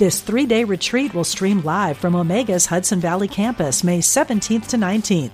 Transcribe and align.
This 0.00 0.22
three 0.22 0.46
day 0.46 0.64
retreat 0.64 1.12
will 1.12 1.24
stream 1.24 1.60
live 1.60 1.98
from 1.98 2.14
Omega's 2.14 2.64
Hudson 2.64 3.00
Valley 3.00 3.28
campus 3.28 3.84
May 3.84 3.98
17th 3.98 4.68
to 4.68 4.78
19th. 4.78 5.32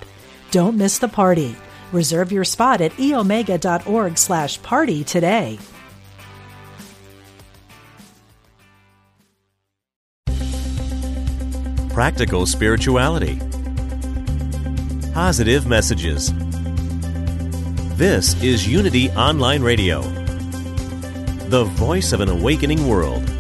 Don't 0.50 0.76
miss 0.76 0.98
the 0.98 1.06
party. 1.06 1.54
Reserve 1.92 2.32
your 2.32 2.42
spot 2.42 2.80
at 2.80 2.90
eomega.org 2.94 4.18
slash 4.18 4.60
party 4.62 5.04
today. 5.04 5.60
Practical 11.90 12.44
spirituality. 12.44 13.38
Positive 15.14 15.64
messages. 15.64 16.32
This 17.96 18.34
is 18.42 18.66
Unity 18.66 19.10
Online 19.10 19.62
Radio, 19.62 20.02
the 21.50 21.62
voice 21.76 22.12
of 22.12 22.20
an 22.20 22.28
awakening 22.28 22.88
world. 22.88 23.35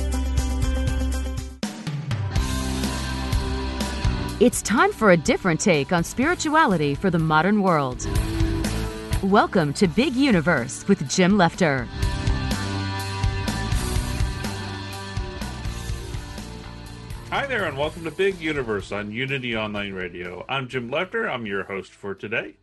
It's 4.38 4.60
time 4.60 4.92
for 4.92 5.12
a 5.12 5.16
different 5.16 5.60
take 5.60 5.92
on 5.92 6.04
spirituality 6.04 6.94
for 6.94 7.08
the 7.08 7.18
modern 7.18 7.62
world. 7.62 8.06
Welcome 9.22 9.72
to 9.72 9.88
Big 9.88 10.14
Universe 10.14 10.86
with 10.86 11.08
Jim 11.08 11.38
Lefter. 11.38 11.86
Hi 17.30 17.46
there, 17.46 17.64
and 17.64 17.78
welcome 17.78 18.04
to 18.04 18.10
Big 18.10 18.38
Universe 18.38 18.92
on 18.92 19.10
Unity 19.10 19.56
Online 19.56 19.94
Radio. 19.94 20.44
I'm 20.50 20.68
Jim 20.68 20.90
Lefter. 20.90 21.26
I'm 21.30 21.46
your 21.46 21.64
host 21.64 21.92
for 21.92 22.14
today. 22.14 22.56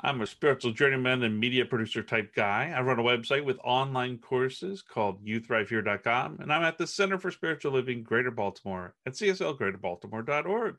I'm 0.00 0.20
a 0.20 0.26
spiritual 0.26 0.72
journeyman 0.72 1.22
and 1.22 1.38
media 1.38 1.64
producer 1.64 2.02
type 2.02 2.34
guy. 2.34 2.74
I 2.76 2.80
run 2.82 2.98
a 2.98 3.04
website 3.04 3.44
with 3.44 3.60
online 3.62 4.18
courses 4.18 4.82
called 4.82 5.24
youthrivehere.com, 5.24 6.38
and 6.40 6.52
I'm 6.52 6.64
at 6.64 6.76
the 6.76 6.88
Center 6.88 7.18
for 7.18 7.30
Spiritual 7.30 7.70
Living 7.70 8.02
Greater 8.02 8.32
Baltimore 8.32 8.94
at 9.06 9.12
cslgreaterbaltimore.org. 9.12 10.76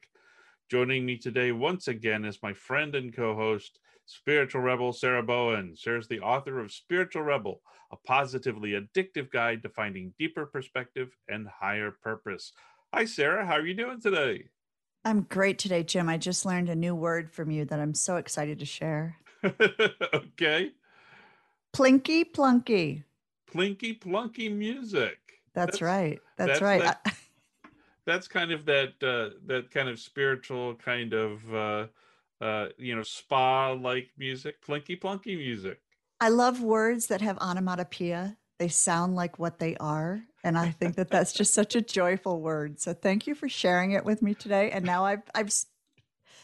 Joining 0.67 1.05
me 1.05 1.15
today 1.15 1.51
once 1.51 1.87
again 1.87 2.25
is 2.25 2.41
my 2.41 2.51
friend 2.51 2.95
and 2.95 3.15
co 3.15 3.35
host, 3.35 3.77
spiritual 4.07 4.61
rebel 4.61 4.93
Sarah 4.93 5.21
Bowen. 5.21 5.75
Sarah's 5.75 6.07
the 6.07 6.21
author 6.21 6.59
of 6.59 6.71
Spiritual 6.71 7.21
Rebel, 7.21 7.61
a 7.91 7.97
positively 7.97 8.71
addictive 8.71 9.29
guide 9.29 9.61
to 9.61 9.69
finding 9.69 10.15
deeper 10.17 10.47
perspective 10.47 11.15
and 11.27 11.47
higher 11.47 11.91
purpose. 11.91 12.51
Hi, 12.91 13.05
Sarah. 13.05 13.45
How 13.45 13.53
are 13.53 13.65
you 13.65 13.75
doing 13.75 14.01
today? 14.01 14.45
I'm 15.03 15.21
great 15.21 15.59
today, 15.59 15.83
Jim. 15.83 16.09
I 16.09 16.17
just 16.17 16.47
learned 16.47 16.69
a 16.69 16.75
new 16.75 16.95
word 16.95 17.31
from 17.31 17.51
you 17.51 17.65
that 17.65 17.79
I'm 17.79 17.93
so 17.93 18.15
excited 18.15 18.57
to 18.57 18.65
share. 18.65 19.17
okay. 19.45 20.71
Plinky 21.75 22.25
plunky. 22.33 23.03
Plinky 23.53 23.99
plunky 23.99 24.51
music. 24.51 25.19
That's, 25.53 25.73
that's 25.73 25.81
right. 25.83 26.19
That's, 26.37 26.59
that's 26.59 26.61
right. 26.61 26.81
That, 26.81 27.15
that's 28.05 28.27
kind 28.27 28.51
of 28.51 28.65
that 28.65 28.93
uh, 29.01 29.35
that 29.47 29.71
kind 29.71 29.89
of 29.89 29.99
spiritual 29.99 30.75
kind 30.75 31.13
of 31.13 31.53
uh, 31.53 31.87
uh, 32.41 32.67
you 32.77 32.95
know 32.95 33.03
spa 33.03 33.71
like 33.71 34.09
music, 34.17 34.65
plinky 34.65 34.99
plunky 34.99 35.37
music. 35.37 35.79
I 36.19 36.29
love 36.29 36.61
words 36.61 37.07
that 37.07 37.21
have 37.21 37.37
onomatopoeia. 37.39 38.37
They 38.57 38.69
sound 38.69 39.15
like 39.15 39.37
what 39.37 39.59
they 39.59 39.75
are, 39.77 40.21
and 40.43 40.57
I 40.57 40.71
think 40.71 40.95
that 40.95 41.09
that's 41.09 41.33
just 41.33 41.53
such 41.53 41.75
a 41.75 41.81
joyful 41.81 42.41
word. 42.41 42.79
So 42.79 42.93
thank 42.93 43.27
you 43.27 43.35
for 43.35 43.49
sharing 43.49 43.91
it 43.91 44.05
with 44.05 44.21
me 44.21 44.33
today. 44.33 44.71
And 44.71 44.85
now 44.85 45.03
I've 45.03 45.23
I've 45.33 45.51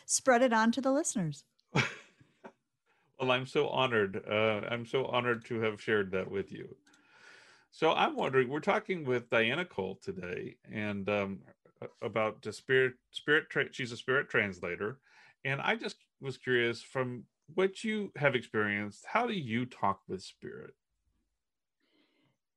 spread 0.06 0.42
it 0.42 0.52
on 0.52 0.72
to 0.74 0.82
the 0.82 0.92
listeners. 0.92 1.46
well, 1.74 3.32
I'm 3.32 3.46
so 3.46 3.70
honored. 3.70 4.22
Uh, 4.30 4.62
I'm 4.70 4.86
so 4.86 5.06
honored 5.06 5.46
to 5.46 5.62
have 5.62 5.82
shared 5.82 6.12
that 6.12 6.30
with 6.30 6.52
you. 6.52 6.76
So 7.72 7.92
I'm 7.94 8.16
wondering, 8.16 8.50
we're 8.50 8.60
talking 8.60 9.06
with 9.06 9.30
Diana 9.30 9.64
Cole 9.66 9.98
today, 10.04 10.58
and 10.72 11.10
um, 11.10 11.40
about 12.02 12.42
the 12.42 12.52
spirit. 12.52 12.94
Spirit, 13.12 13.50
tra- 13.50 13.72
she's 13.72 13.94
a 13.94 13.98
spirit 13.98 14.30
translator, 14.30 15.00
and 15.46 15.62
I 15.62 15.76
just 15.78 15.96
was 16.20 16.38
curious 16.38 16.82
from 16.82 17.24
what 17.56 17.84
you 17.84 18.12
have 18.18 18.36
experienced. 18.36 19.06
How 19.06 19.26
do 19.26 19.34
you 19.34 19.66
talk 19.66 20.02
with 20.08 20.22
spirit? 20.22 20.74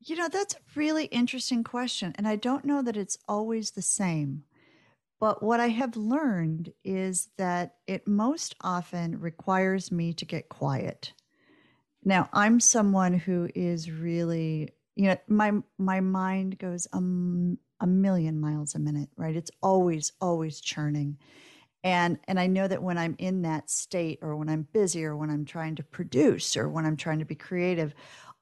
You 0.00 0.16
know, 0.16 0.28
that's 0.28 0.54
a 0.54 0.58
really 0.74 1.06
interesting 1.06 1.64
question, 1.64 2.12
and 2.16 2.26
I 2.28 2.36
don't 2.36 2.64
know 2.64 2.82
that 2.82 2.96
it's 2.96 3.16
always 3.28 3.70
the 3.70 3.82
same. 3.82 4.44
But 5.20 5.42
what 5.42 5.60
I 5.60 5.68
have 5.68 5.96
learned 5.96 6.72
is 6.84 7.28
that 7.38 7.76
it 7.86 8.06
most 8.06 8.56
often 8.60 9.20
requires 9.20 9.90
me 9.92 10.12
to 10.14 10.24
get 10.24 10.48
quiet. 10.48 11.14
Now, 12.04 12.28
I'm 12.32 12.60
someone 12.60 13.14
who 13.14 13.48
is 13.54 13.90
really 13.90 14.70
you 14.96 15.06
know 15.08 15.16
my 15.28 15.52
my 15.78 16.00
mind 16.00 16.58
goes 16.58 16.86
um, 16.92 17.58
a 17.80 17.86
million 17.86 18.40
miles 18.40 18.74
a 18.74 18.78
minute 18.78 19.08
right? 19.16 19.36
It's 19.36 19.50
always 19.62 20.12
always 20.20 20.60
churning. 20.60 21.18
And 21.82 22.18
and 22.26 22.40
i 22.40 22.46
know 22.46 22.66
that 22.66 22.82
when 22.82 22.96
i'm 22.96 23.14
in 23.18 23.42
that 23.42 23.68
state 23.68 24.18
or 24.22 24.36
when 24.36 24.48
i'm 24.48 24.66
busy 24.72 25.04
or 25.04 25.16
when 25.16 25.28
i'm 25.28 25.44
trying 25.44 25.74
to 25.76 25.82
produce 25.82 26.56
or 26.56 26.66
when 26.68 26.86
i'm 26.86 26.96
trying 26.96 27.18
to 27.18 27.26
be 27.26 27.34
creative 27.34 27.94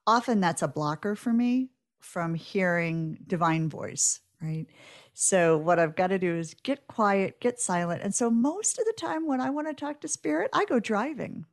often 0.06 0.40
that's 0.40 0.62
a 0.62 0.68
blocker 0.68 1.16
for 1.16 1.32
me 1.32 1.70
from 1.98 2.34
hearing 2.34 3.18
divine 3.26 3.68
voice 3.68 4.20
right? 4.40 4.66
So 5.14 5.58
what 5.58 5.80
i've 5.80 5.96
got 5.96 6.08
to 6.08 6.20
do 6.20 6.36
is 6.36 6.54
get 6.62 6.86
quiet 6.86 7.40
get 7.40 7.58
silent. 7.58 8.02
And 8.02 8.14
so 8.14 8.30
most 8.30 8.78
of 8.78 8.84
the 8.84 8.94
time 8.96 9.26
when 9.26 9.40
i 9.40 9.50
want 9.50 9.66
to 9.66 9.74
talk 9.74 10.00
to 10.02 10.08
spirit 10.08 10.48
i 10.52 10.64
go 10.64 10.78
driving. 10.78 11.46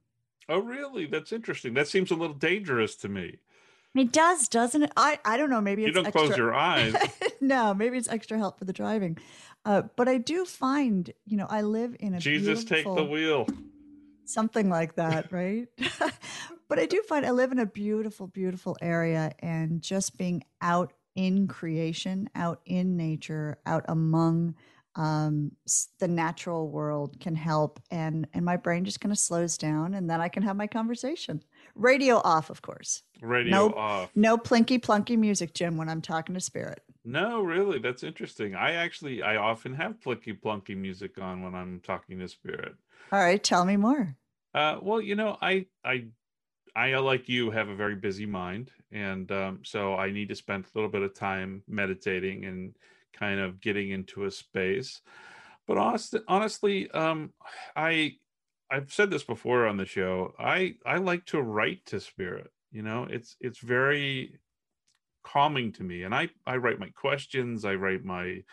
Oh 0.48 0.60
really? 0.60 1.08
That's 1.08 1.32
interesting. 1.32 1.74
That 1.74 1.88
seems 1.88 2.12
a 2.12 2.16
little 2.16 2.36
dangerous 2.36 2.96
to 2.98 3.10
me 3.10 3.40
it 3.96 4.12
does, 4.12 4.48
doesn't 4.48 4.84
it? 4.84 4.92
I, 4.96 5.20
I 5.26 5.38
don't 5.38 5.50
know. 5.50 5.62
Maybe 5.62 5.82
you 5.82 5.92
don't 5.92 6.06
extra... 6.06 6.28
close 6.28 6.38
your 6.38 6.54
eyes. 6.54 6.96
no, 7.42 7.74
maybe 7.74 7.98
it's 7.98 8.08
extra 8.08 8.38
help 8.38 8.60
for 8.60 8.66
the 8.66 8.74
driving. 8.74 9.18
Uh, 9.66 9.84
but 9.96 10.08
I 10.08 10.18
do 10.18 10.46
find, 10.46 11.12
you 11.26 11.38
know, 11.38 11.48
I 11.50 11.62
live 11.62 11.96
in 12.00 12.14
a 12.14 12.20
Jesus 12.20 12.64
take 12.64 12.86
the 12.86 13.04
wheel. 13.04 13.48
Something 14.26 14.70
like 14.70 14.96
that, 14.96 15.32
right? 15.32 15.68
but 16.70 16.80
I 16.80 16.86
do 16.86 17.02
find 17.04 17.26
I 17.26 17.32
live 17.32 17.52
in 17.52 17.60
a 17.60 17.66
beautiful, 17.66 18.28
beautiful 18.28 18.78
area, 18.82 19.34
and 19.40 19.82
just 19.82 20.18
being 20.18 20.44
out 20.62 20.94
in 21.16 21.48
creation, 21.48 22.30
out 22.36 22.62
in 22.66 22.96
nature, 22.96 23.58
out 23.66 23.86
among 23.88 24.56
um, 24.96 25.52
the 26.00 26.08
natural 26.08 26.70
world 26.70 27.20
can 27.20 27.36
help, 27.36 27.82
and 27.92 28.28
and 28.34 28.46
my 28.46 28.56
brain 28.56 28.86
just 28.86 29.02
kind 29.02 29.12
of 29.12 29.20
slows 29.20 29.58
down, 29.58 29.94
and 29.94 30.10
then 30.10 30.22
I 30.22 30.30
can 30.30 30.44
have 30.44 30.56
my 30.56 30.68
conversation. 30.68 31.44
Radio 31.76 32.22
off, 32.24 32.50
of 32.50 32.62
course. 32.62 33.04
Radio 33.22 33.52
no, 33.52 33.70
off. 33.74 34.12
No 34.16 34.38
plinky 34.38 34.80
plunky 34.80 35.18
music, 35.18 35.54
Jim, 35.54 35.78
when 35.78 35.90
I'm 35.90 36.02
talking 36.02 36.36
to 36.36 36.42
spirit. 36.42 36.82
No, 37.04 37.42
really, 37.42 37.80
that's 37.80 38.04
interesting. 38.04 38.56
I 38.56 38.74
actually, 38.74 39.22
I 39.22 39.38
often 39.38 39.74
have 39.74 40.00
plinky 40.00 40.40
plunky 40.40 40.76
music 40.76 41.20
on 41.20 41.42
when 41.42 41.56
I'm 41.56 41.82
talking 41.82 42.20
to 42.20 42.28
spirit. 42.28 42.76
All 43.12 43.20
right, 43.20 43.44
tell 43.44 43.66
me 43.66 43.78
more. 43.78 44.16
Uh, 44.54 44.78
well, 44.82 45.02
you 45.02 45.16
know, 45.16 45.38
I, 45.42 45.66
I, 45.84 46.06
I 46.76 46.96
like 46.98 47.28
you 47.30 47.52
have 47.52 47.70
a 47.70 47.76
very 47.76 47.96
busy 47.96 48.26
mind, 48.26 48.72
and 48.92 49.32
um, 49.32 49.60
so 49.64 49.96
I 49.96 50.12
need 50.12 50.30
to 50.30 50.36
spend 50.36 50.66
a 50.66 50.78
little 50.78 50.90
bit 50.90 51.02
of 51.02 51.14
time 51.14 51.64
meditating 51.68 52.46
and 52.46 52.76
kind 53.14 53.40
of 53.40 53.60
getting 53.60 53.90
into 53.90 54.26
a 54.26 54.32
space. 54.32 55.02
But 55.68 55.78
honestly, 55.78 56.22
honestly, 56.28 56.92
um, 56.92 57.34
I 57.76 58.16
I've 58.72 58.94
said 58.94 59.10
this 59.10 59.24
before 59.24 59.68
on 59.68 59.78
the 59.78 59.86
show. 59.86 60.34
I 60.40 60.76
I 60.86 60.98
like 60.98 61.26
to 61.28 61.42
write 61.42 61.86
to 61.88 62.00
spirit. 62.00 62.52
You 62.72 62.84
know, 62.84 63.08
it's 63.10 63.36
it's 63.40 63.60
very 63.60 64.40
calming 65.24 65.72
to 65.74 65.84
me, 65.84 66.04
and 66.04 66.14
I 66.14 66.30
I 66.46 66.58
write 66.58 66.80
my 66.80 66.90
questions, 66.90 67.66
I 67.66 67.76
write 67.76 68.04
my 68.04 68.44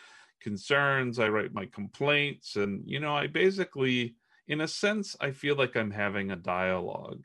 concerns, 0.40 1.18
I 1.18 1.28
write 1.28 1.52
my 1.54 1.66
complaints, 1.66 2.56
and 2.56 2.82
you 2.86 3.00
know, 3.00 3.14
I 3.14 3.26
basically, 3.26 4.16
in 4.48 4.60
a 4.60 4.68
sense, 4.68 5.16
I 5.20 5.32
feel 5.32 5.56
like 5.56 5.76
I'm 5.76 5.90
having 5.90 6.30
a 6.30 6.36
dialogue. 6.36 7.22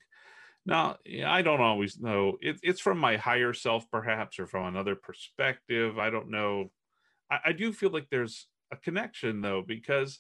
Now, 0.65 0.97
I 1.25 1.41
don't 1.41 1.61
always 1.61 1.99
know. 1.99 2.37
It, 2.39 2.59
it's 2.61 2.81
from 2.81 2.99
my 2.99 3.17
higher 3.17 3.53
self, 3.53 3.89
perhaps, 3.89 4.37
or 4.39 4.45
from 4.45 4.67
another 4.67 4.95
perspective. 4.95 5.97
I 5.97 6.11
don't 6.11 6.29
know. 6.29 6.71
I, 7.31 7.39
I 7.45 7.51
do 7.53 7.73
feel 7.73 7.89
like 7.89 8.09
there's 8.11 8.47
a 8.71 8.77
connection, 8.77 9.41
though, 9.41 9.63
because 9.65 10.19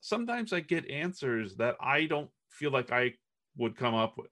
sometimes 0.00 0.52
I 0.52 0.60
get 0.60 0.90
answers 0.90 1.56
that 1.56 1.76
I 1.80 2.04
don't 2.04 2.30
feel 2.50 2.70
like 2.70 2.92
I 2.92 3.14
would 3.56 3.76
come 3.76 3.94
up 3.94 4.18
with, 4.18 4.30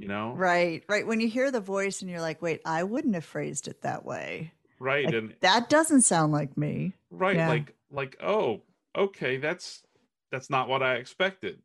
you 0.00 0.08
know? 0.08 0.32
Right, 0.32 0.82
right. 0.88 1.06
When 1.06 1.20
you 1.20 1.28
hear 1.28 1.50
the 1.50 1.60
voice 1.60 2.00
and 2.00 2.10
you're 2.10 2.20
like, 2.20 2.40
wait, 2.40 2.60
I 2.64 2.84
wouldn't 2.84 3.14
have 3.14 3.24
phrased 3.24 3.68
it 3.68 3.82
that 3.82 4.04
way. 4.04 4.52
Right. 4.78 5.04
Like, 5.04 5.14
and 5.14 5.34
that 5.40 5.68
doesn't 5.68 6.02
sound 6.02 6.32
like 6.32 6.56
me. 6.56 6.94
Right. 7.10 7.36
Yeah. 7.36 7.48
Like 7.48 7.74
like, 7.90 8.16
oh, 8.22 8.62
okay, 8.96 9.36
that's 9.36 9.82
that's 10.30 10.48
not 10.48 10.68
what 10.68 10.82
I 10.82 10.94
expected. 10.94 11.60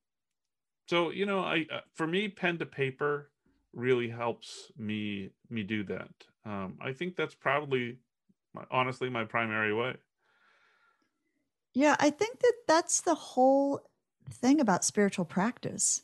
So 0.87 1.11
you 1.11 1.25
know, 1.25 1.39
I 1.39 1.65
uh, 1.71 1.79
for 1.93 2.05
me, 2.05 2.27
pen 2.27 2.57
to 2.59 2.65
paper 2.65 3.29
really 3.73 4.09
helps 4.09 4.71
me 4.77 5.31
me 5.49 5.63
do 5.63 5.83
that. 5.85 6.09
Um, 6.45 6.77
I 6.79 6.93
think 6.93 7.15
that's 7.15 7.33
probably, 7.33 7.97
honestly, 8.69 9.09
my 9.09 9.23
primary 9.23 9.73
way. 9.73 9.95
Yeah, 11.73 11.95
I 11.99 12.09
think 12.09 12.39
that 12.39 12.53
that's 12.67 13.01
the 13.01 13.15
whole 13.15 13.81
thing 14.29 14.59
about 14.59 14.85
spiritual 14.85 15.25
practice 15.25 16.03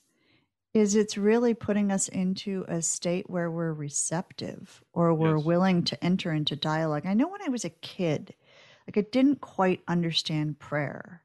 is 0.74 0.96
it's 0.96 1.18
really 1.18 1.54
putting 1.54 1.92
us 1.92 2.08
into 2.08 2.64
a 2.68 2.82
state 2.82 3.30
where 3.30 3.52
we're 3.52 3.74
receptive 3.74 4.82
or 4.94 5.14
we're 5.14 5.38
yes. 5.38 5.46
willing 5.46 5.84
to 5.84 6.04
enter 6.04 6.32
into 6.32 6.56
dialogue. 6.56 7.06
I 7.06 7.14
know 7.14 7.28
when 7.28 7.42
I 7.42 7.50
was 7.50 7.66
a 7.66 7.70
kid, 7.70 8.34
like 8.88 8.98
I 8.98 9.10
didn't 9.12 9.42
quite 9.42 9.82
understand 9.88 10.60
prayer. 10.60 11.22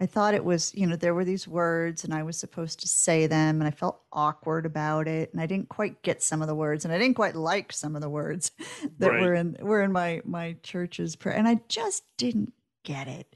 I 0.00 0.06
thought 0.06 0.34
it 0.34 0.44
was, 0.44 0.72
you 0.74 0.86
know, 0.86 0.94
there 0.94 1.14
were 1.14 1.24
these 1.24 1.48
words 1.48 2.04
and 2.04 2.14
I 2.14 2.22
was 2.22 2.36
supposed 2.36 2.80
to 2.80 2.88
say 2.88 3.26
them 3.26 3.60
and 3.60 3.66
I 3.66 3.72
felt 3.72 4.00
awkward 4.12 4.64
about 4.64 5.08
it 5.08 5.32
and 5.32 5.40
I 5.40 5.46
didn't 5.46 5.68
quite 5.68 6.02
get 6.02 6.22
some 6.22 6.40
of 6.40 6.48
the 6.48 6.54
words 6.54 6.84
and 6.84 6.94
I 6.94 6.98
didn't 6.98 7.16
quite 7.16 7.34
like 7.34 7.72
some 7.72 7.96
of 7.96 8.02
the 8.02 8.10
words 8.10 8.52
that 8.98 9.10
right. 9.10 9.20
were 9.20 9.34
in 9.34 9.56
were 9.60 9.82
in 9.82 9.90
my 9.90 10.22
my 10.24 10.56
church's 10.62 11.16
prayer 11.16 11.36
and 11.36 11.48
I 11.48 11.60
just 11.68 12.04
didn't 12.16 12.52
get 12.84 13.08
it. 13.08 13.34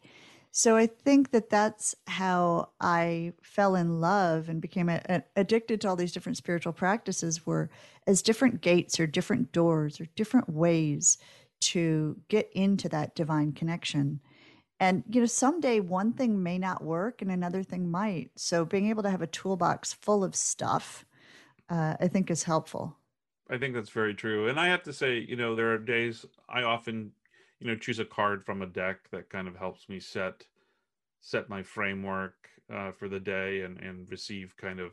So 0.54 0.76
I 0.76 0.86
think 0.86 1.30
that 1.30 1.48
that's 1.48 1.94
how 2.06 2.68
I 2.78 3.32
fell 3.42 3.74
in 3.74 4.02
love 4.02 4.50
and 4.50 4.60
became 4.60 4.90
a, 4.90 5.00
a, 5.08 5.22
addicted 5.34 5.80
to 5.80 5.88
all 5.88 5.96
these 5.96 6.12
different 6.12 6.36
spiritual 6.36 6.74
practices 6.74 7.46
were 7.46 7.70
as 8.06 8.20
different 8.20 8.60
gates 8.60 9.00
or 9.00 9.06
different 9.06 9.50
doors 9.52 9.98
or 9.98 10.04
different 10.14 10.50
ways 10.50 11.16
to 11.60 12.18
get 12.28 12.50
into 12.52 12.86
that 12.90 13.14
divine 13.14 13.52
connection. 13.52 14.20
And 14.78 15.02
you 15.08 15.20
know, 15.20 15.26
someday 15.26 15.80
one 15.80 16.12
thing 16.12 16.42
may 16.42 16.58
not 16.58 16.84
work 16.84 17.22
and 17.22 17.30
another 17.30 17.62
thing 17.62 17.90
might. 17.90 18.30
So 18.36 18.66
being 18.66 18.90
able 18.90 19.04
to 19.04 19.10
have 19.10 19.22
a 19.22 19.26
toolbox 19.28 19.94
full 19.94 20.22
of 20.22 20.36
stuff, 20.36 21.06
uh, 21.70 21.96
I 21.98 22.08
think 22.08 22.30
is 22.30 22.42
helpful. 22.42 22.98
I 23.48 23.56
think 23.56 23.74
that's 23.74 23.88
very 23.88 24.12
true. 24.12 24.48
And 24.48 24.60
I 24.60 24.68
have 24.68 24.82
to 24.82 24.92
say, 24.92 25.18
you 25.18 25.36
know, 25.36 25.56
there 25.56 25.72
are 25.72 25.78
days 25.78 26.26
I 26.46 26.62
often 26.62 27.12
you 27.62 27.68
know 27.68 27.76
choose 27.76 27.98
a 28.00 28.04
card 28.04 28.44
from 28.44 28.62
a 28.62 28.66
deck 28.66 29.08
that 29.10 29.30
kind 29.30 29.46
of 29.46 29.56
helps 29.56 29.88
me 29.88 30.00
set 30.00 30.44
set 31.20 31.48
my 31.48 31.62
framework 31.62 32.48
uh, 32.72 32.90
for 32.90 33.08
the 33.08 33.20
day 33.20 33.62
and 33.62 33.78
and 33.78 34.10
receive 34.10 34.56
kind 34.56 34.80
of 34.80 34.92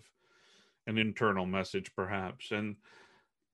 an 0.88 0.98
internal 0.98 1.46
message 1.46 1.92
perhaps. 1.96 2.52
And 2.52 2.76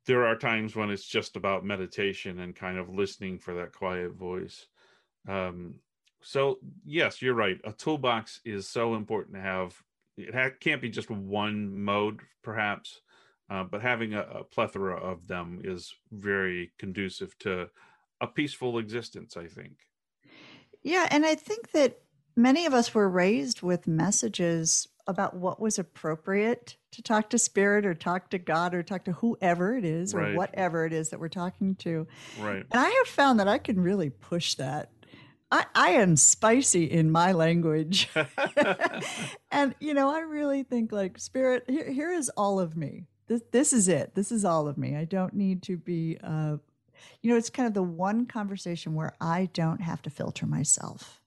there 0.06 0.26
are 0.26 0.36
times 0.36 0.76
when 0.76 0.90
it's 0.90 1.08
just 1.08 1.36
about 1.36 1.66
meditation 1.66 2.40
and 2.40 2.56
kind 2.56 2.78
of 2.78 2.90
listening 2.90 3.40
for 3.40 3.56
that 3.56 3.74
quiet 3.74 4.14
voice. 4.14 4.68
Um, 5.28 5.76
so 6.22 6.60
yes 6.86 7.22
you're 7.22 7.34
right. 7.34 7.60
A 7.64 7.72
toolbox 7.72 8.42
is 8.44 8.68
so 8.68 8.96
important 8.96 9.36
to 9.36 9.42
have. 9.42 9.82
It 10.18 10.34
ha- 10.34 10.56
can't 10.60 10.82
be 10.82 10.90
just 10.90 11.10
one 11.10 11.78
mode 11.78 12.20
perhaps 12.44 13.02
uh, 13.50 13.64
but 13.64 13.82
having 13.82 14.14
a, 14.14 14.22
a, 14.22 14.44
plethora 14.44 14.98
of 14.98 15.28
them 15.28 15.62
is 15.64 15.94
very 16.12 16.72
conducive 16.80 17.38
to 17.40 17.70
a 18.22 18.28
peaceful 18.28 18.78
existence, 18.78 19.36
I 19.38 19.48
think. 19.48 19.74
Yeah. 20.84 21.08
And 21.10 21.26
I 21.26 21.36
think 21.36 21.72
that 21.72 22.00
many 22.36 22.66
of 22.66 22.74
us 22.74 22.94
were 22.94 23.10
raised 23.10 23.62
with 23.62 23.88
messages 23.88 24.88
about 25.08 25.36
what 25.36 25.60
was 25.60 25.78
appropriate 25.78 26.78
to 26.92 27.02
talk 27.02 27.30
to 27.30 27.38
spirit 27.38 27.86
or 27.86 27.94
talk 27.94 28.30
to 28.32 28.38
God 28.38 28.74
or 28.74 28.82
talk 28.82 29.06
to 29.06 29.12
whoever 29.14 29.78
it 29.78 29.86
is 29.86 30.14
or 30.14 30.20
right. 30.20 30.36
whatever 30.36 30.86
it 30.86 30.94
is 30.94 31.10
that 31.10 31.20
we're 31.20 31.28
talking 31.28 31.76
to. 31.76 32.08
Right. 32.40 32.66
And 32.72 32.82
I 32.82 32.90
have 32.90 33.08
found 33.08 33.40
that 33.40 33.48
I 33.48 33.58
can 33.58 33.80
really 33.80 34.10
push 34.10 34.56
that. 34.56 34.90
I, 35.52 35.66
I 35.76 35.90
am 35.92 36.16
spicy 36.16 36.86
in 36.86 37.12
my 37.12 37.32
language. 37.34 38.10
and, 39.52 39.76
you 39.80 39.94
know, 39.94 40.10
I 40.10 40.22
really 40.22 40.64
think 40.64 40.92
like 40.92 41.20
spirit, 41.20 41.66
here, 41.68 41.92
here 41.92 42.12
is 42.12 42.30
all 42.30 42.60
of 42.60 42.76
me. 42.76 43.06
This, 43.28 43.42
this 43.52 43.74
is 43.74 43.88
it. 43.88 44.16
This 44.16 44.32
is 44.32 44.44
all 44.44 44.68
of 44.68 44.78
me. 44.78 44.96
I 44.96 45.06
don't 45.06 45.34
need 45.34 45.64
to 45.64 45.78
be 45.78 46.18
uh, 46.24 46.58
you 47.22 47.32
know, 47.32 47.38
it's 47.38 47.50
kind 47.50 47.68
of 47.68 47.74
the 47.74 47.84
one 47.84 48.26
conversation 48.26 48.94
where 48.94 49.16
I 49.20 49.50
don't 49.54 49.82
have 49.82 50.02
to 50.04 50.10
filter 50.10 50.46
myself. 50.46 51.22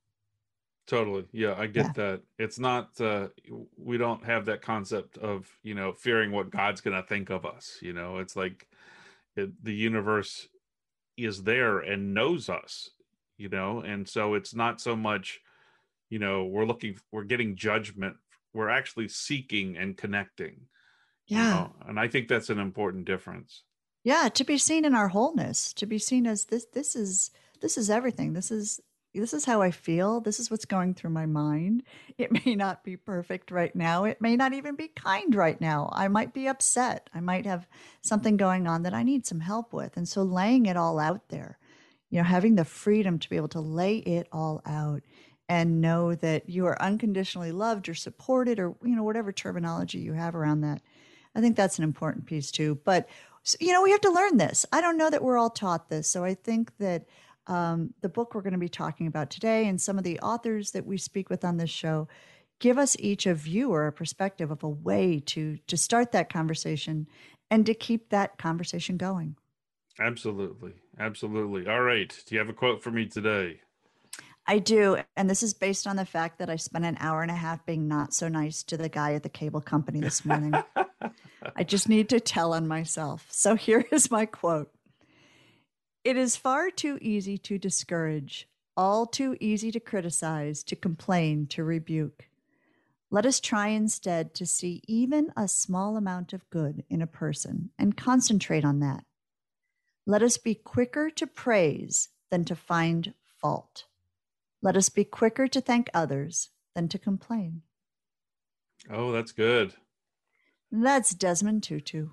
Totally. 0.86 1.26
Yeah, 1.32 1.54
I 1.58 1.66
get 1.66 1.86
yeah. 1.86 1.92
that. 1.96 2.20
It's 2.38 2.58
not 2.58 2.98
uh 3.00 3.28
we 3.76 3.98
don't 3.98 4.24
have 4.24 4.46
that 4.46 4.62
concept 4.62 5.18
of, 5.18 5.46
you 5.62 5.74
know, 5.74 5.92
fearing 5.92 6.32
what 6.32 6.50
God's 6.50 6.80
going 6.80 6.96
to 7.00 7.06
think 7.06 7.30
of 7.30 7.44
us, 7.44 7.78
you 7.82 7.92
know. 7.92 8.18
It's 8.18 8.36
like 8.36 8.66
it, 9.36 9.50
the 9.62 9.74
universe 9.74 10.48
is 11.18 11.42
there 11.42 11.80
and 11.80 12.14
knows 12.14 12.48
us, 12.48 12.88
you 13.36 13.50
know, 13.50 13.80
and 13.80 14.08
so 14.08 14.34
it's 14.34 14.54
not 14.54 14.80
so 14.80 14.96
much 14.96 15.40
you 16.10 16.18
know, 16.18 16.44
we're 16.44 16.64
looking 16.64 16.98
we're 17.12 17.24
getting 17.24 17.54
judgment, 17.54 18.16
we're 18.54 18.70
actually 18.70 19.08
seeking 19.08 19.76
and 19.76 19.96
connecting. 19.96 20.62
Yeah. 21.26 21.44
You 21.44 21.50
know? 21.50 21.72
And 21.86 22.00
I 22.00 22.08
think 22.08 22.28
that's 22.28 22.48
an 22.48 22.58
important 22.58 23.04
difference 23.04 23.64
yeah 24.08 24.28
to 24.28 24.44
be 24.44 24.58
seen 24.58 24.84
in 24.84 24.94
our 24.94 25.08
wholeness 25.08 25.72
to 25.72 25.86
be 25.86 25.98
seen 25.98 26.26
as 26.26 26.46
this 26.46 26.66
this 26.72 26.96
is 26.96 27.30
this 27.60 27.76
is 27.76 27.90
everything. 27.90 28.32
This 28.32 28.50
is 28.50 28.80
this 29.14 29.34
is 29.34 29.46
how 29.46 29.62
i 29.62 29.70
feel. 29.70 30.20
This 30.20 30.38
is 30.38 30.50
what's 30.50 30.64
going 30.64 30.94
through 30.94 31.10
my 31.10 31.26
mind. 31.26 31.82
It 32.18 32.30
may 32.46 32.54
not 32.54 32.84
be 32.84 32.96
perfect 32.96 33.50
right 33.50 33.74
now. 33.74 34.04
It 34.04 34.20
may 34.20 34.36
not 34.36 34.52
even 34.52 34.76
be 34.76 34.88
kind 34.88 35.34
right 35.34 35.60
now. 35.60 35.88
I 35.92 36.08
might 36.08 36.32
be 36.32 36.46
upset. 36.46 37.10
I 37.14 37.20
might 37.20 37.46
have 37.46 37.66
something 38.02 38.36
going 38.36 38.66
on 38.66 38.82
that 38.82 38.94
i 38.94 39.02
need 39.02 39.26
some 39.26 39.40
help 39.40 39.72
with. 39.72 39.96
And 39.96 40.08
so 40.08 40.22
laying 40.22 40.66
it 40.66 40.76
all 40.76 40.98
out 40.98 41.28
there 41.28 41.58
you 42.10 42.18
know 42.18 42.24
having 42.24 42.54
the 42.54 42.64
freedom 42.64 43.18
to 43.18 43.28
be 43.28 43.36
able 43.36 43.48
to 43.48 43.60
lay 43.60 43.96
it 43.98 44.28
all 44.32 44.62
out 44.64 45.02
and 45.48 45.80
know 45.80 46.14
that 46.14 46.48
you 46.48 46.66
are 46.66 46.80
unconditionally 46.80 47.52
loved 47.52 47.88
or 47.88 47.94
supported 47.94 48.58
or 48.58 48.74
you 48.82 48.96
know 48.96 49.02
whatever 49.02 49.30
terminology 49.30 49.98
you 49.98 50.14
have 50.14 50.34
around 50.34 50.62
that 50.62 50.80
i 51.34 51.40
think 51.40 51.54
that's 51.54 51.76
an 51.76 51.84
important 51.84 52.24
piece 52.24 52.50
too. 52.50 52.78
But 52.84 53.08
so, 53.42 53.56
you 53.60 53.72
know, 53.72 53.82
we 53.82 53.90
have 53.90 54.00
to 54.02 54.10
learn 54.10 54.36
this. 54.36 54.66
I 54.72 54.80
don't 54.80 54.98
know 54.98 55.10
that 55.10 55.22
we're 55.22 55.38
all 55.38 55.50
taught 55.50 55.88
this. 55.88 56.08
So 56.08 56.24
I 56.24 56.34
think 56.34 56.76
that 56.78 57.06
um, 57.46 57.94
the 58.02 58.08
book 58.08 58.34
we're 58.34 58.42
going 58.42 58.52
to 58.52 58.58
be 58.58 58.68
talking 58.68 59.06
about 59.06 59.30
today 59.30 59.66
and 59.66 59.80
some 59.80 59.98
of 59.98 60.04
the 60.04 60.20
authors 60.20 60.72
that 60.72 60.86
we 60.86 60.98
speak 60.98 61.30
with 61.30 61.44
on 61.44 61.56
this 61.56 61.70
show 61.70 62.08
give 62.58 62.78
us 62.78 62.96
each 62.98 63.26
a 63.26 63.34
view 63.34 63.72
or 63.72 63.86
a 63.86 63.92
perspective 63.92 64.50
of 64.50 64.62
a 64.62 64.68
way 64.68 65.20
to 65.26 65.58
to 65.66 65.76
start 65.76 66.12
that 66.12 66.30
conversation 66.30 67.06
and 67.50 67.64
to 67.66 67.74
keep 67.74 68.10
that 68.10 68.36
conversation 68.36 68.96
going. 68.96 69.36
Absolutely. 69.98 70.74
Absolutely. 70.98 71.66
All 71.66 71.80
right. 71.80 72.14
Do 72.26 72.34
you 72.34 72.38
have 72.38 72.48
a 72.48 72.52
quote 72.52 72.82
for 72.82 72.90
me 72.90 73.06
today? 73.06 73.60
I 74.46 74.58
do. 74.58 74.98
And 75.16 75.28
this 75.28 75.42
is 75.42 75.52
based 75.52 75.86
on 75.86 75.96
the 75.96 76.06
fact 76.06 76.38
that 76.38 76.48
I 76.48 76.56
spent 76.56 76.84
an 76.84 76.96
hour 77.00 77.22
and 77.22 77.30
a 77.30 77.34
half 77.34 77.66
being 77.66 77.86
not 77.86 78.14
so 78.14 78.28
nice 78.28 78.62
to 78.64 78.76
the 78.76 78.88
guy 78.88 79.14
at 79.14 79.22
the 79.22 79.28
cable 79.28 79.60
company 79.60 80.00
this 80.00 80.24
morning. 80.24 80.54
I 81.56 81.64
just 81.64 81.88
need 81.88 82.08
to 82.10 82.20
tell 82.20 82.52
on 82.52 82.66
myself. 82.66 83.26
So 83.30 83.54
here 83.54 83.84
is 83.90 84.10
my 84.10 84.26
quote 84.26 84.70
It 86.04 86.16
is 86.16 86.36
far 86.36 86.70
too 86.70 86.98
easy 87.00 87.38
to 87.38 87.58
discourage, 87.58 88.48
all 88.76 89.06
too 89.06 89.36
easy 89.40 89.70
to 89.72 89.80
criticize, 89.80 90.62
to 90.64 90.76
complain, 90.76 91.46
to 91.48 91.64
rebuke. 91.64 92.28
Let 93.10 93.24
us 93.24 93.40
try 93.40 93.68
instead 93.68 94.34
to 94.34 94.46
see 94.46 94.82
even 94.86 95.32
a 95.34 95.48
small 95.48 95.96
amount 95.96 96.34
of 96.34 96.48
good 96.50 96.84
in 96.90 97.00
a 97.00 97.06
person 97.06 97.70
and 97.78 97.96
concentrate 97.96 98.64
on 98.64 98.80
that. 98.80 99.04
Let 100.06 100.22
us 100.22 100.36
be 100.36 100.54
quicker 100.54 101.10
to 101.10 101.26
praise 101.26 102.10
than 102.30 102.44
to 102.46 102.54
find 102.54 103.14
fault. 103.24 103.84
Let 104.60 104.76
us 104.76 104.88
be 104.88 105.04
quicker 105.04 105.48
to 105.48 105.60
thank 105.60 105.88
others 105.94 106.50
than 106.74 106.88
to 106.88 106.98
complain. 106.98 107.62
Oh, 108.90 109.12
that's 109.12 109.32
good. 109.32 109.74
That's 110.70 111.14
Desmond 111.14 111.62
Tutu. 111.62 112.08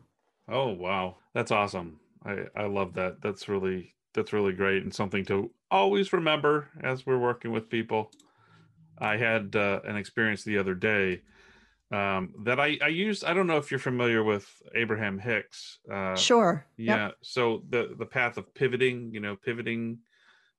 Oh 0.48 0.72
wow, 0.74 1.18
that's 1.34 1.52
awesome. 1.52 2.00
I 2.26 2.46
I 2.56 2.66
love 2.66 2.94
that. 2.96 3.22
That's 3.22 3.50
really 3.50 3.96
that's 4.14 4.34
really 4.34 4.54
great 4.54 4.84
and 4.84 4.94
something 4.94 5.26
to 5.26 5.52
always 5.70 6.14
remember 6.14 6.70
as 6.82 7.06
we're 7.06 7.18
working 7.18 7.52
with 7.52 7.70
people. 7.70 8.12
I 8.98 9.18
had 9.18 9.56
uh, 9.56 9.82
an 9.84 9.98
experience 9.98 10.44
the 10.44 10.58
other 10.58 10.74
day 10.74 11.22
um, 11.92 12.34
that 12.44 12.60
I, 12.60 12.78
I 12.82 12.88
used. 12.88 13.24
I 13.24 13.34
don't 13.34 13.48
know 13.48 13.58
if 13.58 13.72
you're 13.72 13.80
familiar 13.80 14.24
with 14.24 14.48
Abraham 14.74 15.20
Hicks. 15.20 15.80
Uh, 15.92 16.16
sure. 16.16 16.66
Yeah. 16.78 17.08
Yep. 17.08 17.16
So 17.22 17.64
the 17.70 17.96
the 17.98 18.06
path 18.06 18.38
of 18.38 18.54
pivoting, 18.54 19.12
you 19.14 19.20
know, 19.20 19.36
pivoting, 19.36 20.00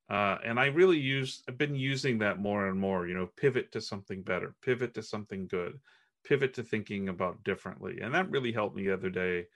uh, 0.09 0.37
and 0.45 0.59
I 0.59 0.67
really 0.67 0.99
use. 0.99 1.43
I've 1.47 1.57
been 1.57 1.75
using 1.75 2.19
that 2.19 2.39
more 2.39 2.67
and 2.67 2.79
more. 2.79 3.07
You 3.07 3.15
know, 3.15 3.29
pivot 3.35 3.71
to 3.73 3.81
something 3.81 4.21
better, 4.21 4.55
pivot 4.61 4.93
to 4.93 5.03
something 5.03 5.47
good, 5.47 5.79
pivot 6.27 6.55
to 6.55 6.63
thinking 6.63 7.09
about 7.09 7.43
differently. 7.43 7.99
And 8.01 8.13
that 8.13 8.29
really 8.29 8.51
helped 8.51 8.75
me 8.75 8.83
the 8.85 8.93
other 8.93 9.09
day 9.09 9.47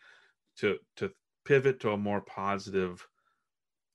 to 0.58 0.78
to 0.98 1.12
pivot 1.46 1.80
to 1.82 1.92
a 1.92 1.98
more 1.98 2.22
positive 2.22 3.06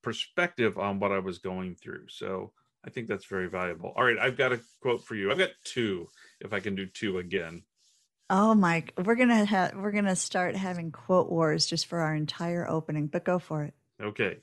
perspective 0.02 0.78
on 0.78 1.00
what 1.00 1.12
i 1.12 1.18
was 1.18 1.38
going 1.38 1.74
through. 1.74 2.06
So 2.08 2.52
i 2.84 2.90
think 2.90 3.08
that's 3.08 3.26
very 3.26 3.48
valuable. 3.48 3.92
All 3.96 4.04
right 4.04 4.18
i've 4.18 4.36
got 4.36 4.52
a 4.52 4.60
quote 4.80 5.04
for 5.04 5.14
you. 5.14 5.30
I've 5.30 5.38
got 5.38 5.50
two 5.64 6.08
if 6.40 6.52
i 6.52 6.60
can 6.60 6.74
do 6.74 6.86
two 6.86 7.18
again. 7.18 7.62
Oh 8.28 8.54
mike 8.54 8.92
we're 9.02 9.14
gonna 9.14 9.44
have 9.44 9.74
we're 9.74 9.92
gonna 9.92 10.16
start 10.16 10.56
having 10.56 10.92
quote 10.92 11.30
wars 11.30 11.66
just 11.66 11.86
for 11.86 12.00
our 12.00 12.14
entire 12.14 12.68
opening 12.68 13.06
but 13.06 13.24
go 13.24 13.38
for 13.38 13.64
it. 13.64 13.74
Okay. 14.02 14.38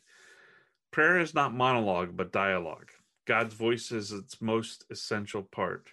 Prayer 0.91 1.19
is 1.19 1.33
not 1.33 1.53
monologue 1.53 2.15
but 2.17 2.31
dialogue. 2.31 2.89
God's 3.25 3.53
voice 3.53 3.91
is 3.91 4.11
its 4.11 4.41
most 4.41 4.85
essential 4.89 5.43
part. 5.43 5.87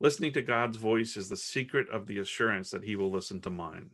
Listening 0.00 0.32
to 0.32 0.42
God's 0.42 0.76
voice 0.76 1.16
is 1.16 1.28
the 1.28 1.36
secret 1.36 1.88
of 1.90 2.06
the 2.06 2.18
assurance 2.18 2.70
that 2.70 2.84
He 2.84 2.96
will 2.96 3.10
listen 3.10 3.40
to 3.42 3.50
mine. 3.50 3.90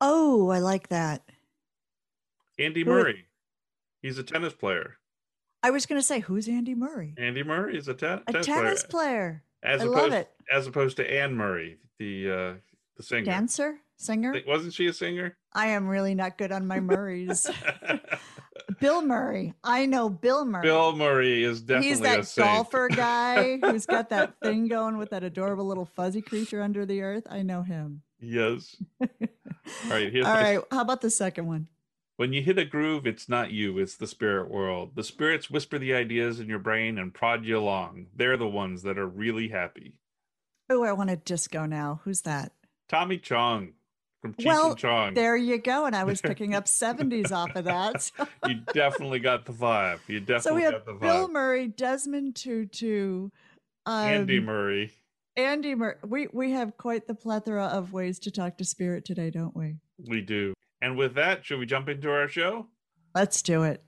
Oh, 0.00 0.50
I 0.50 0.58
like 0.58 0.88
that. 0.88 1.22
Andy 2.58 2.84
Murray. 2.84 3.26
He's 4.02 4.18
a 4.18 4.22
tennis 4.22 4.52
player. 4.52 4.98
I 5.62 5.70
was 5.70 5.86
going 5.86 6.00
to 6.00 6.06
say, 6.06 6.20
who's 6.20 6.48
Andy 6.48 6.74
Murray? 6.74 7.14
Andy 7.18 7.42
Murray 7.42 7.76
is 7.76 7.88
a, 7.88 7.94
te- 7.94 8.06
a 8.06 8.22
tennis, 8.26 8.46
tennis 8.46 8.82
player. 8.84 9.42
player. 9.62 9.74
As 9.74 9.80
I 9.80 9.84
opposed, 9.84 9.98
love 9.98 10.12
it. 10.12 10.30
As 10.52 10.66
opposed 10.66 10.96
to 10.98 11.10
Anne 11.10 11.34
Murray, 11.34 11.78
the 11.98 12.30
uh, 12.30 12.54
the 12.96 13.02
singer, 13.02 13.24
dancer, 13.24 13.78
singer. 13.96 14.34
Wasn't 14.46 14.72
she 14.72 14.86
a 14.86 14.92
singer? 14.92 15.36
I 15.52 15.68
am 15.68 15.88
really 15.88 16.14
not 16.14 16.38
good 16.38 16.52
on 16.52 16.66
my 16.66 16.78
Murrays. 16.78 17.44
Bill 18.80 19.02
Murray. 19.02 19.54
I 19.62 19.86
know 19.86 20.08
Bill 20.08 20.44
Murray. 20.44 20.62
Bill 20.62 20.94
Murray 20.94 21.44
is 21.44 21.60
definitely 21.60 21.88
a 21.88 22.16
He's 22.16 22.34
that 22.34 22.42
golfer 22.42 22.88
guy 22.92 23.58
who's 23.58 23.86
got 23.86 24.10
that 24.10 24.34
thing 24.42 24.68
going 24.68 24.98
with 24.98 25.10
that 25.10 25.24
adorable 25.24 25.66
little 25.66 25.86
fuzzy 25.86 26.22
creature 26.22 26.62
under 26.62 26.86
the 26.86 27.02
earth. 27.02 27.26
I 27.30 27.42
know 27.42 27.62
him. 27.62 28.02
Yes. 28.20 28.76
All 29.00 29.08
right. 29.90 30.14
All 30.16 30.22
right. 30.22 30.60
How 30.70 30.80
about 30.80 31.00
the 31.00 31.10
second 31.10 31.46
one? 31.46 31.68
When 32.16 32.32
you 32.32 32.42
hit 32.42 32.58
a 32.58 32.64
groove, 32.64 33.06
it's 33.06 33.28
not 33.28 33.52
you, 33.52 33.78
it's 33.78 33.96
the 33.96 34.08
spirit 34.08 34.50
world. 34.50 34.96
The 34.96 35.04
spirits 35.04 35.50
whisper 35.50 35.78
the 35.78 35.94
ideas 35.94 36.40
in 36.40 36.48
your 36.48 36.58
brain 36.58 36.98
and 36.98 37.14
prod 37.14 37.44
you 37.44 37.56
along. 37.56 38.06
They're 38.14 38.36
the 38.36 38.48
ones 38.48 38.82
that 38.82 38.98
are 38.98 39.06
really 39.06 39.48
happy. 39.48 40.00
Oh, 40.68 40.82
I 40.82 40.92
want 40.92 41.10
to 41.10 41.16
disco 41.16 41.64
now. 41.64 42.00
Who's 42.02 42.22
that? 42.22 42.52
Tommy 42.88 43.18
Chong 43.18 43.74
from 44.20 44.34
Cheech 44.34 44.46
well, 44.46 44.70
and 44.70 44.78
Chong. 44.78 45.14
There 45.14 45.36
you 45.36 45.58
go. 45.58 45.86
And 45.86 45.94
I 45.94 46.04
was 46.04 46.20
picking 46.22 46.54
up 46.54 46.66
70s 46.66 47.32
off 47.32 47.54
of 47.54 47.64
that. 47.64 48.10
you 48.46 48.56
definitely 48.72 49.20
got 49.20 49.44
the 49.44 49.52
vibe. 49.52 50.00
You 50.06 50.20
definitely 50.20 50.40
so 50.42 50.54
we 50.54 50.62
have 50.62 50.72
got 50.72 50.86
the 50.86 50.92
vibe. 50.92 51.00
Bill 51.00 51.28
Murray, 51.28 51.68
Desmond 51.68 52.36
Tutu, 52.36 53.30
um, 53.86 54.06
Andy 54.06 54.40
Murray. 54.40 54.92
Andy 55.36 55.74
Murray. 55.74 55.96
We, 56.04 56.28
we 56.32 56.50
have 56.52 56.76
quite 56.76 57.06
the 57.06 57.14
plethora 57.14 57.66
of 57.66 57.92
ways 57.92 58.18
to 58.20 58.30
talk 58.30 58.58
to 58.58 58.64
spirit 58.64 59.04
today, 59.04 59.30
don't 59.30 59.56
we? 59.56 59.76
We 60.06 60.20
do. 60.20 60.54
And 60.80 60.96
with 60.96 61.14
that, 61.14 61.44
should 61.44 61.58
we 61.58 61.66
jump 61.66 61.88
into 61.88 62.10
our 62.10 62.28
show? 62.28 62.66
Let's 63.14 63.42
do 63.42 63.64
it. 63.64 63.82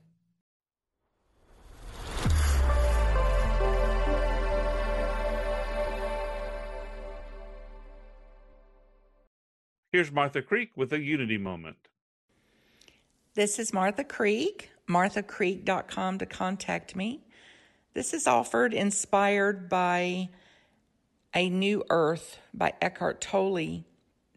Here's 9.91 10.09
Martha 10.09 10.41
Creek 10.41 10.71
with 10.77 10.93
a 10.93 11.01
Unity 11.01 11.37
moment. 11.37 11.75
This 13.33 13.59
is 13.59 13.73
Martha 13.73 14.05
Creek, 14.05 14.71
marthacreek.com 14.87 16.17
to 16.17 16.25
contact 16.25 16.95
me. 16.95 17.25
This 17.93 18.13
is 18.13 18.25
offered 18.25 18.73
inspired 18.73 19.67
by 19.67 20.29
A 21.35 21.49
New 21.49 21.83
Earth 21.89 22.39
by 22.53 22.71
Eckhart 22.81 23.19
Tolle, 23.19 23.83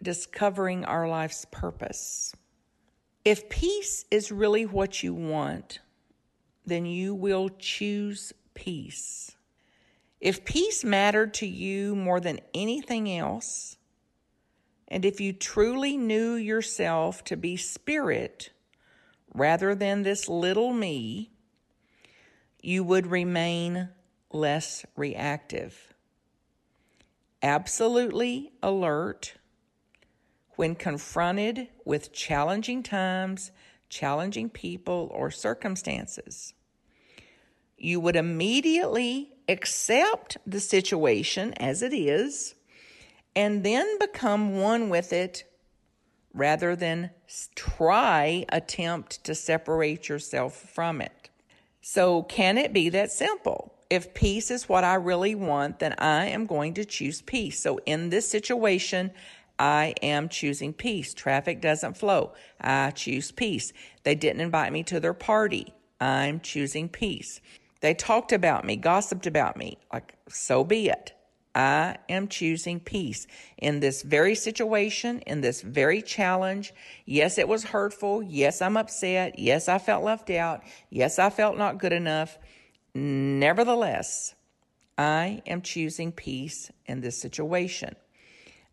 discovering 0.02 0.84
our 0.86 1.06
life's 1.06 1.46
purpose. 1.52 2.34
If 3.24 3.48
peace 3.48 4.06
is 4.10 4.32
really 4.32 4.66
what 4.66 5.04
you 5.04 5.14
want, 5.14 5.78
then 6.66 6.84
you 6.84 7.14
will 7.14 7.48
choose 7.60 8.32
peace. 8.54 9.36
If 10.20 10.44
peace 10.44 10.82
mattered 10.82 11.32
to 11.34 11.46
you 11.46 11.94
more 11.94 12.18
than 12.18 12.40
anything 12.54 13.08
else, 13.08 13.76
and 14.94 15.04
if 15.04 15.20
you 15.20 15.32
truly 15.32 15.96
knew 15.96 16.34
yourself 16.34 17.24
to 17.24 17.36
be 17.36 17.56
spirit 17.56 18.50
rather 19.34 19.74
than 19.74 20.04
this 20.04 20.28
little 20.28 20.72
me, 20.72 21.32
you 22.62 22.84
would 22.84 23.08
remain 23.08 23.88
less 24.30 24.86
reactive. 24.94 25.92
Absolutely 27.42 28.52
alert 28.62 29.34
when 30.50 30.76
confronted 30.76 31.66
with 31.84 32.12
challenging 32.12 32.84
times, 32.84 33.50
challenging 33.88 34.48
people, 34.48 35.10
or 35.12 35.28
circumstances. 35.28 36.54
You 37.76 37.98
would 37.98 38.14
immediately 38.14 39.32
accept 39.48 40.36
the 40.46 40.60
situation 40.60 41.52
as 41.54 41.82
it 41.82 41.92
is 41.92 42.54
and 43.36 43.64
then 43.64 43.98
become 43.98 44.60
one 44.60 44.88
with 44.88 45.12
it 45.12 45.44
rather 46.32 46.74
than 46.74 47.10
try 47.54 48.44
attempt 48.48 49.22
to 49.24 49.34
separate 49.34 50.08
yourself 50.08 50.54
from 50.54 51.00
it. 51.00 51.30
So 51.80 52.22
can 52.24 52.58
it 52.58 52.72
be 52.72 52.88
that 52.90 53.12
simple? 53.12 53.74
If 53.90 54.14
peace 54.14 54.50
is 54.50 54.68
what 54.68 54.84
I 54.84 54.94
really 54.94 55.34
want, 55.34 55.78
then 55.78 55.94
I 55.98 56.26
am 56.26 56.46
going 56.46 56.74
to 56.74 56.84
choose 56.84 57.22
peace. 57.22 57.60
So 57.60 57.78
in 57.86 58.10
this 58.10 58.28
situation, 58.28 59.12
I 59.58 59.94
am 60.02 60.28
choosing 60.28 60.72
peace. 60.72 61.14
Traffic 61.14 61.60
doesn't 61.60 61.96
flow. 61.96 62.32
I 62.60 62.90
choose 62.90 63.30
peace. 63.30 63.72
They 64.02 64.14
didn't 64.14 64.40
invite 64.40 64.72
me 64.72 64.82
to 64.84 64.98
their 64.98 65.14
party. 65.14 65.72
I'm 66.00 66.40
choosing 66.40 66.88
peace. 66.88 67.40
They 67.80 67.94
talked 67.94 68.32
about 68.32 68.64
me, 68.64 68.76
gossiped 68.76 69.26
about 69.26 69.56
me. 69.56 69.78
Like, 69.92 70.14
so 70.28 70.64
be 70.64 70.88
it. 70.88 71.13
I 71.54 71.98
am 72.08 72.28
choosing 72.28 72.80
peace 72.80 73.26
in 73.58 73.80
this 73.80 74.02
very 74.02 74.34
situation, 74.34 75.20
in 75.20 75.40
this 75.40 75.60
very 75.62 76.02
challenge. 76.02 76.74
Yes, 77.06 77.38
it 77.38 77.46
was 77.46 77.64
hurtful. 77.64 78.22
Yes, 78.22 78.60
I'm 78.60 78.76
upset. 78.76 79.38
Yes, 79.38 79.68
I 79.68 79.78
felt 79.78 80.02
left 80.02 80.30
out. 80.30 80.62
Yes, 80.90 81.18
I 81.18 81.30
felt 81.30 81.56
not 81.56 81.78
good 81.78 81.92
enough. 81.92 82.38
Nevertheless, 82.94 84.34
I 84.98 85.42
am 85.46 85.62
choosing 85.62 86.12
peace 86.12 86.70
in 86.86 87.00
this 87.00 87.18
situation. 87.18 87.94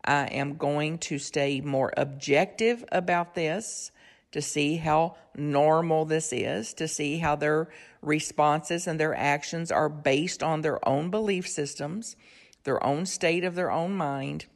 I 0.04 0.26
am 0.26 0.56
going 0.56 0.98
to 0.98 1.18
stay 1.18 1.60
more 1.60 1.92
objective 1.96 2.84
about 2.90 3.34
this 3.34 3.92
to 4.32 4.42
see 4.42 4.76
how 4.76 5.16
normal 5.36 6.04
this 6.04 6.32
is, 6.32 6.74
to 6.74 6.88
see 6.88 7.18
how 7.18 7.36
their 7.36 7.68
responses 8.00 8.86
and 8.86 8.98
their 8.98 9.14
actions 9.14 9.70
are 9.70 9.88
based 9.88 10.42
on 10.42 10.62
their 10.62 10.86
own 10.88 11.10
belief 11.10 11.46
systems, 11.48 12.16
their 12.64 12.82
own 12.84 13.06
state 13.06 13.44
of 13.44 13.54
their 13.54 13.70
own 13.70 13.94
mind. 13.94 14.46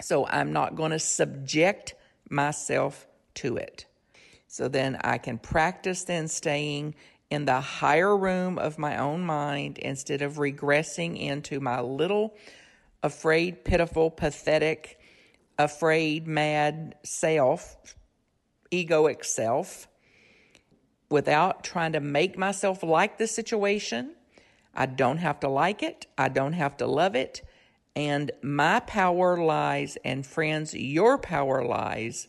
So 0.00 0.26
I'm 0.26 0.52
not 0.52 0.76
going 0.76 0.90
to 0.90 0.98
subject 0.98 1.94
myself 2.28 3.06
to 3.34 3.56
it. 3.56 3.86
So 4.48 4.68
then 4.68 4.98
I 5.02 5.18
can 5.18 5.38
practice 5.38 6.04
then 6.04 6.28
staying 6.28 6.94
in 7.30 7.46
the 7.46 7.60
higher 7.60 8.14
room 8.14 8.58
of 8.58 8.78
my 8.78 8.98
own 8.98 9.22
mind 9.22 9.78
instead 9.78 10.20
of 10.20 10.34
regressing 10.34 11.18
into 11.18 11.60
my 11.60 11.80
little 11.80 12.36
afraid, 13.02 13.64
pitiful, 13.64 14.10
pathetic, 14.10 15.00
afraid, 15.58 16.26
mad 16.26 16.94
self, 17.02 17.96
egoic 18.70 19.24
self, 19.24 19.88
without 21.08 21.64
trying 21.64 21.92
to 21.92 22.00
make 22.00 22.36
myself 22.36 22.82
like 22.82 23.18
the 23.18 23.26
situation. 23.26 24.14
I 24.74 24.86
don't 24.86 25.18
have 25.18 25.40
to 25.40 25.48
like 25.48 25.82
it, 25.82 26.06
I 26.16 26.28
don't 26.28 26.54
have 26.54 26.76
to 26.78 26.86
love 26.86 27.14
it. 27.14 27.42
And 27.94 28.30
my 28.40 28.80
power 28.80 29.36
lies, 29.36 29.98
and 30.02 30.26
friends, 30.26 30.72
your 30.72 31.18
power 31.18 31.62
lies 31.62 32.26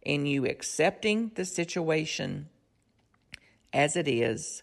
in 0.00 0.24
you 0.24 0.46
accepting 0.46 1.32
the 1.34 1.44
situation 1.44 2.48
as 3.72 3.94
it 3.94 4.08
is 4.08 4.62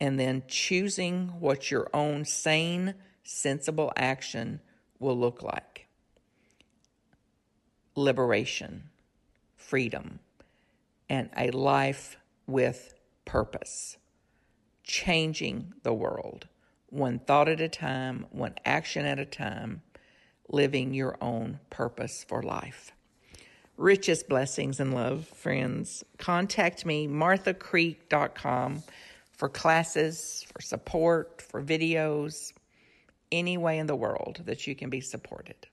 and 0.00 0.18
then 0.18 0.42
choosing 0.48 1.28
what 1.38 1.70
your 1.70 1.88
own 1.94 2.24
sane, 2.24 2.94
sensible 3.22 3.92
action 3.96 4.60
will 4.98 5.16
look 5.16 5.42
like. 5.42 5.86
Liberation, 7.94 8.90
freedom, 9.54 10.18
and 11.08 11.28
a 11.36 11.50
life 11.50 12.16
with 12.46 12.94
purpose, 13.24 13.98
changing 14.82 15.74
the 15.82 15.92
world 15.92 16.48
one 16.92 17.18
thought 17.18 17.48
at 17.48 17.60
a 17.60 17.68
time, 17.68 18.26
one 18.30 18.54
action 18.66 19.06
at 19.06 19.18
a 19.18 19.24
time, 19.24 19.80
living 20.48 20.92
your 20.92 21.16
own 21.22 21.58
purpose 21.70 22.24
for 22.28 22.42
life. 22.42 22.92
Richest 23.78 24.28
blessings 24.28 24.78
and 24.78 24.92
love, 24.92 25.26
friends. 25.26 26.04
Contact 26.18 26.84
me, 26.84 27.08
marthacreek.com, 27.08 28.82
for 29.32 29.48
classes, 29.48 30.44
for 30.52 30.60
support, 30.60 31.40
for 31.40 31.62
videos 31.62 32.52
any 33.32 33.56
way 33.56 33.78
in 33.78 33.86
the 33.86 33.96
world 33.96 34.42
that 34.44 34.66
you 34.66 34.74
can 34.74 34.90
be 34.90 35.00
supported. 35.00 35.66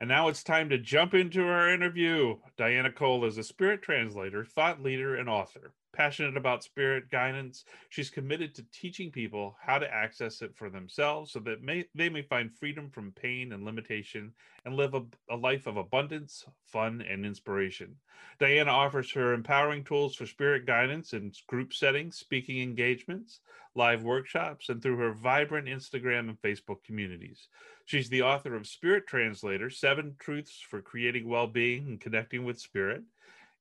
And 0.00 0.08
now 0.08 0.28
it's 0.28 0.42
time 0.42 0.70
to 0.70 0.78
jump 0.78 1.12
into 1.12 1.46
our 1.46 1.70
interview. 1.70 2.36
Diana 2.56 2.90
Cole 2.90 3.26
is 3.26 3.36
a 3.36 3.42
spirit 3.42 3.82
translator, 3.82 4.44
thought 4.44 4.82
leader, 4.82 5.16
and 5.16 5.28
author, 5.28 5.72
Passionate 5.96 6.36
about 6.36 6.62
spirit 6.62 7.10
guidance, 7.10 7.64
she's 7.88 8.10
committed 8.10 8.54
to 8.54 8.66
teaching 8.70 9.10
people 9.10 9.56
how 9.58 9.78
to 9.78 9.90
access 9.90 10.42
it 10.42 10.54
for 10.54 10.68
themselves 10.68 11.32
so 11.32 11.38
that 11.40 11.62
may, 11.62 11.86
they 11.94 12.10
may 12.10 12.20
find 12.20 12.52
freedom 12.52 12.90
from 12.90 13.12
pain 13.12 13.52
and 13.52 13.64
limitation 13.64 14.30
and 14.66 14.76
live 14.76 14.92
a, 14.92 15.02
a 15.30 15.36
life 15.36 15.66
of 15.66 15.78
abundance, 15.78 16.44
fun, 16.66 17.02
and 17.08 17.24
inspiration. 17.24 17.96
Diana 18.38 18.72
offers 18.72 19.10
her 19.12 19.32
empowering 19.32 19.84
tools 19.84 20.14
for 20.14 20.26
spirit 20.26 20.66
guidance 20.66 21.14
in 21.14 21.32
group 21.46 21.72
settings, 21.72 22.18
speaking 22.18 22.60
engagements, 22.60 23.40
live 23.74 24.04
workshops, 24.04 24.68
and 24.68 24.82
through 24.82 24.98
her 24.98 25.14
vibrant 25.14 25.66
Instagram 25.66 26.28
and 26.28 26.42
Facebook 26.42 26.84
communities. 26.84 27.48
She's 27.86 28.10
the 28.10 28.20
author 28.20 28.54
of 28.54 28.66
Spirit 28.66 29.06
Translator 29.06 29.70
Seven 29.70 30.16
Truths 30.18 30.60
for 30.68 30.82
Creating 30.82 31.26
Well 31.26 31.46
Being 31.46 31.86
and 31.86 32.00
Connecting 32.00 32.44
with 32.44 32.60
Spirit 32.60 33.02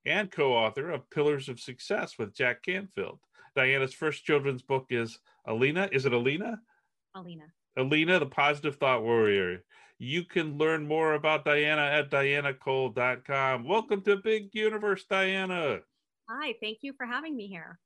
and 0.06 0.32
co 0.32 0.54
author 0.54 0.92
of 0.92 1.10
Pillars 1.10 1.50
of 1.50 1.60
Success 1.60 2.18
with 2.18 2.36
Jack 2.36 2.64
Canfield. 2.64 3.20
Diana's 3.56 3.94
first 3.94 4.24
children's 4.26 4.62
book 4.62 4.88
is 4.90 5.20
Alina. 5.46 5.90
Is 5.92 6.06
it 6.06 6.14
Alina? 6.14 6.62
Alina. 7.16 7.46
Alina, 7.78 8.20
the 8.20 8.26
Positive 8.26 8.76
Thought 8.76 9.04
Warrior. 9.04 9.64
You 9.98 10.24
can 10.24 10.58
learn 10.58 10.88
more 10.88 11.14
about 11.14 11.46
Diana 11.46 11.84
at 11.84 12.12
dianacole.com. 12.12 13.64
Welcome 13.66 14.02
to 14.02 14.18
Big 14.18 14.50
Universe, 14.54 15.06
Diana. 15.10 15.80
Hi, 16.30 16.56
thank 16.62 16.80
you 16.82 16.94
for 16.98 17.06
having 17.06 17.36
me 17.36 17.48
here. 17.48 17.80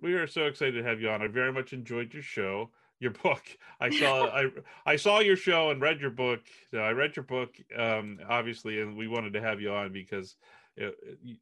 We 0.00 0.14
are 0.14 0.28
so 0.28 0.44
excited 0.44 0.80
to 0.80 0.88
have 0.88 1.00
you 1.00 1.10
on. 1.10 1.22
I 1.22 1.26
very 1.26 1.52
much 1.52 1.72
enjoyed 1.72 2.14
your 2.14 2.22
show, 2.22 2.70
your 3.00 3.10
book. 3.10 3.42
I 3.80 3.90
saw 3.90 4.26
I 4.32 4.44
I 4.86 4.96
saw 4.96 5.18
your 5.18 5.36
show 5.36 5.70
and 5.70 5.80
read 5.80 6.00
your 6.00 6.10
book. 6.10 6.40
So 6.70 6.78
I 6.78 6.92
read 6.92 7.16
your 7.16 7.24
book, 7.24 7.56
um, 7.76 8.20
obviously, 8.28 8.80
and 8.80 8.96
we 8.96 9.08
wanted 9.08 9.32
to 9.32 9.40
have 9.40 9.60
you 9.60 9.72
on 9.72 9.92
because 9.92 10.36
it, 10.78 10.94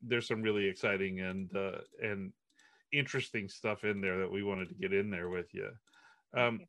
there's 0.02 0.26
some 0.26 0.42
really 0.42 0.66
exciting 0.66 1.20
and 1.20 1.54
uh, 1.56 1.78
and 2.02 2.32
interesting 2.92 3.48
stuff 3.48 3.84
in 3.84 4.00
there 4.00 4.18
that 4.18 4.30
we 4.30 4.42
wanted 4.42 4.68
to 4.68 4.74
get 4.74 4.92
in 4.92 5.10
there 5.10 5.28
with 5.28 5.52
you. 5.52 5.68
Um, 6.36 6.60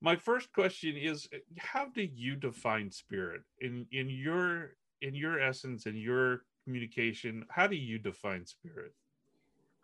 my 0.00 0.16
first 0.16 0.52
question 0.52 0.96
is, 0.96 1.28
how 1.58 1.86
do 1.86 2.02
you 2.02 2.36
define 2.36 2.90
spirit 2.90 3.42
in 3.60 3.86
in 3.92 4.08
your 4.08 4.76
in 5.02 5.14
your 5.14 5.40
essence 5.40 5.86
in 5.86 5.96
your 5.96 6.42
communication? 6.64 7.44
How 7.48 7.66
do 7.66 7.76
you 7.76 7.98
define 7.98 8.46
spirit? 8.46 8.92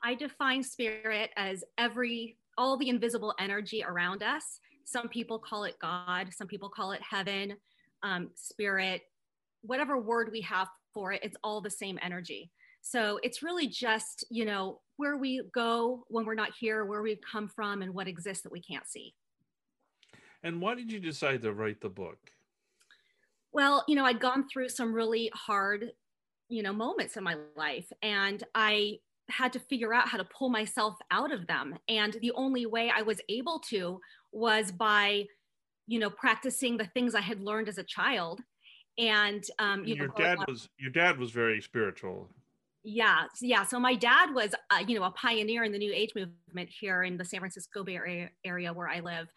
I 0.02 0.14
define 0.14 0.62
spirit 0.62 1.30
as 1.36 1.64
every 1.78 2.36
all 2.56 2.76
the 2.76 2.88
invisible 2.88 3.34
energy 3.38 3.84
around 3.86 4.22
us. 4.22 4.60
Some 4.84 5.08
people 5.08 5.38
call 5.38 5.64
it 5.64 5.76
God. 5.80 6.28
Some 6.32 6.46
people 6.46 6.68
call 6.68 6.92
it 6.92 7.00
heaven, 7.02 7.56
um, 8.02 8.30
spirit, 8.34 9.02
whatever 9.62 9.98
word 9.98 10.30
we 10.32 10.40
have 10.42 10.68
for 10.92 11.12
it, 11.12 11.22
it's 11.22 11.36
all 11.42 11.60
the 11.60 11.70
same 11.70 11.98
energy. 12.02 12.50
So 12.82 13.18
it's 13.22 13.42
really 13.42 13.66
just, 13.66 14.24
you 14.30 14.44
know, 14.44 14.80
where 14.96 15.16
we 15.16 15.42
go 15.52 16.04
when 16.08 16.24
we're 16.24 16.34
not 16.34 16.52
here, 16.58 16.84
where 16.84 17.02
we've 17.02 17.20
come 17.20 17.48
from, 17.48 17.82
and 17.82 17.94
what 17.94 18.08
exists 18.08 18.42
that 18.42 18.52
we 18.52 18.60
can't 18.60 18.86
see. 18.86 19.14
And 20.42 20.60
why 20.60 20.74
did 20.74 20.90
you 20.90 21.00
decide 21.00 21.42
to 21.42 21.52
write 21.52 21.80
the 21.80 21.90
book? 21.90 22.18
Well, 23.52 23.84
you 23.88 23.94
know, 23.94 24.04
I'd 24.04 24.20
gone 24.20 24.46
through 24.48 24.70
some 24.70 24.92
really 24.92 25.30
hard, 25.34 25.92
you 26.48 26.62
know, 26.62 26.72
moments 26.72 27.16
in 27.16 27.24
my 27.24 27.36
life, 27.56 27.90
and 28.02 28.42
I 28.54 28.98
had 29.28 29.52
to 29.52 29.60
figure 29.60 29.92
out 29.94 30.08
how 30.08 30.18
to 30.18 30.24
pull 30.24 30.48
myself 30.48 30.96
out 31.10 31.32
of 31.32 31.46
them. 31.46 31.76
And 31.88 32.16
the 32.20 32.32
only 32.32 32.66
way 32.66 32.90
I 32.94 33.02
was 33.02 33.20
able 33.28 33.60
to 33.70 34.00
was 34.32 34.72
by, 34.72 35.26
you 35.86 35.98
know, 35.98 36.10
practicing 36.10 36.76
the 36.76 36.86
things 36.86 37.14
I 37.14 37.20
had 37.20 37.40
learned 37.40 37.68
as 37.68 37.78
a 37.78 37.84
child 37.84 38.40
and 38.98 39.44
um, 39.58 39.84
you 39.84 39.94
your 39.94 40.08
know, 40.08 40.14
dad 40.16 40.38
was 40.46 40.68
your 40.78 40.90
dad 40.90 41.18
was 41.18 41.30
very 41.30 41.60
spiritual. 41.60 42.28
Yeah 42.82 43.24
yeah. 43.40 43.64
So 43.64 43.78
my 43.78 43.94
dad 43.94 44.34
was 44.34 44.54
uh, 44.70 44.82
you 44.86 44.98
know 44.98 45.04
a 45.04 45.10
pioneer 45.10 45.64
in 45.64 45.72
the 45.72 45.78
new 45.78 45.92
age 45.92 46.12
movement 46.14 46.68
here 46.68 47.02
in 47.02 47.16
the 47.16 47.24
san 47.24 47.40
francisco 47.40 47.84
bay 47.84 47.96
area, 47.96 48.30
area 48.44 48.72
where 48.72 48.88
i 48.88 49.00
live 49.00 49.28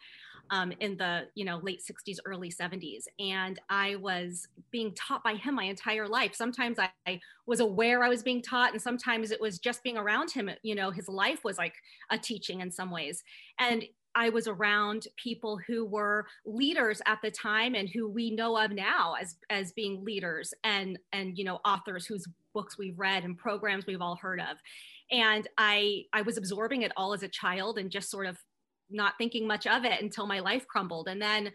um, 0.50 0.72
in 0.80 0.96
the 0.96 1.26
you 1.34 1.44
know 1.44 1.58
late 1.62 1.80
60s 1.80 2.18
early 2.26 2.50
70s 2.50 3.04
and 3.18 3.58
i 3.70 3.96
was 3.96 4.48
being 4.70 4.92
taught 4.94 5.22
by 5.22 5.34
him 5.34 5.54
my 5.54 5.64
entire 5.64 6.08
life. 6.08 6.34
Sometimes 6.34 6.78
I, 6.78 6.90
I 7.06 7.20
was 7.46 7.60
aware 7.60 8.02
i 8.02 8.08
was 8.08 8.22
being 8.22 8.42
taught 8.42 8.72
and 8.72 8.80
sometimes 8.80 9.30
it 9.30 9.40
was 9.40 9.58
just 9.58 9.82
being 9.82 9.96
around 9.96 10.30
him 10.30 10.50
you 10.62 10.74
know 10.74 10.90
his 10.90 11.08
life 11.08 11.44
was 11.44 11.58
like 11.58 11.74
a 12.10 12.18
teaching 12.18 12.60
in 12.60 12.70
some 12.70 12.90
ways. 12.90 13.22
And 13.58 13.84
I 14.14 14.28
was 14.28 14.46
around 14.46 15.06
people 15.16 15.58
who 15.66 15.84
were 15.84 16.26
leaders 16.46 17.02
at 17.06 17.20
the 17.22 17.30
time 17.30 17.74
and 17.74 17.88
who 17.88 18.08
we 18.08 18.30
know 18.30 18.56
of 18.56 18.70
now 18.70 19.14
as 19.20 19.36
as 19.50 19.72
being 19.72 20.04
leaders 20.04 20.54
and 20.62 20.98
and 21.12 21.36
you 21.36 21.44
know 21.44 21.60
authors 21.64 22.06
whose 22.06 22.26
books 22.52 22.78
we've 22.78 22.98
read 22.98 23.24
and 23.24 23.36
programs 23.36 23.86
we've 23.86 24.00
all 24.00 24.16
heard 24.16 24.40
of. 24.40 24.56
And 25.10 25.46
I 25.58 26.04
I 26.12 26.22
was 26.22 26.38
absorbing 26.38 26.82
it 26.82 26.92
all 26.96 27.12
as 27.12 27.22
a 27.22 27.28
child 27.28 27.78
and 27.78 27.90
just 27.90 28.10
sort 28.10 28.26
of 28.26 28.38
not 28.90 29.14
thinking 29.18 29.46
much 29.46 29.66
of 29.66 29.84
it 29.84 30.00
until 30.00 30.26
my 30.26 30.40
life 30.40 30.66
crumbled. 30.66 31.08
And 31.08 31.20
then 31.20 31.52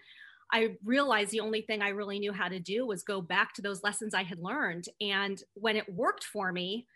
I 0.52 0.76
realized 0.84 1.32
the 1.32 1.42
only 1.42 1.62
thing 1.62 1.82
I 1.82 1.90
really 1.90 2.20
knew 2.20 2.34
how 2.34 2.48
to 2.48 2.60
do 2.60 2.86
was 2.86 3.04
go 3.04 3.22
back 3.22 3.54
to 3.54 3.62
those 3.62 3.84
lessons 3.84 4.14
I 4.14 4.24
had 4.24 4.40
learned. 4.40 4.86
And 5.00 5.42
when 5.54 5.76
it 5.76 5.94
worked 5.94 6.24
for 6.24 6.52
me, 6.52 6.88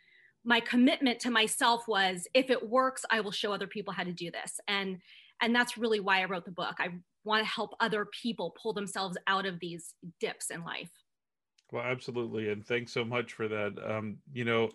my 0.44 0.60
commitment 0.60 1.20
to 1.22 1.32
myself 1.32 1.88
was 1.88 2.28
if 2.34 2.50
it 2.50 2.68
works, 2.70 3.06
I 3.12 3.22
will 3.22 3.32
show 3.32 3.54
other 3.54 3.68
people 3.68 3.94
how 3.94 4.04
to 4.04 4.12
do 4.12 4.32
this. 4.32 4.60
And 4.68 4.98
and 5.42 5.56
that's 5.56 5.78
really 5.78 6.00
why 6.00 6.22
I 6.22 6.26
wrote 6.26 6.46
the 6.46 6.52
book. 6.52 6.76
I 6.80 6.90
want 7.24 7.44
to 7.44 7.50
help 7.50 7.72
other 7.80 8.06
people 8.06 8.56
pull 8.62 8.74
themselves 8.74 9.18
out 9.28 9.46
of 9.46 9.60
these 9.60 9.94
dips 10.20 10.50
in 10.50 10.64
life. 10.64 10.92
Well, 11.72 11.84
absolutely, 11.84 12.50
and 12.50 12.66
thanks 12.66 12.92
so 12.92 13.04
much 13.04 13.34
for 13.34 13.48
that. 13.48 13.74
Um, 13.84 14.18
you 14.32 14.46
know, 14.46 14.70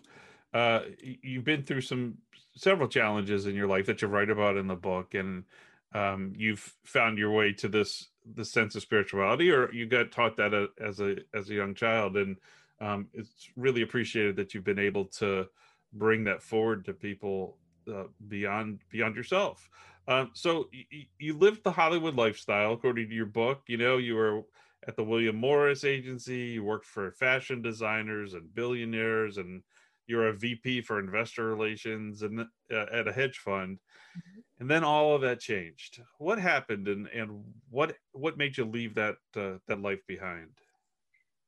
uh, 0.53 0.81
you've 1.21 1.45
been 1.45 1.63
through 1.63 1.81
some 1.81 2.17
several 2.55 2.89
challenges 2.89 3.45
in 3.45 3.55
your 3.55 3.67
life 3.67 3.85
that 3.85 4.01
you 4.01 4.07
write 4.07 4.29
about 4.29 4.57
in 4.57 4.67
the 4.67 4.75
book, 4.75 5.13
and 5.13 5.45
um, 5.93 6.33
you've 6.35 6.75
found 6.83 7.17
your 7.17 7.31
way 7.31 7.53
to 7.53 7.67
this 7.67 8.09
the 8.35 8.45
sense 8.45 8.75
of 8.75 8.81
spirituality, 8.81 9.49
or 9.49 9.71
you 9.71 9.85
got 9.85 10.11
taught 10.11 10.37
that 10.37 10.69
as 10.79 10.99
a 10.99 11.17
as 11.33 11.49
a 11.49 11.53
young 11.53 11.73
child, 11.73 12.17
and 12.17 12.37
um, 12.81 13.07
it's 13.13 13.49
really 13.55 13.81
appreciated 13.81 14.35
that 14.35 14.53
you've 14.53 14.63
been 14.63 14.79
able 14.79 15.05
to 15.05 15.47
bring 15.93 16.25
that 16.25 16.41
forward 16.41 16.85
to 16.85 16.93
people 16.93 17.57
uh, 17.89 18.05
beyond 18.27 18.79
beyond 18.89 19.15
yourself. 19.15 19.69
Um, 20.07 20.31
so 20.33 20.69
y- 20.73 21.07
you 21.17 21.37
lived 21.37 21.63
the 21.63 21.71
Hollywood 21.71 22.15
lifestyle, 22.15 22.73
according 22.73 23.09
to 23.09 23.15
your 23.15 23.25
book. 23.25 23.61
You 23.67 23.77
know, 23.77 23.97
you 23.97 24.15
were 24.15 24.43
at 24.87 24.95
the 24.95 25.03
William 25.03 25.35
Morris 25.35 25.83
agency. 25.83 26.53
You 26.53 26.63
worked 26.63 26.85
for 26.85 27.11
fashion 27.11 27.61
designers 27.61 28.33
and 28.33 28.53
billionaires, 28.53 29.37
and 29.37 29.61
you're 30.07 30.29
a 30.29 30.33
VP 30.33 30.81
for 30.81 30.99
investor 30.99 31.45
relations 31.47 32.23
and 32.23 32.41
uh, 32.41 32.85
at 32.91 33.07
a 33.07 33.13
hedge 33.13 33.37
fund. 33.37 33.77
Mm-hmm. 34.17 34.39
And 34.61 34.69
then 34.69 34.83
all 34.83 35.15
of 35.15 35.21
that 35.21 35.39
changed. 35.39 36.01
What 36.17 36.39
happened, 36.39 36.87
and 36.87 37.07
and 37.07 37.43
what 37.69 37.95
what 38.11 38.37
made 38.37 38.57
you 38.57 38.65
leave 38.65 38.95
that 38.95 39.15
uh, 39.35 39.57
that 39.67 39.81
life 39.81 40.01
behind? 40.07 40.49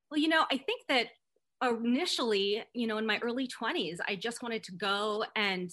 Well, 0.09 0.19
you 0.19 0.27
know, 0.27 0.45
I 0.51 0.57
think 0.57 0.81
that 0.89 1.07
initially, 1.61 2.63
you 2.73 2.87
know, 2.87 2.97
in 2.97 3.05
my 3.05 3.19
early 3.19 3.47
20s, 3.47 3.97
I 4.07 4.15
just 4.15 4.41
wanted 4.41 4.63
to 4.63 4.71
go 4.73 5.23
and 5.35 5.71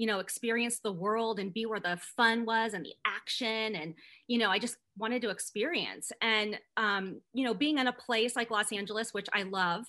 you 0.00 0.06
know 0.06 0.20
experience 0.20 0.78
the 0.78 0.90
world 0.90 1.38
and 1.38 1.52
be 1.52 1.66
where 1.66 1.78
the 1.78 1.98
fun 2.16 2.46
was 2.46 2.72
and 2.72 2.86
the 2.86 2.94
action 3.06 3.76
and 3.76 3.92
you 4.28 4.38
know 4.38 4.48
i 4.48 4.58
just 4.58 4.78
wanted 4.96 5.20
to 5.20 5.28
experience. 5.28 6.10
And 6.22 6.58
um, 6.78 7.20
you 7.34 7.44
know 7.44 7.52
being 7.52 7.76
in 7.76 7.86
a 7.86 7.92
place 7.92 8.34
like 8.34 8.50
los 8.50 8.72
angeles 8.72 9.12
which 9.12 9.28
i 9.34 9.42
love 9.42 9.84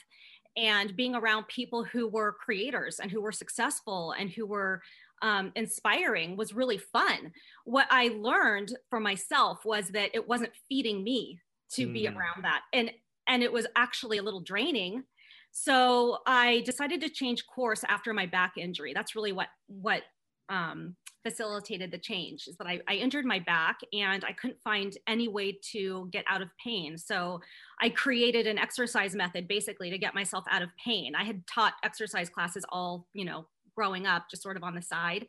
and 0.58 0.98
being 0.98 1.16
around 1.16 1.48
people 1.48 1.86
who 1.86 2.10
were 2.10 2.34
creators 2.34 3.00
and 3.00 3.10
who 3.10 3.22
were 3.22 3.32
successful 3.32 4.14
and 4.20 4.30
who 4.30 4.46
were 4.46 4.82
um, 5.22 5.54
inspiring 5.56 6.36
was 6.36 6.54
really 6.54 6.78
fun. 6.78 7.32
What 7.64 7.88
i 7.90 8.10
learned 8.10 8.78
for 8.90 9.00
myself 9.00 9.60
was 9.64 9.88
that 9.90 10.12
it 10.14 10.28
wasn't 10.28 10.52
feeding 10.68 11.06
me 11.06 11.40
to 11.76 11.88
mm. 11.88 11.94
be 11.94 12.08
around 12.08 12.44
that. 12.44 12.64
And 12.74 12.92
and 13.28 13.44
it 13.44 13.54
was 13.54 13.66
actually 13.78 14.18
a 14.18 14.24
little 14.24 14.42
draining 14.42 15.04
so 15.52 16.20
I 16.26 16.62
decided 16.66 17.02
to 17.02 17.10
change 17.10 17.46
course 17.46 17.84
after 17.88 18.14
my 18.14 18.26
back 18.26 18.54
injury. 18.58 18.94
That's 18.94 19.16
really 19.16 19.32
what 19.32 19.48
what 19.68 20.04
um, 20.50 20.96
facilitated 21.24 21.92
the 21.92 21.98
change 21.98 22.48
is 22.48 22.58
that 22.58 22.68
I, 22.68 22.82
I, 22.88 22.96
injured 22.96 23.26
my 23.26 23.40
back 23.40 23.80
and 23.94 24.26
I 24.26 24.34
couldn't 24.34 24.60
find 24.62 24.94
any 25.08 25.28
way 25.28 25.58
to 25.72 26.10
get 26.12 26.26
out 26.28 26.42
of 26.42 26.50
pain. 26.62 26.98
So 26.98 27.40
I 27.80 27.90
created 27.90 28.48
an 28.48 28.58
exercise 28.58 29.16
method 29.16 29.48
basically 29.48 29.90
to 29.92 29.98
get 29.98 30.16
myself 30.16 30.44
out 30.50 30.62
of 30.62 30.70
pain. 30.84 31.14
I 31.16 31.24
had 31.24 31.46
taught 31.48 31.74
exercise 31.84 32.30
classes 32.30 32.66
all, 32.70 33.08
you 33.14 33.24
know, 33.24 33.46
growing 33.76 34.06
up, 34.06 34.26
just 34.30 34.44
sort 34.44 34.58
of 34.58 34.64
on 34.64 34.76
the 34.76 34.82
side, 34.82 35.28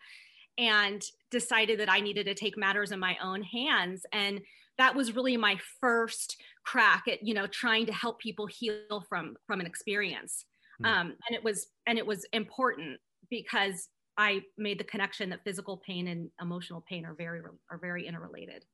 and 0.58 1.02
decided 1.30 1.78
that 1.78 1.90
I 1.90 2.00
needed 2.00 2.26
to 2.26 2.35
take 2.35 2.56
matters 2.56 2.90
in 2.90 2.98
my 2.98 3.16
own 3.22 3.42
hands. 3.42 4.04
And 4.12 4.40
that 4.78 4.94
was 4.94 5.14
really 5.14 5.37
my 5.37 5.58
first 5.80 6.40
crack 6.64 7.04
at 7.08 7.26
you 7.26 7.35
know 7.35 7.46
trying 7.46 7.87
to 7.87 7.92
help 7.92 8.20
people 8.20 8.46
heal 8.46 9.04
from 9.08 9.35
from 9.46 9.61
an 9.61 9.66
experience 9.66 10.44
mm. 10.82 10.87
um, 10.87 11.14
and 11.28 11.37
it 11.37 11.42
was 11.42 11.68
and 11.87 11.98
it 11.98 12.06
was 12.06 12.24
important 12.32 12.98
because 13.30 13.88
i 14.16 14.40
made 14.58 14.78
the 14.78 14.85
connection 14.85 15.30
that 15.30 15.44
physical 15.44 15.82
pain 15.87 16.08
and 16.08 16.30
emotional 16.40 16.85
pain 16.88 17.04
are 17.04 17.14
very 17.14 17.40
are 17.70 17.78
very 17.78 18.06
interrelated 18.06 18.64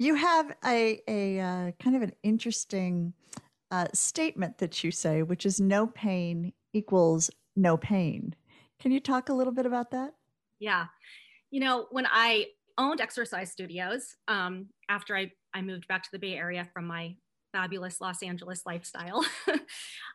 you 0.00 0.16
have 0.16 0.52
a, 0.64 1.00
a 1.06 1.38
uh, 1.38 1.70
kind 1.80 1.94
of 1.94 2.02
an 2.02 2.12
interesting 2.24 3.12
uh, 3.70 3.86
statement 3.94 4.58
that 4.58 4.82
you 4.82 4.90
say 4.90 5.22
which 5.22 5.46
is 5.46 5.60
no 5.60 5.86
pain 5.86 6.52
equals 6.72 7.30
no 7.56 7.76
pain 7.76 8.34
Can 8.80 8.92
you 8.92 9.00
talk 9.00 9.28
a 9.28 9.32
little 9.32 9.52
bit 9.52 9.66
about 9.66 9.92
that? 9.92 10.14
Yeah. 10.58 10.86
You 11.50 11.60
know, 11.60 11.86
when 11.90 12.06
I 12.06 12.46
owned 12.78 13.00
exercise 13.00 13.50
studios, 13.50 14.16
um, 14.28 14.66
after 14.88 15.16
I, 15.16 15.30
I 15.54 15.62
moved 15.62 15.88
back 15.88 16.02
to 16.04 16.08
the 16.12 16.18
Bay 16.18 16.34
Area 16.34 16.68
from 16.72 16.86
my 16.86 17.16
fabulous 17.52 18.00
Los 18.00 18.22
Angeles 18.22 18.62
lifestyle, 18.66 19.24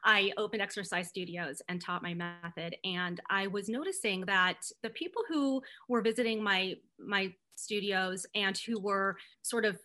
I 0.03 0.31
opened 0.37 0.61
exercise 0.61 1.07
studios 1.07 1.61
and 1.69 1.81
taught 1.81 2.03
my 2.03 2.13
method. 2.13 2.75
And 2.83 3.19
I 3.29 3.47
was 3.47 3.69
noticing 3.69 4.25
that 4.25 4.57
the 4.83 4.89
people 4.89 5.23
who 5.29 5.61
were 5.87 6.01
visiting 6.01 6.43
my 6.43 6.75
my 6.99 7.33
studios 7.55 8.25
and 8.35 8.57
who 8.57 8.79
were 8.79 9.17
sort 9.41 9.65
of 9.65 9.79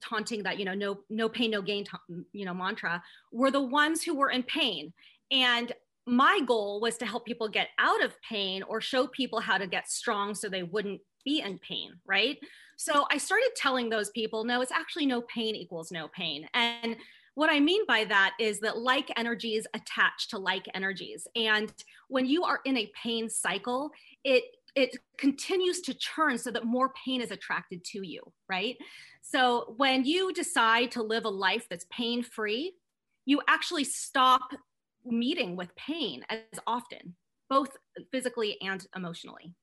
taunting 0.00 0.42
that 0.42 0.58
you 0.58 0.64
know 0.64 0.74
no 0.74 1.00
no 1.10 1.28
pain 1.28 1.50
no 1.50 1.60
gain 1.60 1.84
you 2.32 2.44
know 2.44 2.54
mantra 2.54 3.02
were 3.32 3.50
the 3.50 3.60
ones 3.60 4.02
who 4.02 4.14
were 4.14 4.30
in 4.30 4.42
pain 4.42 4.92
and 5.30 5.72
my 6.06 6.40
goal 6.46 6.80
was 6.80 6.96
to 6.96 7.04
help 7.04 7.26
people 7.26 7.48
get 7.48 7.68
out 7.78 8.02
of 8.02 8.14
pain 8.22 8.62
or 8.62 8.80
show 8.80 9.06
people 9.08 9.40
how 9.40 9.58
to 9.58 9.66
get 9.66 9.90
strong 9.90 10.34
so 10.34 10.48
they 10.48 10.62
wouldn't 10.62 11.00
be 11.26 11.40
in 11.40 11.58
pain 11.58 11.92
right 12.06 12.38
so 12.78 13.04
i 13.10 13.18
started 13.18 13.50
telling 13.54 13.90
those 13.90 14.08
people 14.10 14.44
no 14.44 14.62
it's 14.62 14.72
actually 14.72 15.04
no 15.04 15.20
pain 15.22 15.54
equals 15.54 15.92
no 15.92 16.08
pain 16.08 16.48
and 16.54 16.96
what 17.36 17.50
I 17.50 17.60
mean 17.60 17.82
by 17.86 18.04
that 18.04 18.32
is 18.40 18.60
that 18.60 18.78
like 18.78 19.12
energies 19.14 19.66
attach 19.74 20.28
to 20.28 20.38
like 20.38 20.64
energies. 20.72 21.28
And 21.36 21.70
when 22.08 22.24
you 22.24 22.44
are 22.44 22.60
in 22.64 22.78
a 22.78 22.90
pain 23.00 23.28
cycle, 23.28 23.90
it 24.24 24.42
it 24.74 24.96
continues 25.18 25.80
to 25.82 25.94
churn 25.94 26.36
so 26.38 26.50
that 26.50 26.64
more 26.64 26.92
pain 27.04 27.20
is 27.20 27.30
attracted 27.30 27.84
to 27.84 28.06
you, 28.06 28.20
right? 28.48 28.76
So 29.22 29.74
when 29.76 30.04
you 30.04 30.32
decide 30.32 30.90
to 30.92 31.02
live 31.02 31.24
a 31.24 31.30
life 31.30 31.66
that's 31.68 31.86
pain 31.90 32.22
free, 32.22 32.74
you 33.24 33.40
actually 33.48 33.84
stop 33.84 34.50
meeting 35.04 35.56
with 35.56 35.74
pain 35.76 36.24
as 36.28 36.60
often, 36.66 37.16
both 37.48 37.70
physically 38.10 38.58
and 38.60 38.86
emotionally. 38.94 39.54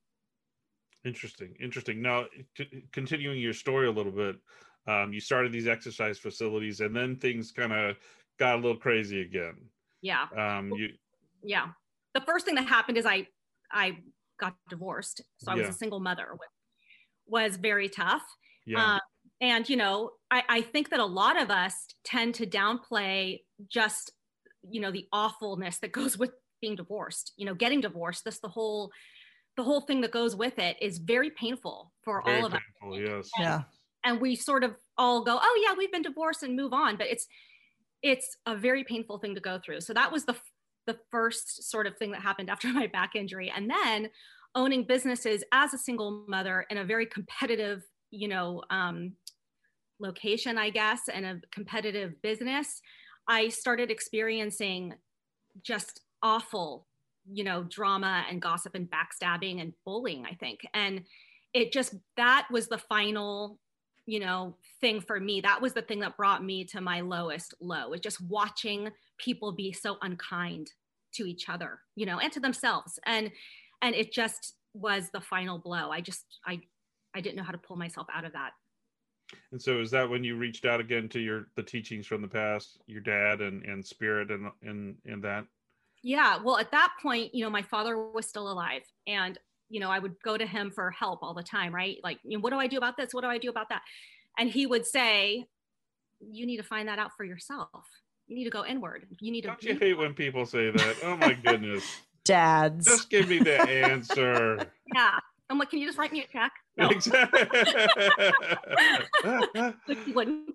Interesting. 1.06 1.56
Interesting. 1.62 2.02
Now, 2.02 2.26
c- 2.58 2.84
continuing 2.92 3.40
your 3.40 3.54
story 3.54 3.88
a 3.88 3.92
little 3.92 4.12
bit, 4.12 4.36
um, 4.88 5.14
you 5.14 5.20
started 5.20 5.52
these 5.52 5.68
exercise 5.68 6.18
facilities 6.18 6.80
and 6.82 6.96
then 6.96 7.16
things 7.16 7.52
kind 7.52 7.74
of 7.74 7.98
got 8.40 8.56
a 8.56 8.62
little 8.62 8.78
crazy 8.78 9.22
again. 9.22 9.56
Yeah. 10.02 10.26
Um, 10.38 10.72
you, 10.72 10.90
yeah. 11.44 11.68
The 12.14 12.22
first 12.22 12.46
thing 12.46 12.56
that 12.56 12.68
happened 12.68 12.98
is 12.98 13.06
I, 13.06 13.28
I 13.72 13.98
got 14.40 14.56
divorced. 14.70 15.24
So 15.38 15.52
I 15.52 15.56
was 15.56 15.70
a 15.70 15.74
single 15.74 16.00
mother, 16.00 16.28
which 16.32 16.50
was 17.26 17.58
very 17.58 17.90
tough. 17.90 18.24
yeah. 18.66 18.94
Um, 18.96 19.00
and 19.42 19.68
you 19.68 19.76
know 19.76 20.12
I, 20.32 20.44
I 20.48 20.62
think 20.62 20.90
that 20.90 21.00
a 21.00 21.06
lot 21.06 21.40
of 21.42 21.52
us 21.52 21.88
tend 22.04 22.36
to 22.36 22.46
downplay 22.46 23.40
just 23.68 24.12
you 24.70 24.80
know 24.82 24.92
the 24.92 25.08
awfulness 25.12 25.80
that 25.80 25.92
goes 25.92 26.18
with 26.18 26.32
being 26.62 26.76
divorced 26.76 27.34
you 27.38 27.46
know 27.46 27.54
getting 27.54 27.82
divorced 27.82 28.24
that's 28.24 28.40
the 28.40 28.48
whole 28.48 28.90
the 29.56 29.64
whole 29.64 29.82
thing 29.82 30.02
that 30.02 30.12
goes 30.12 30.36
with 30.36 30.58
it 30.60 30.78
is 30.82 30.98
very 30.98 31.30
painful 31.30 31.92
for 32.04 32.22
Very 32.26 32.40
all 32.40 32.46
of 32.48 32.54
us 32.54 32.62
painful, 32.82 33.00
yes. 33.00 33.30
Yeah. 33.40 33.62
and 34.04 34.20
we 34.20 34.36
sort 34.36 34.64
of 34.64 34.76
all 34.98 35.24
go 35.24 35.38
oh 35.42 35.64
yeah 35.66 35.76
we've 35.78 35.92
been 35.92 36.02
divorced 36.02 36.44
and 36.44 36.56
move 36.56 36.74
on 36.74 36.98
but 36.98 37.08
it's 37.08 37.28
it's 38.02 38.38
a 38.46 38.56
very 38.56 38.84
painful 38.84 39.20
thing 39.20 39.36
to 39.36 39.42
go 39.42 39.60
through 39.64 39.82
so 39.82 39.94
that 39.94 40.12
was 40.12 40.26
the 40.26 40.36
the 40.86 40.98
first 41.12 41.70
sort 41.70 41.88
of 41.88 41.98
thing 41.98 42.12
that 42.12 42.22
happened 42.22 42.50
after 42.50 42.68
my 42.74 42.88
back 42.88 43.16
injury 43.16 43.52
and 43.56 43.70
then 43.70 44.10
owning 44.56 44.84
businesses 44.84 45.44
as 45.52 45.74
a 45.74 45.78
single 45.78 46.26
mother 46.28 46.66
in 46.70 46.78
a 46.78 46.86
very 46.86 47.06
competitive 47.06 47.84
you 48.12 48.28
know 48.28 48.62
um, 48.70 49.14
location 50.00 50.58
i 50.58 50.70
guess 50.70 51.02
and 51.12 51.26
a 51.26 51.42
competitive 51.52 52.22
business 52.22 52.82
i 53.28 53.48
started 53.48 53.90
experiencing 53.90 54.94
just 55.62 56.02
awful 56.22 56.88
you 57.32 57.44
know 57.44 57.64
drama 57.64 58.26
and 58.30 58.42
gossip 58.42 58.76
and 58.76 58.90
backstabbing 58.90 59.62
and 59.62 59.74
bullying 59.86 60.26
i 60.26 60.34
think. 60.34 60.62
And 60.74 61.04
it 61.54 61.72
just 61.72 61.96
that 62.18 62.48
was 62.52 62.68
the 62.68 62.78
final 62.78 63.60
you 64.06 64.20
know 64.20 64.56
thing 64.82 65.00
for 65.02 65.20
me. 65.20 65.42
That 65.42 65.62
was 65.62 65.74
the 65.74 65.82
thing 65.82 66.00
that 66.00 66.18
brought 66.18 66.44
me 66.44 66.66
to 66.66 66.82
my 66.82 67.02
lowest 67.02 67.54
low 67.62 67.90
was 67.90 68.02
just 68.02 68.22
watching 68.22 68.90
people 69.18 69.54
be 69.54 69.72
so 69.72 69.98
unkind 70.02 70.72
to 71.14 71.26
each 71.26 71.48
other 71.48 71.80
you 71.96 72.06
know 72.06 72.20
and 72.20 72.32
to 72.34 72.40
themselves. 72.40 73.00
And 73.06 73.32
and 73.82 73.96
it 73.96 74.12
just 74.12 74.56
was 74.74 75.10
the 75.12 75.22
final 75.22 75.60
blow. 75.60 75.90
I 75.90 76.02
just 76.02 76.26
i 76.46 76.60
i 77.16 77.22
didn't 77.22 77.38
know 77.38 77.44
how 77.44 77.52
to 77.52 77.58
pull 77.58 77.78
myself 77.78 78.08
out 78.14 78.26
of 78.26 78.34
that. 78.34 78.52
And 79.52 79.62
so, 79.62 79.80
is 79.80 79.92
that 79.92 80.10
when 80.10 80.24
you 80.24 80.36
reached 80.36 80.66
out 80.66 80.80
again 80.80 81.10
to 81.10 81.20
your 81.20 81.48
the 81.56 81.64
teachings 81.64 82.08
from 82.08 82.22
the 82.22 82.28
past, 82.28 82.80
your 82.88 83.02
dad 83.02 83.42
and 83.42 83.64
and 83.64 83.86
spirit 83.86 84.32
and 84.32 84.52
and 84.62 84.96
and 85.06 85.24
that? 85.24 85.46
Yeah 86.04 86.38
well 86.44 86.58
at 86.58 86.70
that 86.72 86.92
point 87.02 87.34
you 87.34 87.44
know 87.44 87.50
my 87.50 87.62
father 87.62 87.98
was 88.12 88.28
still 88.28 88.52
alive 88.52 88.84
and 89.08 89.40
you 89.70 89.80
know 89.80 89.90
i 89.90 89.98
would 89.98 90.16
go 90.24 90.38
to 90.38 90.46
him 90.46 90.70
for 90.70 90.92
help 90.92 91.24
all 91.24 91.34
the 91.34 91.44
time 91.44 91.74
right 91.74 91.98
like 92.04 92.20
you 92.24 92.38
know, 92.38 92.42
what 92.42 92.52
do 92.52 92.60
i 92.60 92.68
do 92.68 92.78
about 92.78 92.98
this 92.98 93.14
what 93.14 93.22
do 93.22 93.28
i 93.28 93.38
do 93.38 93.50
about 93.50 93.70
that 93.70 93.82
and 94.38 94.50
he 94.50 94.66
would 94.66 94.86
say 94.86 95.46
you 96.20 96.46
need 96.46 96.58
to 96.58 96.64
find 96.64 96.88
that 96.88 97.00
out 97.00 97.12
for 97.18 97.24
yourself 97.24 97.86
you 98.28 98.36
need 98.36 98.44
to 98.44 98.50
go 98.50 98.66
inward 98.66 99.06
you 99.20 99.32
need 99.32 99.42
to 99.42 99.48
Don't 99.48 99.64
you 99.64 99.76
hate 99.76 99.98
when 99.98 100.14
people 100.14 100.46
say 100.46 100.70
that? 100.72 100.96
Oh 101.04 101.18
my 101.18 101.34
goodness! 101.46 101.84
Dads. 102.24 102.86
Just 102.86 103.10
give 103.10 103.28
me 103.28 103.40
the 103.40 103.62
answer. 103.70 104.72
yeah 104.96 105.20
i'm 105.54 105.60
like 105.60 105.70
can 105.70 105.80
you 105.80 105.86
just 105.86 105.98
write 105.98 106.12
me 106.12 106.22
a 106.22 106.28
check? 106.28 106.52
No. 106.76 106.90
Exactly. 106.90 107.40
He 110.06 110.12
wouldn't. 110.12 110.50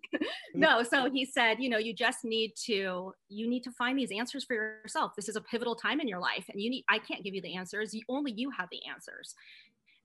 no 0.53 0.83
so 0.83 1.09
he 1.09 1.25
said 1.25 1.59
you 1.61 1.69
know 1.69 1.79
you 1.79 1.95
just 1.95 2.25
need 2.25 2.55
to 2.65 3.13
you 3.29 3.49
need 3.49 3.63
to 3.63 3.71
find 3.71 3.97
these 3.97 4.11
answers 4.11 4.45
for 4.45 4.55
yourself. 4.55 5.13
This 5.15 5.29
is 5.29 5.37
a 5.37 5.41
pivotal 5.41 5.77
time 5.77 6.01
in 6.01 6.09
your 6.09 6.19
life 6.19 6.47
and 6.49 6.61
you 6.61 6.71
need 6.71 6.85
i 6.89 6.99
can't 6.99 7.23
give 7.23 7.35
you 7.35 7.41
the 7.41 7.55
answers. 7.55 7.95
You, 7.95 8.03
only 8.09 8.33
you 8.33 8.51
have 8.51 8.69
the 8.73 8.81
answers. 8.91 9.37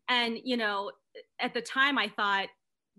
And 0.08 0.38
you 0.44 0.56
know 0.56 0.92
at 1.40 1.56
the 1.56 1.62
time 1.62 1.98
i 1.98 2.08
thought 2.08 2.48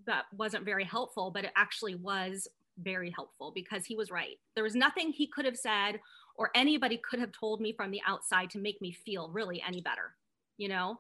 that 0.07 0.25
wasn't 0.37 0.65
very 0.65 0.85
helpful 0.85 1.31
but 1.31 1.45
it 1.45 1.53
actually 1.57 1.95
was 1.95 2.49
very 2.79 3.11
helpful 3.11 3.53
because 3.55 3.87
he 3.87 3.95
was 3.95 4.11
right. 4.11 4.39
There 4.57 4.65
was 4.65 4.75
nothing 4.75 5.13
he 5.13 5.29
could 5.29 5.45
have 5.45 5.57
said 5.57 6.01
or 6.37 6.51
anybody 6.57 7.01
could 7.09 7.21
have 7.21 7.31
told 7.31 7.61
me 7.61 7.73
from 7.73 7.93
the 7.93 8.03
outside 8.05 8.51
to 8.51 8.59
make 8.59 8.81
me 8.83 8.91
feel 8.91 9.31
really 9.31 9.63
any 9.65 9.81
better 9.81 10.17
you 10.59 10.69
know 10.69 10.97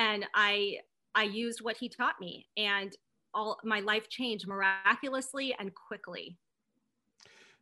and 0.00 0.24
i 0.34 0.78
i 1.14 1.22
used 1.22 1.60
what 1.60 1.76
he 1.76 1.88
taught 1.88 2.18
me 2.20 2.46
and 2.56 2.96
all 3.34 3.58
my 3.62 3.80
life 3.80 4.08
changed 4.08 4.48
miraculously 4.48 5.54
and 5.58 5.72
quickly 5.74 6.36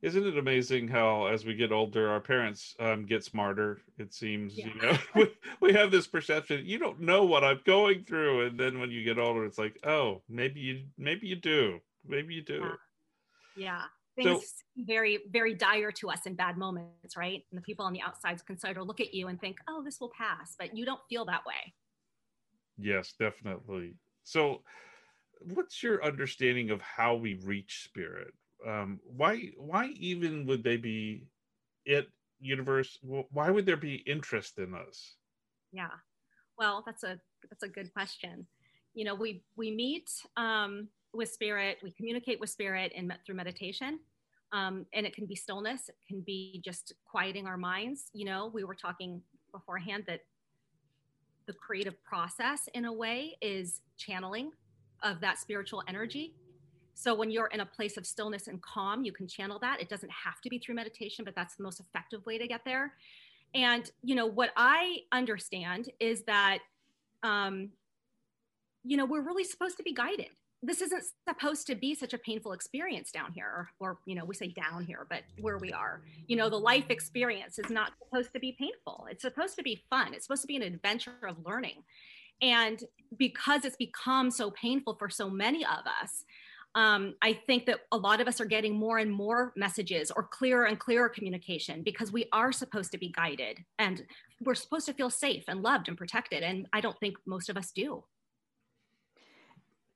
Isn't 0.01 0.27
it 0.27 0.39
amazing 0.39 0.87
how, 0.87 1.27
as 1.27 1.45
we 1.45 1.55
get 1.57 1.73
older, 1.73 2.09
our 2.09 2.21
parents 2.21 2.77
um, 2.79 3.05
get 3.05 3.25
smarter? 3.25 3.81
It 3.99 4.15
seems, 4.15 4.57
you 4.57 4.73
know, 4.81 4.97
we, 5.17 5.25
we 5.61 5.73
have 5.73 5.91
this 5.91 6.07
perception 6.07 6.63
you 6.65 6.79
don't 6.79 7.01
know 7.01 7.25
what 7.25 7.43
I'm 7.43 7.61
going 7.67 8.05
through, 8.05 8.47
and 8.47 8.55
then 8.61 8.79
when 8.79 8.93
you 8.93 9.03
get 9.03 9.19
older, 9.19 9.45
it's 9.45 9.59
like, 9.59 9.77
oh, 9.85 10.23
maybe 10.29 10.61
you, 10.61 10.85
maybe 10.97 11.27
you 11.27 11.35
do, 11.35 11.81
maybe 12.07 12.33
you 12.35 12.43
do. 12.43 12.61
Yeah. 13.57 13.67
yeah 13.67 13.83
So- 14.23 14.35
things 14.39 14.53
seem 14.77 14.87
very 14.87 15.19
very 15.33 15.55
dire 15.55 15.93
to 15.93 16.11
us 16.11 16.27
in 16.27 16.35
bad 16.35 16.57
moments 16.57 17.17
right 17.17 17.43
and 17.51 17.59
the 17.59 17.63
people 17.63 17.85
on 17.85 17.93
the 17.93 18.01
outside 18.01 18.45
can 18.47 18.59
sort 18.59 18.77
of 18.79 18.87
look 18.87 19.01
at 19.01 19.13
you 19.13 19.27
and 19.29 19.41
think 19.41 19.57
oh 19.69 19.83
this 19.85 19.99
will 20.01 20.13
pass 20.17 20.55
but 20.59 20.77
you 20.77 20.85
don't 20.85 21.01
feel 21.09 21.25
that 21.25 21.43
way 21.45 21.75
Yes, 22.79 23.15
definitely. 23.19 23.95
So, 24.25 24.63
what's 25.55 25.83
your 25.83 26.05
understanding 26.05 26.71
of 26.71 26.81
how 26.81 27.15
we 27.15 27.35
reach 27.35 27.85
spirit? 27.85 28.33
Um, 28.67 29.01
why, 29.05 29.51
why 29.57 29.87
even 29.97 30.47
would 30.47 30.65
they 30.65 30.77
be 30.77 31.27
it 31.85 32.09
universe? 32.41 32.99
Why 33.03 33.51
would 33.51 33.67
there 33.67 33.77
be 33.77 33.97
interest 34.07 34.59
in 34.59 34.75
us? 34.75 35.17
yeah 35.73 35.89
well 36.59 36.83
that's 36.87 37.05
a 37.05 37.19
that's 37.51 37.63
a 37.63 37.69
good 37.69 37.93
question 37.93 38.47
you 38.95 39.05
know 39.05 39.15
we 39.15 39.43
we 39.57 39.71
meet 39.71 40.11
um, 40.37 40.89
with 41.13 41.31
spirit 41.31 41.79
we 41.83 41.91
communicate 41.91 42.41
with 42.41 42.51
spirit 42.51 42.93
and 42.97 43.09
met 43.09 43.19
through 43.25 43.35
meditation 43.35 43.99
um, 44.53 44.87
and 44.95 45.07
it 45.07 45.15
can 45.15 45.27
be 45.27 45.35
stillness 45.35 45.89
it 45.89 45.97
can 46.07 46.21
be 46.23 46.61
just 46.65 46.93
quieting 47.05 47.47
our 47.47 47.57
minds 47.57 48.11
you 48.13 48.25
know 48.25 48.51
we 48.53 48.65
were 48.65 48.75
talking 48.75 49.21
beforehand 49.53 50.05
that 50.07 50.21
the 51.49 51.55
creative 51.55 52.01
process 52.05 52.69
in 52.75 52.85
a 52.85 52.93
way 52.93 53.37
is 53.43 53.81
channeling 53.97 54.53
of 55.03 55.21
that 55.21 55.39
spiritual 55.39 55.83
energy. 55.89 56.35
So 56.95 57.15
when 57.15 57.31
you're 57.31 57.47
in 57.47 57.61
a 57.61 57.67
place 57.67 57.97
of 57.97 58.07
stillness 58.07 58.47
and 58.49 58.63
calm 58.63 59.03
you 59.03 59.13
can 59.13 59.27
channel 59.27 59.59
that. 59.61 59.81
It 59.81 59.89
doesn't 59.89 60.13
have 60.13 60.41
to 60.43 60.51
be 60.51 60.59
through 60.59 60.77
meditation 60.77 61.25
but 61.25 61.35
that's 61.35 61.57
the 61.57 61.65
most 61.65 61.81
effective 61.81 62.25
way 62.27 62.39
to 62.39 62.47
get 62.47 62.61
there. 62.65 62.93
And 63.55 63.91
you 64.03 64.15
know 64.15 64.27
what 64.27 64.51
i 64.57 64.99
understand 65.11 65.91
is 65.99 66.23
that 66.25 66.59
um, 67.23 67.71
you 68.85 68.97
know 68.97 69.07
we're 69.07 69.23
really 69.23 69.45
supposed 69.45 69.79
to 69.79 69.83
be 69.83 69.95
guided 69.95 70.31
this 70.63 70.81
isn't 70.83 71.05
supposed 71.29 71.67
to 71.69 71.75
be 71.75 71.95
such 71.95 72.15
a 72.15 72.19
painful 72.19 72.53
experience 72.53 73.13
down 73.13 73.33
here 73.33 73.69
or, 73.81 73.99
you 74.07 74.15
know 74.15 74.25
we 74.25 74.35
say 74.35 74.49
down 74.49 74.85
here 74.85 75.07
but 75.09 75.23
where 75.41 75.59
we 75.59 75.73
are 75.73 76.03
you 76.27 76.37
know 76.37 76.49
the 76.49 76.59
life 76.59 76.87
experience 76.91 77.59
is 77.59 77.71
not 77.71 77.93
supposed 78.03 78.33
to 78.33 78.41
be 78.41 78.57
painful 78.59 79.07
it's 79.11 79.23
supposed 79.23 79.57
to 79.57 79.63
be 79.63 79.83
fun 79.91 80.15
it's 80.15 80.27
supposed 80.27 80.43
to 80.43 80.49
be 80.49 80.57
an 80.57 80.63
adventure 80.63 81.13
of 81.27 81.37
learning 81.45 81.83
and 82.41 82.85
because 83.17 83.65
it's 83.65 83.77
become 83.77 84.31
so 84.31 84.51
painful 84.51 84.95
for 84.95 85.09
so 85.09 85.29
many 85.29 85.65
of 85.65 85.85
us 86.03 86.25
um, 86.75 87.15
I 87.23 87.33
think 87.33 87.67
that 87.67 87.81
a 87.93 87.97
lot 87.97 88.21
of 88.21 88.29
us 88.29 88.41
are 88.41 88.45
getting 88.45 88.75
more 88.75 88.99
and 88.99 89.11
more 89.11 89.53
messages 89.57 90.11
or 90.15 90.23
clearer 90.23 90.67
and 90.67 90.79
clearer 90.79 91.09
communication 91.09 91.83
because 91.83 92.13
we 92.13 92.27
are 92.33 92.53
supposed 92.53 92.93
to 92.93 92.99
be 92.99 93.09
guided 93.09 93.59
and 93.79 94.05
we're 94.43 94.55
supposed 94.55 94.87
to 94.87 94.93
feel 94.93 95.11
safe 95.11 95.45
and 95.49 95.63
loved 95.63 95.89
and 95.89 95.97
protected. 95.97 96.43
And 96.43 96.69
I 96.73 96.81
don't 96.81 96.99
think 97.01 97.17
most 97.27 97.49
of 97.49 97.57
us 97.57 97.73
do. 97.73 98.05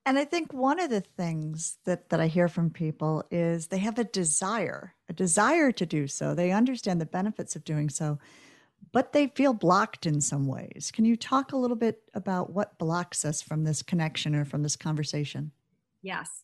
And 0.05 0.19
I 0.19 0.25
think 0.25 0.53
one 0.53 0.81
of 0.81 0.91
the 0.91 1.01
things 1.01 1.79
that, 1.85 2.09
that 2.09 2.21
I 2.21 2.27
hear 2.27 2.49
from 2.49 2.71
people 2.71 3.25
is 3.31 3.69
they 3.69 3.79
have 3.79 3.99
a 3.99 4.05
desire, 4.05 4.95
a 5.09 5.13
desire 5.13 5.71
to 5.73 5.87
do 5.87 6.09
so. 6.09 6.35
They 6.35 6.51
understand 6.51 7.01
the 7.01 7.07
benefits 7.07 7.55
of 7.55 7.65
doing 7.65 7.89
so, 7.89 8.19
but 8.91 9.13
they 9.13 9.29
feel 9.29 9.53
blocked 9.53 10.07
in 10.07 10.21
some 10.21 10.49
ways. 10.49 10.91
Can 10.93 11.05
you 11.05 11.15
talk 11.15 11.53
a 11.53 11.57
little 11.57 11.77
bit 11.77 12.03
about 12.15 12.51
what 12.51 12.79
blocks 12.79 13.25
us 13.25 13.41
from 13.41 13.63
this 13.63 13.81
connection 13.81 14.35
or 14.35 14.45
from 14.45 14.63
this 14.65 14.75
conversation? 14.75 15.53
Yes. 16.03 16.43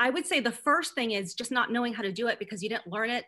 I 0.00 0.10
would 0.10 0.26
say 0.26 0.40
the 0.40 0.50
first 0.50 0.94
thing 0.94 1.12
is 1.12 1.34
just 1.34 1.52
not 1.52 1.70
knowing 1.72 1.94
how 1.94 2.02
to 2.02 2.12
do 2.12 2.26
it 2.26 2.40
because 2.40 2.62
you 2.62 2.68
didn't 2.68 2.90
learn 2.92 3.10
it 3.10 3.24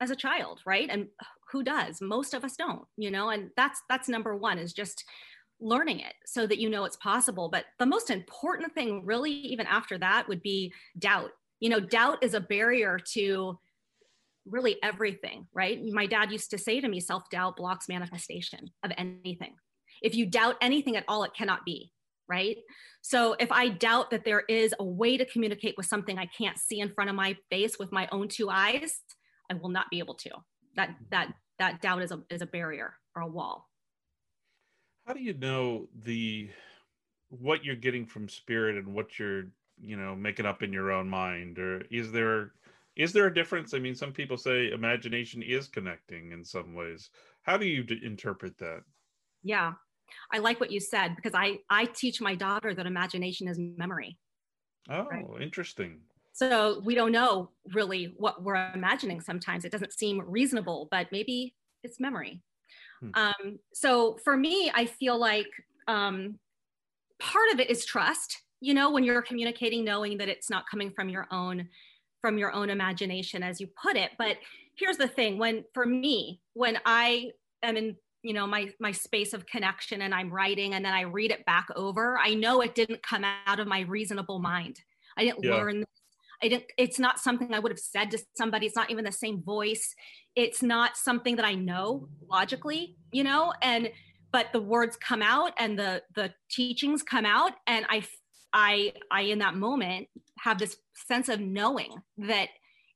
as 0.00 0.10
a 0.10 0.16
child, 0.16 0.60
right? 0.66 0.88
And 0.90 1.06
who 1.52 1.62
does? 1.62 2.00
Most 2.00 2.34
of 2.34 2.44
us 2.44 2.56
don't, 2.56 2.82
you 2.96 3.10
know, 3.10 3.30
and 3.30 3.50
that's 3.56 3.80
that's 3.88 4.08
number 4.08 4.36
1 4.36 4.58
is 4.58 4.72
just 4.72 5.04
learning 5.62 6.00
it 6.00 6.14
so 6.26 6.46
that 6.46 6.58
you 6.58 6.68
know 6.68 6.84
it's 6.84 6.96
possible. 6.96 7.48
But 7.48 7.64
the 7.78 7.86
most 7.86 8.10
important 8.10 8.74
thing 8.74 9.04
really 9.04 9.30
even 9.30 9.66
after 9.66 9.98
that 9.98 10.28
would 10.28 10.42
be 10.42 10.72
doubt. 10.98 11.30
You 11.60 11.70
know, 11.70 11.80
doubt 11.80 12.22
is 12.22 12.34
a 12.34 12.40
barrier 12.40 12.98
to 13.12 13.58
really 14.44 14.76
everything, 14.82 15.46
right? 15.54 15.80
My 15.84 16.06
dad 16.06 16.32
used 16.32 16.50
to 16.50 16.58
say 16.58 16.80
to 16.80 16.88
me 16.88 16.98
self-doubt 16.98 17.56
blocks 17.56 17.88
manifestation 17.88 18.70
of 18.82 18.90
anything. 18.98 19.54
If 20.02 20.16
you 20.16 20.26
doubt 20.26 20.56
anything 20.60 20.96
at 20.96 21.04
all 21.06 21.22
it 21.22 21.34
cannot 21.34 21.64
be 21.64 21.92
right? 22.28 22.56
So 23.02 23.34
if 23.38 23.52
I 23.52 23.68
doubt 23.68 24.10
that 24.10 24.24
there 24.24 24.44
is 24.48 24.74
a 24.78 24.84
way 24.84 25.16
to 25.16 25.24
communicate 25.26 25.74
with 25.76 25.86
something 25.86 26.18
I 26.18 26.26
can't 26.26 26.58
see 26.58 26.80
in 26.80 26.92
front 26.94 27.10
of 27.10 27.16
my 27.16 27.36
face 27.50 27.78
with 27.78 27.92
my 27.92 28.08
own 28.10 28.28
two 28.28 28.48
eyes, 28.48 29.00
I 29.50 29.54
will 29.54 29.68
not 29.68 29.90
be 29.90 29.98
able 29.98 30.14
to. 30.14 30.30
That 30.76 30.90
that 31.10 31.34
that 31.58 31.82
doubt 31.82 32.02
is 32.02 32.12
a 32.12 32.22
is 32.30 32.40
a 32.40 32.46
barrier 32.46 32.94
or 33.14 33.22
a 33.22 33.28
wall. 33.28 33.68
How 35.06 35.12
do 35.14 35.20
you 35.20 35.34
know 35.34 35.88
the 35.94 36.50
what 37.30 37.64
you're 37.64 37.76
getting 37.76 38.06
from 38.06 38.28
spirit 38.28 38.76
and 38.76 38.94
what 38.94 39.18
you're, 39.18 39.46
you 39.80 39.96
know, 39.96 40.14
making 40.14 40.46
up 40.46 40.62
in 40.62 40.72
your 40.72 40.92
own 40.92 41.08
mind 41.08 41.58
or 41.58 41.82
is 41.90 42.12
there 42.12 42.52
is 42.94 43.12
there 43.12 43.26
a 43.26 43.34
difference? 43.34 43.74
I 43.74 43.78
mean, 43.78 43.94
some 43.94 44.12
people 44.12 44.36
say 44.36 44.70
imagination 44.70 45.42
is 45.42 45.66
connecting 45.66 46.32
in 46.32 46.44
some 46.44 46.74
ways. 46.74 47.10
How 47.42 47.56
do 47.56 47.66
you 47.66 47.82
d- 47.82 48.00
interpret 48.02 48.58
that? 48.58 48.84
Yeah, 49.42 49.74
I 50.30 50.38
like 50.38 50.60
what 50.60 50.70
you 50.70 50.80
said 50.80 51.16
because 51.16 51.32
I 51.34 51.58
I 51.70 51.86
teach 51.86 52.20
my 52.20 52.34
daughter 52.34 52.74
that 52.74 52.86
imagination 52.86 53.48
is 53.48 53.58
memory. 53.58 54.18
Oh, 54.88 55.06
right? 55.10 55.26
interesting. 55.40 56.02
So 56.34 56.80
we 56.84 56.94
don't 56.94 57.12
know 57.12 57.50
really 57.72 58.14
what 58.16 58.42
we're 58.42 58.72
imagining 58.72 59.20
sometimes. 59.20 59.64
It 59.64 59.72
doesn't 59.72 59.92
seem 59.92 60.22
reasonable, 60.26 60.88
but 60.90 61.12
maybe 61.12 61.54
it's 61.82 62.00
memory. 62.00 62.42
Hmm. 63.02 63.10
Um, 63.14 63.58
so 63.72 64.18
for 64.24 64.36
me, 64.36 64.70
I 64.74 64.86
feel 64.86 65.18
like 65.18 65.48
um, 65.88 66.38
part 67.18 67.52
of 67.52 67.60
it 67.60 67.70
is 67.70 67.84
trust. 67.84 68.38
You 68.60 68.74
know, 68.74 68.90
when 68.92 69.02
you're 69.04 69.22
communicating, 69.22 69.84
knowing 69.84 70.18
that 70.18 70.28
it's 70.28 70.48
not 70.48 70.68
coming 70.70 70.92
from 70.92 71.08
your 71.08 71.26
own 71.30 71.68
from 72.20 72.38
your 72.38 72.52
own 72.52 72.70
imagination, 72.70 73.42
as 73.42 73.60
you 73.60 73.66
put 73.82 73.96
it. 73.96 74.12
But 74.16 74.36
here's 74.76 74.96
the 74.96 75.08
thing: 75.08 75.38
when 75.38 75.64
for 75.74 75.84
me, 75.84 76.40
when 76.54 76.78
I 76.86 77.32
am 77.62 77.76
in 77.76 77.96
you 78.22 78.32
know 78.32 78.46
my 78.46 78.72
my 78.78 78.92
space 78.92 79.34
of 79.34 79.46
connection 79.46 80.02
and 80.02 80.14
i'm 80.14 80.30
writing 80.30 80.74
and 80.74 80.84
then 80.84 80.92
i 80.92 81.02
read 81.02 81.30
it 81.30 81.44
back 81.44 81.66
over 81.74 82.18
i 82.18 82.34
know 82.34 82.60
it 82.60 82.74
didn't 82.74 83.02
come 83.02 83.24
out 83.24 83.58
of 83.58 83.66
my 83.66 83.80
reasonable 83.80 84.38
mind 84.38 84.80
i 85.16 85.24
didn't 85.24 85.42
yeah. 85.42 85.54
learn 85.54 85.84
it's 86.42 86.98
not 86.98 87.20
something 87.20 87.54
i 87.54 87.58
would 87.58 87.72
have 87.72 87.78
said 87.78 88.10
to 88.10 88.18
somebody. 88.36 88.66
It's 88.66 88.76
not 88.76 88.90
even 88.90 89.04
the 89.04 89.12
same 89.12 89.42
voice. 89.42 89.94
It's 90.34 90.62
not 90.62 90.96
something 90.96 91.36
that 91.36 91.44
i 91.44 91.54
know 91.54 92.08
logically 92.28 92.96
you 93.12 93.24
know 93.24 93.52
and 93.62 93.90
but 94.32 94.52
the 94.52 94.60
words 94.60 94.96
come 94.96 95.22
out 95.22 95.52
and 95.58 95.78
the 95.78 96.02
the 96.14 96.32
teachings 96.50 97.02
come 97.02 97.26
out. 97.26 97.52
And 97.66 97.86
i 97.88 98.04
i 98.52 98.92
i 99.10 99.22
in 99.22 99.38
that 99.38 99.54
moment 99.54 100.08
have 100.40 100.58
this 100.58 100.76
sense 100.94 101.28
of 101.28 101.40
knowing 101.40 102.02
that 102.18 102.48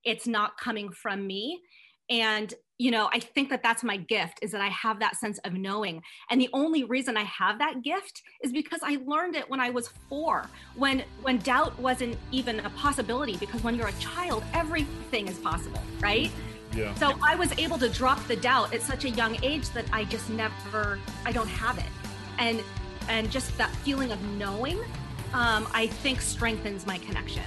it's 0.05 0.27
not 0.27 0.59
coming 0.59 0.91
from 0.91 1.27
me. 1.27 1.61
And 2.09 2.53
you 2.79 2.91
know 2.91 3.09
i 3.13 3.19
think 3.19 3.49
that 3.49 3.63
that's 3.63 3.83
my 3.83 3.97
gift 3.97 4.39
is 4.43 4.51
that 4.51 4.61
i 4.61 4.69
have 4.69 4.99
that 5.01 5.17
sense 5.17 5.39
of 5.39 5.53
knowing. 5.55 6.03
And 6.31 6.41
the 6.41 6.49
only 6.53 6.85
reason 6.85 7.17
i 7.17 7.25
have 7.25 7.59
that 7.59 7.83
gift 7.83 8.23
is 8.43 8.53
because 8.53 8.81
i 8.83 8.99
learned 9.07 9.37
it 9.37 9.49
when 9.49 9.61
i 9.61 9.71
was 9.71 9.89
4 10.09 10.49
when 10.75 11.05
when 11.23 11.39
doubt 11.39 11.79
wasn't 11.79 12.17
even 12.33 12.61
a 12.61 12.71
possibility 12.71 13.37
because 13.37 13.63
when 13.63 13.77
you're 13.77 13.89
a 13.89 13.93
child 13.95 14.45
everything 14.53 15.29
is 15.29 15.39
possible 15.39 15.83
right? 16.01 16.31
Yeah. 16.75 16.95
so 16.95 17.15
i 17.25 17.35
was 17.35 17.57
able 17.59 17.79
to 17.79 17.89
drop 17.89 18.25
the 18.27 18.37
doubt 18.37 18.75
at 18.75 18.83
such 18.83 19.05
a 19.05 19.11
young 19.11 19.43
age 19.43 19.69
that 19.71 19.87
i 19.93 20.05
just 20.05 20.29
never 20.31 20.99
i 21.25 21.33
don't 21.33 21.49
have 21.49 21.79
it. 21.79 21.91
And 22.39 22.63
and 23.09 23.31
just 23.31 23.57
that 23.57 23.71
feeling 23.77 24.13
of 24.13 24.23
knowing 24.33 24.79
um, 25.33 25.67
i 25.73 25.87
think 25.87 26.21
strengthens 26.21 26.87
my 26.87 26.99
connection 26.99 27.45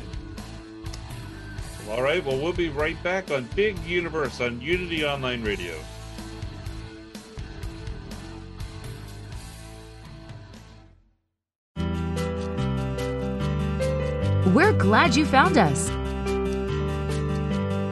all 1.89 2.03
right, 2.03 2.23
well, 2.23 2.37
we'll 2.37 2.53
be 2.53 2.69
right 2.69 3.01
back 3.01 3.31
on 3.31 3.45
Big 3.55 3.77
Universe 3.79 4.41
on 4.41 4.61
Unity 4.61 5.03
Online 5.03 5.41
Radio. 5.41 5.75
We're 14.53 14.73
glad 14.73 15.15
you 15.15 15.25
found 15.25 15.57
us. 15.57 15.89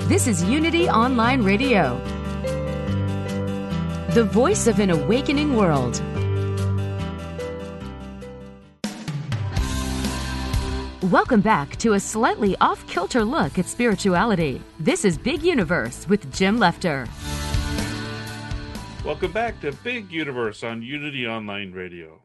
This 0.08 0.28
is 0.28 0.44
Unity 0.44 0.88
Online 0.90 1.44
Radio, 1.44 1.98
the 4.12 4.24
voice 4.24 4.68
of 4.68 4.80
an 4.80 4.92
awakening 4.92 5.56
world. 5.56 6.02
Welcome 11.04 11.42
back 11.42 11.76
to 11.78 11.94
a 11.94 12.00
slightly 12.00 12.56
off 12.60 12.88
kilter 12.88 13.24
look 13.24 13.60
at 13.60 13.68
spirituality. 13.68 14.60
This 14.80 15.06
is 15.06 15.16
Big 15.16 15.44
Universe 15.44 16.10
with 16.10 16.34
Jim 16.34 16.58
Lefter. 16.58 17.08
Welcome 19.06 19.32
back 19.32 19.62
to 19.62 19.74
Big 19.84 20.12
Universe 20.12 20.64
on 20.64 20.82
Unity 20.82 21.28
Online 21.28 21.72
Radio. 21.72 22.24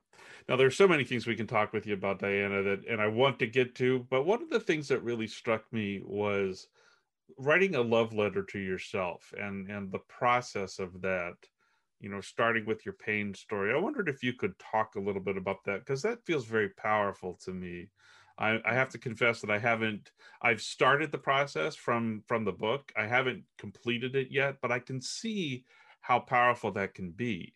Now, 0.48 0.56
there's 0.56 0.74
so 0.74 0.88
many 0.88 1.04
things 1.04 1.26
we 1.26 1.36
can 1.36 1.46
talk 1.46 1.74
with 1.74 1.86
you 1.86 1.92
about, 1.92 2.20
Diana, 2.20 2.62
that 2.62 2.86
and 2.88 2.98
I 2.98 3.08
want 3.08 3.38
to 3.40 3.46
get 3.46 3.74
to, 3.74 4.06
but 4.08 4.24
one 4.24 4.42
of 4.42 4.48
the 4.48 4.58
things 4.58 4.88
that 4.88 5.04
really 5.04 5.26
struck 5.26 5.70
me 5.70 6.00
was 6.02 6.66
writing 7.36 7.74
a 7.74 7.82
love 7.82 8.14
letter 8.14 8.42
to 8.42 8.58
yourself 8.58 9.34
and 9.38 9.70
and 9.70 9.92
the 9.92 9.98
process 9.98 10.78
of 10.78 11.02
that 11.02 11.34
you 12.00 12.10
know 12.10 12.20
starting 12.20 12.66
with 12.66 12.84
your 12.84 12.94
pain 12.94 13.32
story 13.32 13.72
i 13.72 13.78
wondered 13.78 14.08
if 14.08 14.22
you 14.22 14.34
could 14.34 14.52
talk 14.58 14.96
a 14.96 15.00
little 15.00 15.22
bit 15.22 15.38
about 15.38 15.64
that 15.64 15.78
because 15.78 16.02
that 16.02 16.22
feels 16.26 16.44
very 16.44 16.68
powerful 16.68 17.38
to 17.42 17.52
me 17.52 17.88
I, 18.38 18.58
I 18.64 18.74
have 18.74 18.88
to 18.90 18.98
confess 18.98 19.40
that 19.40 19.50
I 19.50 19.58
haven't. 19.58 20.10
I've 20.40 20.60
started 20.60 21.12
the 21.12 21.18
process 21.18 21.76
from 21.76 22.22
from 22.26 22.44
the 22.44 22.52
book. 22.52 22.92
I 22.96 23.06
haven't 23.06 23.44
completed 23.58 24.16
it 24.16 24.28
yet, 24.30 24.56
but 24.60 24.72
I 24.72 24.78
can 24.78 25.00
see 25.00 25.64
how 26.00 26.20
powerful 26.20 26.72
that 26.72 26.94
can 26.94 27.10
be. 27.10 27.54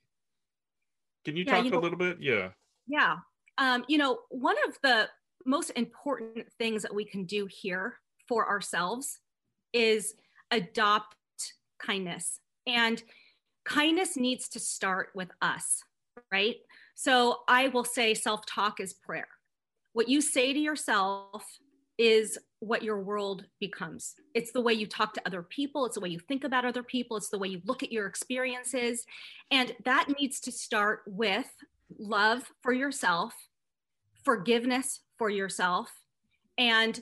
Can 1.24 1.36
you 1.36 1.44
yeah, 1.44 1.56
talk 1.56 1.64
you 1.64 1.70
know, 1.70 1.78
a 1.78 1.80
little 1.80 1.98
bit? 1.98 2.18
Yeah. 2.20 2.50
Yeah. 2.86 3.16
Um, 3.58 3.84
you 3.88 3.98
know, 3.98 4.20
one 4.30 4.56
of 4.68 4.78
the 4.82 5.08
most 5.44 5.70
important 5.70 6.46
things 6.58 6.82
that 6.82 6.94
we 6.94 7.04
can 7.04 7.24
do 7.24 7.46
here 7.50 7.94
for 8.28 8.48
ourselves 8.48 9.18
is 9.72 10.14
adopt 10.50 11.16
kindness. 11.80 12.40
And 12.66 13.02
kindness 13.64 14.16
needs 14.16 14.48
to 14.50 14.60
start 14.60 15.08
with 15.14 15.30
us, 15.42 15.82
right? 16.30 16.56
So 16.94 17.38
I 17.48 17.68
will 17.68 17.84
say 17.84 18.14
self 18.14 18.46
talk 18.46 18.80
is 18.80 18.92
prayer 18.92 19.28
what 19.96 20.10
you 20.10 20.20
say 20.20 20.52
to 20.52 20.58
yourself 20.58 21.42
is 21.96 22.36
what 22.58 22.82
your 22.82 23.00
world 23.00 23.46
becomes. 23.60 24.12
It's 24.34 24.52
the 24.52 24.60
way 24.60 24.74
you 24.74 24.86
talk 24.86 25.14
to 25.14 25.22
other 25.24 25.42
people, 25.42 25.86
it's 25.86 25.94
the 25.94 26.02
way 26.02 26.10
you 26.10 26.18
think 26.18 26.44
about 26.44 26.66
other 26.66 26.82
people, 26.82 27.16
it's 27.16 27.30
the 27.30 27.38
way 27.38 27.48
you 27.48 27.62
look 27.64 27.82
at 27.82 27.90
your 27.90 28.06
experiences. 28.06 29.06
And 29.50 29.74
that 29.86 30.12
needs 30.20 30.38
to 30.40 30.52
start 30.52 31.00
with 31.06 31.50
love 31.98 32.42
for 32.62 32.74
yourself, 32.74 33.32
forgiveness 34.22 35.00
for 35.16 35.30
yourself, 35.30 35.90
and 36.58 37.00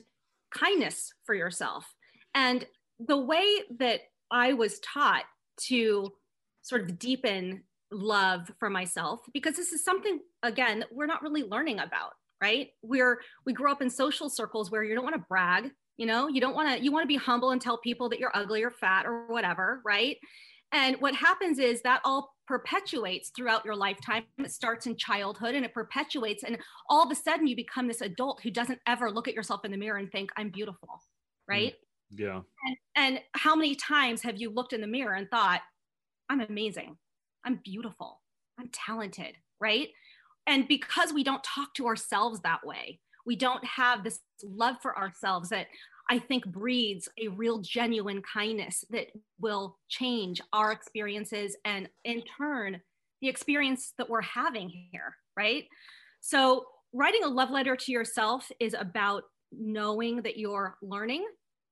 kindness 0.51 1.13
for 1.25 1.35
yourself. 1.35 1.93
And 2.33 2.65
the 3.05 3.19
way 3.19 3.63
that 3.77 4.03
I 4.31 4.53
was 4.53 4.79
taught 4.79 5.25
to 5.67 6.13
sort 6.61 6.83
of 6.83 6.97
deepen 6.97 7.63
love 7.91 8.49
for 8.57 8.69
myself, 8.69 9.19
because 9.33 9.57
this 9.57 9.73
is 9.73 9.83
something, 9.83 10.21
again, 10.43 10.85
we're 10.93 11.07
not 11.07 11.23
really 11.23 11.43
learning 11.43 11.79
about 11.79 12.13
right? 12.41 12.69
We're 12.81 13.19
we 13.45 13.53
grow 13.53 13.71
up 13.71 13.81
in 13.81 13.89
social 13.89 14.29
circles 14.29 14.71
where 14.71 14.83
you 14.83 14.95
don't 14.95 15.03
want 15.03 15.15
to 15.15 15.25
brag, 15.27 15.71
you 15.97 16.05
know, 16.05 16.27
you 16.27 16.41
don't 16.41 16.55
want 16.55 16.77
to 16.77 16.83
you 16.83 16.91
want 16.91 17.03
to 17.03 17.07
be 17.07 17.17
humble 17.17 17.51
and 17.51 17.61
tell 17.61 17.77
people 17.77 18.09
that 18.09 18.19
you're 18.19 18.35
ugly 18.35 18.63
or 18.63 18.71
fat 18.71 19.05
or 19.05 19.27
whatever, 19.27 19.81
right? 19.85 20.17
And 20.71 20.97
what 20.99 21.15
happens 21.15 21.59
is 21.59 21.81
that 21.83 22.01
all 22.03 22.35
perpetuates 22.47 23.31
throughout 23.35 23.65
your 23.65 23.75
lifetime. 23.75 24.23
It 24.37 24.51
starts 24.51 24.87
in 24.87 24.97
childhood 24.97 25.55
and 25.55 25.65
it 25.65 25.73
perpetuates. 25.73 26.43
And 26.43 26.57
all 26.89 27.03
of 27.03 27.11
a 27.11 27.15
sudden, 27.15 27.47
you 27.47 27.55
become 27.55 27.87
this 27.87 28.01
adult 28.01 28.41
who 28.43 28.51
doesn't 28.51 28.79
ever 28.87 29.09
look 29.11 29.27
at 29.27 29.33
yourself 29.33 29.65
in 29.65 29.71
the 29.71 29.77
mirror 29.77 29.97
and 29.97 30.11
think, 30.11 30.31
I'm 30.37 30.49
beautiful. 30.49 31.01
Right. 31.47 31.73
Mm, 32.13 32.19
yeah. 32.19 32.41
And, 32.65 32.77
and 32.95 33.19
how 33.33 33.55
many 33.55 33.75
times 33.75 34.21
have 34.23 34.37
you 34.37 34.49
looked 34.49 34.73
in 34.73 34.81
the 34.81 34.87
mirror 34.87 35.13
and 35.13 35.29
thought, 35.29 35.61
I'm 36.29 36.41
amazing. 36.41 36.97
I'm 37.45 37.59
beautiful. 37.63 38.21
I'm 38.59 38.69
talented. 38.71 39.35
Right. 39.59 39.89
And 40.47 40.67
because 40.67 41.13
we 41.13 41.23
don't 41.23 41.43
talk 41.43 41.73
to 41.75 41.87
ourselves 41.87 42.39
that 42.41 42.65
way, 42.65 42.99
we 43.25 43.35
don't 43.35 43.63
have 43.65 44.03
this 44.03 44.19
love 44.43 44.75
for 44.81 44.97
ourselves 44.97 45.49
that 45.49 45.67
I 46.09 46.19
think 46.19 46.45
breeds 46.45 47.09
a 47.19 47.29
real 47.29 47.59
genuine 47.59 48.21
kindness 48.21 48.85
that 48.91 49.07
will 49.39 49.77
change 49.89 50.39
our 50.53 50.71
experiences 50.71 51.57
and 51.65 51.89
in 52.03 52.21
turn 52.37 52.79
the 53.21 53.27
experience 53.27 53.93
that 53.97 54.09
we're 54.09 54.21
having 54.21 54.69
here, 54.69 55.15
right? 55.35 55.65
So, 56.21 56.65
writing 56.93 57.23
a 57.23 57.27
love 57.27 57.49
letter 57.49 57.75
to 57.75 57.91
yourself 57.91 58.51
is 58.59 58.75
about 58.77 59.23
knowing 59.51 60.21
that 60.21 60.37
you're 60.37 60.77
learning. 60.81 61.25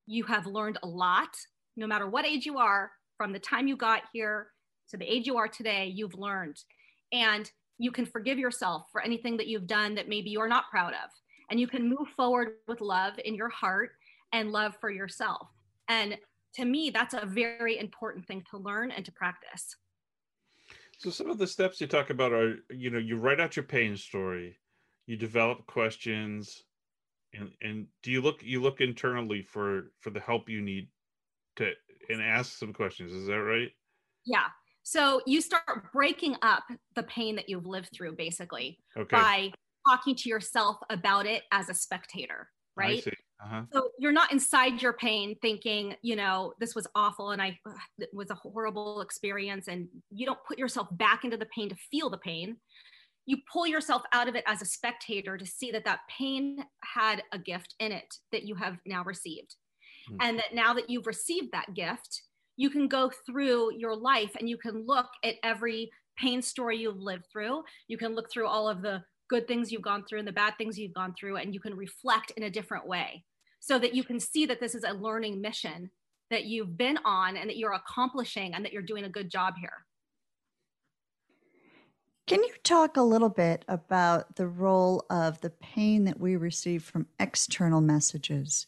You 0.06 0.24
have 0.24 0.46
learned 0.46 0.78
a 0.82 0.86
lot, 0.86 1.28
no 1.76 1.86
matter 1.86 2.08
what 2.08 2.26
age 2.26 2.44
you 2.44 2.58
are, 2.58 2.90
from 3.16 3.32
the 3.32 3.38
time 3.38 3.68
you 3.68 3.76
got 3.76 4.02
here 4.12 4.48
to 4.90 4.96
the 4.96 5.10
age 5.10 5.26
you 5.26 5.36
are 5.36 5.48
today, 5.48 5.92
you've 5.94 6.14
learned. 6.14 6.56
And 7.12 7.50
you 7.78 7.90
can 7.90 8.06
forgive 8.06 8.38
yourself 8.38 8.86
for 8.92 9.00
anything 9.02 9.36
that 9.36 9.46
you've 9.46 9.66
done 9.66 9.94
that 9.94 10.08
maybe 10.08 10.30
you're 10.30 10.48
not 10.48 10.70
proud 10.70 10.92
of. 10.92 11.10
And 11.50 11.60
you 11.60 11.66
can 11.66 11.88
move 11.88 12.08
forward 12.16 12.54
with 12.68 12.80
love 12.80 13.14
in 13.24 13.34
your 13.34 13.48
heart 13.48 13.92
and 14.32 14.50
love 14.50 14.74
for 14.80 14.90
yourself. 14.90 15.48
And 15.88 16.16
to 16.54 16.64
me, 16.64 16.90
that's 16.90 17.14
a 17.14 17.26
very 17.26 17.78
important 17.78 18.26
thing 18.26 18.44
to 18.50 18.58
learn 18.58 18.90
and 18.90 19.04
to 19.04 19.12
practice. 19.12 19.76
So 20.98 21.10
some 21.10 21.28
of 21.28 21.38
the 21.38 21.46
steps 21.46 21.80
you 21.80 21.86
talk 21.86 22.10
about 22.10 22.32
are, 22.32 22.56
you 22.70 22.90
know, 22.90 22.98
you 22.98 23.16
write 23.16 23.40
out 23.40 23.56
your 23.56 23.64
pain 23.64 23.96
story, 23.96 24.58
you 25.06 25.16
develop 25.16 25.66
questions, 25.66 26.62
and 27.34 27.50
and 27.62 27.86
do 28.02 28.12
you 28.12 28.22
look 28.22 28.42
you 28.42 28.62
look 28.62 28.80
internally 28.80 29.42
for 29.42 29.90
for 30.00 30.10
the 30.10 30.20
help 30.20 30.48
you 30.48 30.62
need 30.62 30.88
to 31.56 31.72
and 32.08 32.22
ask 32.22 32.58
some 32.58 32.72
questions. 32.72 33.12
Is 33.12 33.26
that 33.26 33.42
right? 33.42 33.70
Yeah. 34.24 34.46
So 34.84 35.22
you 35.26 35.40
start 35.40 35.92
breaking 35.92 36.36
up 36.42 36.62
the 36.94 37.02
pain 37.04 37.36
that 37.36 37.48
you've 37.48 37.66
lived 37.66 37.88
through 37.92 38.16
basically 38.16 38.78
okay. 38.96 39.08
by 39.10 39.50
talking 39.88 40.14
to 40.14 40.28
yourself 40.28 40.76
about 40.90 41.26
it 41.26 41.42
as 41.52 41.70
a 41.70 41.74
spectator, 41.74 42.48
right? 42.76 43.02
Uh-huh. 43.42 43.62
So 43.72 43.88
you're 43.98 44.12
not 44.12 44.30
inside 44.30 44.82
your 44.82 44.92
pain 44.92 45.36
thinking, 45.40 45.94
you 46.02 46.16
know, 46.16 46.52
this 46.60 46.74
was 46.74 46.86
awful 46.94 47.30
and 47.30 47.40
I 47.40 47.58
it 47.98 48.10
was 48.12 48.30
a 48.30 48.34
horrible 48.34 49.00
experience 49.00 49.68
and 49.68 49.88
you 50.10 50.26
don't 50.26 50.38
put 50.46 50.58
yourself 50.58 50.88
back 50.92 51.24
into 51.24 51.38
the 51.38 51.46
pain 51.46 51.70
to 51.70 51.76
feel 51.90 52.10
the 52.10 52.18
pain. 52.18 52.58
You 53.24 53.38
pull 53.50 53.66
yourself 53.66 54.02
out 54.12 54.28
of 54.28 54.34
it 54.34 54.44
as 54.46 54.60
a 54.60 54.66
spectator 54.66 55.38
to 55.38 55.46
see 55.46 55.70
that 55.70 55.86
that 55.86 56.00
pain 56.10 56.62
had 56.82 57.22
a 57.32 57.38
gift 57.38 57.74
in 57.80 57.90
it 57.90 58.14
that 58.32 58.44
you 58.44 58.54
have 58.54 58.76
now 58.84 59.02
received. 59.02 59.56
Mm-hmm. 60.10 60.16
And 60.20 60.38
that 60.38 60.54
now 60.54 60.74
that 60.74 60.90
you've 60.90 61.06
received 61.06 61.52
that 61.52 61.72
gift, 61.74 62.22
you 62.56 62.70
can 62.70 62.88
go 62.88 63.10
through 63.26 63.76
your 63.76 63.96
life 63.96 64.36
and 64.38 64.48
you 64.48 64.56
can 64.56 64.86
look 64.86 65.06
at 65.24 65.34
every 65.42 65.90
pain 66.16 66.40
story 66.42 66.78
you've 66.78 67.00
lived 67.00 67.26
through. 67.32 67.62
You 67.88 67.98
can 67.98 68.14
look 68.14 68.30
through 68.30 68.46
all 68.46 68.68
of 68.68 68.82
the 68.82 69.02
good 69.28 69.48
things 69.48 69.72
you've 69.72 69.82
gone 69.82 70.04
through 70.04 70.20
and 70.20 70.28
the 70.28 70.32
bad 70.32 70.54
things 70.58 70.78
you've 70.78 70.94
gone 70.94 71.14
through, 71.18 71.36
and 71.36 71.54
you 71.54 71.60
can 71.60 71.74
reflect 71.74 72.30
in 72.36 72.44
a 72.44 72.50
different 72.50 72.86
way 72.86 73.24
so 73.60 73.78
that 73.78 73.94
you 73.94 74.04
can 74.04 74.20
see 74.20 74.46
that 74.46 74.60
this 74.60 74.74
is 74.74 74.84
a 74.84 74.92
learning 74.92 75.40
mission 75.40 75.90
that 76.30 76.44
you've 76.44 76.76
been 76.76 76.98
on 77.04 77.36
and 77.36 77.48
that 77.48 77.56
you're 77.56 77.72
accomplishing 77.72 78.54
and 78.54 78.64
that 78.64 78.72
you're 78.72 78.82
doing 78.82 79.04
a 79.04 79.08
good 79.08 79.30
job 79.30 79.54
here. 79.58 79.84
Can 82.26 82.42
you 82.42 82.52
talk 82.62 82.96
a 82.96 83.02
little 83.02 83.28
bit 83.28 83.64
about 83.68 84.36
the 84.36 84.46
role 84.46 85.04
of 85.10 85.40
the 85.40 85.50
pain 85.50 86.04
that 86.04 86.18
we 86.18 86.36
receive 86.36 86.82
from 86.82 87.06
external 87.20 87.82
messages 87.82 88.66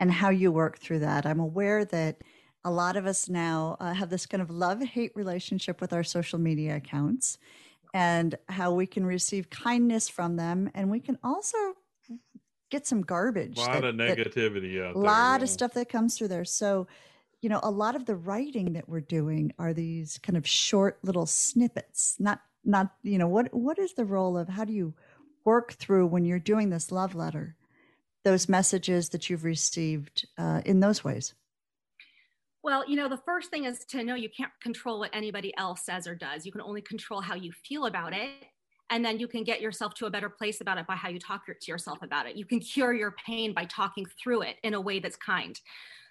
and 0.00 0.10
how 0.10 0.30
you 0.30 0.50
work 0.50 0.78
through 0.78 1.00
that? 1.00 1.26
I'm 1.26 1.40
aware 1.40 1.84
that 1.84 2.22
a 2.64 2.70
lot 2.70 2.96
of 2.96 3.06
us 3.06 3.28
now 3.28 3.76
uh, 3.80 3.92
have 3.92 4.10
this 4.10 4.26
kind 4.26 4.42
of 4.42 4.50
love 4.50 4.82
hate 4.82 5.12
relationship 5.14 5.80
with 5.80 5.92
our 5.92 6.02
social 6.02 6.38
media 6.38 6.76
accounts 6.76 7.38
and 7.92 8.36
how 8.48 8.72
we 8.72 8.86
can 8.86 9.04
receive 9.06 9.50
kindness 9.50 10.08
from 10.08 10.36
them. 10.36 10.70
And 10.74 10.90
we 10.90 11.00
can 11.00 11.18
also 11.22 11.56
get 12.70 12.86
some 12.86 13.02
garbage. 13.02 13.56
A 13.56 13.60
lot 13.60 13.72
that, 13.72 13.84
of 13.84 13.94
negativity 13.94 14.94
A 14.94 14.98
lot 14.98 15.40
yeah. 15.40 15.44
of 15.44 15.48
stuff 15.48 15.74
that 15.74 15.88
comes 15.88 16.18
through 16.18 16.28
there. 16.28 16.44
So, 16.44 16.88
you 17.40 17.48
know, 17.48 17.60
a 17.62 17.70
lot 17.70 17.94
of 17.94 18.06
the 18.06 18.16
writing 18.16 18.72
that 18.72 18.88
we're 18.88 19.00
doing 19.00 19.52
are 19.58 19.72
these 19.72 20.18
kind 20.18 20.36
of 20.36 20.46
short 20.46 20.98
little 21.02 21.26
snippets. 21.26 22.16
Not, 22.18 22.40
not, 22.64 22.94
you 23.02 23.18
know, 23.18 23.28
what 23.28 23.52
what 23.54 23.78
is 23.78 23.92
the 23.92 24.06
role 24.06 24.36
of 24.38 24.48
how 24.48 24.64
do 24.64 24.72
you 24.72 24.94
work 25.44 25.74
through 25.74 26.06
when 26.06 26.24
you're 26.24 26.38
doing 26.38 26.70
this 26.70 26.90
love 26.90 27.14
letter, 27.14 27.54
those 28.24 28.48
messages 28.48 29.10
that 29.10 29.28
you've 29.28 29.44
received 29.44 30.26
uh, 30.38 30.62
in 30.64 30.80
those 30.80 31.04
ways? 31.04 31.34
Well, 32.64 32.88
you 32.88 32.96
know, 32.96 33.10
the 33.10 33.18
first 33.18 33.50
thing 33.50 33.66
is 33.66 33.80
to 33.90 34.02
know 34.02 34.14
you 34.14 34.30
can't 34.34 34.50
control 34.62 34.98
what 34.98 35.10
anybody 35.12 35.52
else 35.58 35.84
says 35.84 36.06
or 36.06 36.14
does. 36.14 36.46
You 36.46 36.50
can 36.50 36.62
only 36.62 36.80
control 36.80 37.20
how 37.20 37.34
you 37.34 37.52
feel 37.52 37.84
about 37.84 38.14
it. 38.14 38.30
And 38.88 39.04
then 39.04 39.18
you 39.18 39.28
can 39.28 39.44
get 39.44 39.60
yourself 39.60 39.92
to 39.96 40.06
a 40.06 40.10
better 40.10 40.30
place 40.30 40.62
about 40.62 40.78
it 40.78 40.86
by 40.86 40.94
how 40.94 41.10
you 41.10 41.18
talk 41.18 41.44
to 41.46 41.70
yourself 41.70 41.98
about 42.00 42.26
it. 42.26 42.36
You 42.36 42.46
can 42.46 42.60
cure 42.60 42.94
your 42.94 43.14
pain 43.26 43.52
by 43.52 43.66
talking 43.66 44.06
through 44.18 44.42
it 44.42 44.56
in 44.62 44.72
a 44.72 44.80
way 44.80 44.98
that's 44.98 45.16
kind. 45.16 45.60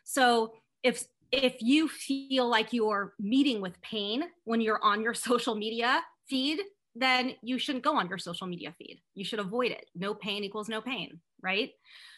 So 0.03 0.53
if 0.83 1.05
if 1.31 1.55
you 1.59 1.87
feel 1.87 2.47
like 2.47 2.71
you're 2.71 3.15
meeting 3.19 3.59
with 3.59 3.81
pain 3.81 4.25
when 4.43 4.61
you're 4.61 4.83
on 4.83 5.01
your 5.01 5.13
social 5.29 5.55
media 5.55 6.03
feed, 6.29 6.59
then 6.93 7.33
you 7.41 7.57
shouldn't 7.57 7.83
go 7.83 7.97
on 7.97 8.07
your 8.07 8.19
social 8.19 8.45
media 8.45 8.75
feed. 8.77 9.01
You 9.15 9.25
should 9.25 9.39
avoid 9.39 9.71
it. 9.71 9.87
No 9.95 10.13
pain 10.13 10.43
equals 10.43 10.69
no 10.69 10.81
pain, 10.81 11.19
right? 11.41 11.71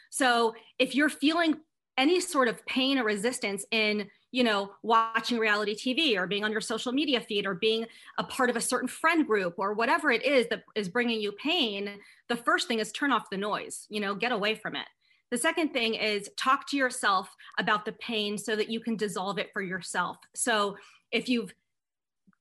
So 0.09 0.55
if 0.77 0.93
you're 0.93 1.07
feeling 1.07 1.55
any 1.97 2.19
sort 2.19 2.47
of 2.47 2.65
pain 2.65 2.97
or 2.97 3.03
resistance 3.03 3.65
in 3.71 4.09
you 4.35 4.43
know, 4.43 4.69
watching 4.83 5.39
reality 5.39 5.73
TV 5.73 6.17
or 6.17 6.27
being 6.27 6.43
on 6.43 6.51
your 6.51 6.59
social 6.59 6.91
media 6.91 7.21
feed 7.21 7.45
or 7.45 7.53
being 7.53 7.85
a 8.17 8.23
part 8.25 8.49
of 8.49 8.57
a 8.57 8.61
certain 8.61 8.89
friend 8.89 9.25
group 9.25 9.53
or 9.57 9.71
whatever 9.71 10.11
it 10.11 10.25
is 10.25 10.45
that 10.47 10.65
is 10.75 10.89
bringing 10.89 11.21
you 11.21 11.31
pain, 11.31 11.89
the 12.27 12.35
first 12.35 12.67
thing 12.67 12.79
is 12.79 12.91
turn 12.91 13.13
off 13.13 13.29
the 13.29 13.37
noise, 13.37 13.87
you 13.89 14.01
know, 14.01 14.13
get 14.13 14.33
away 14.33 14.53
from 14.53 14.75
it. 14.75 14.87
The 15.31 15.37
second 15.37 15.69
thing 15.69 15.93
is 15.93 16.29
talk 16.35 16.67
to 16.71 16.75
yourself 16.75 17.33
about 17.59 17.85
the 17.85 17.93
pain 17.93 18.37
so 18.37 18.57
that 18.57 18.69
you 18.69 18.81
can 18.81 18.97
dissolve 18.97 19.37
it 19.37 19.53
for 19.53 19.61
yourself. 19.61 20.17
So 20.33 20.75
if 21.13 21.29
you've 21.29 21.53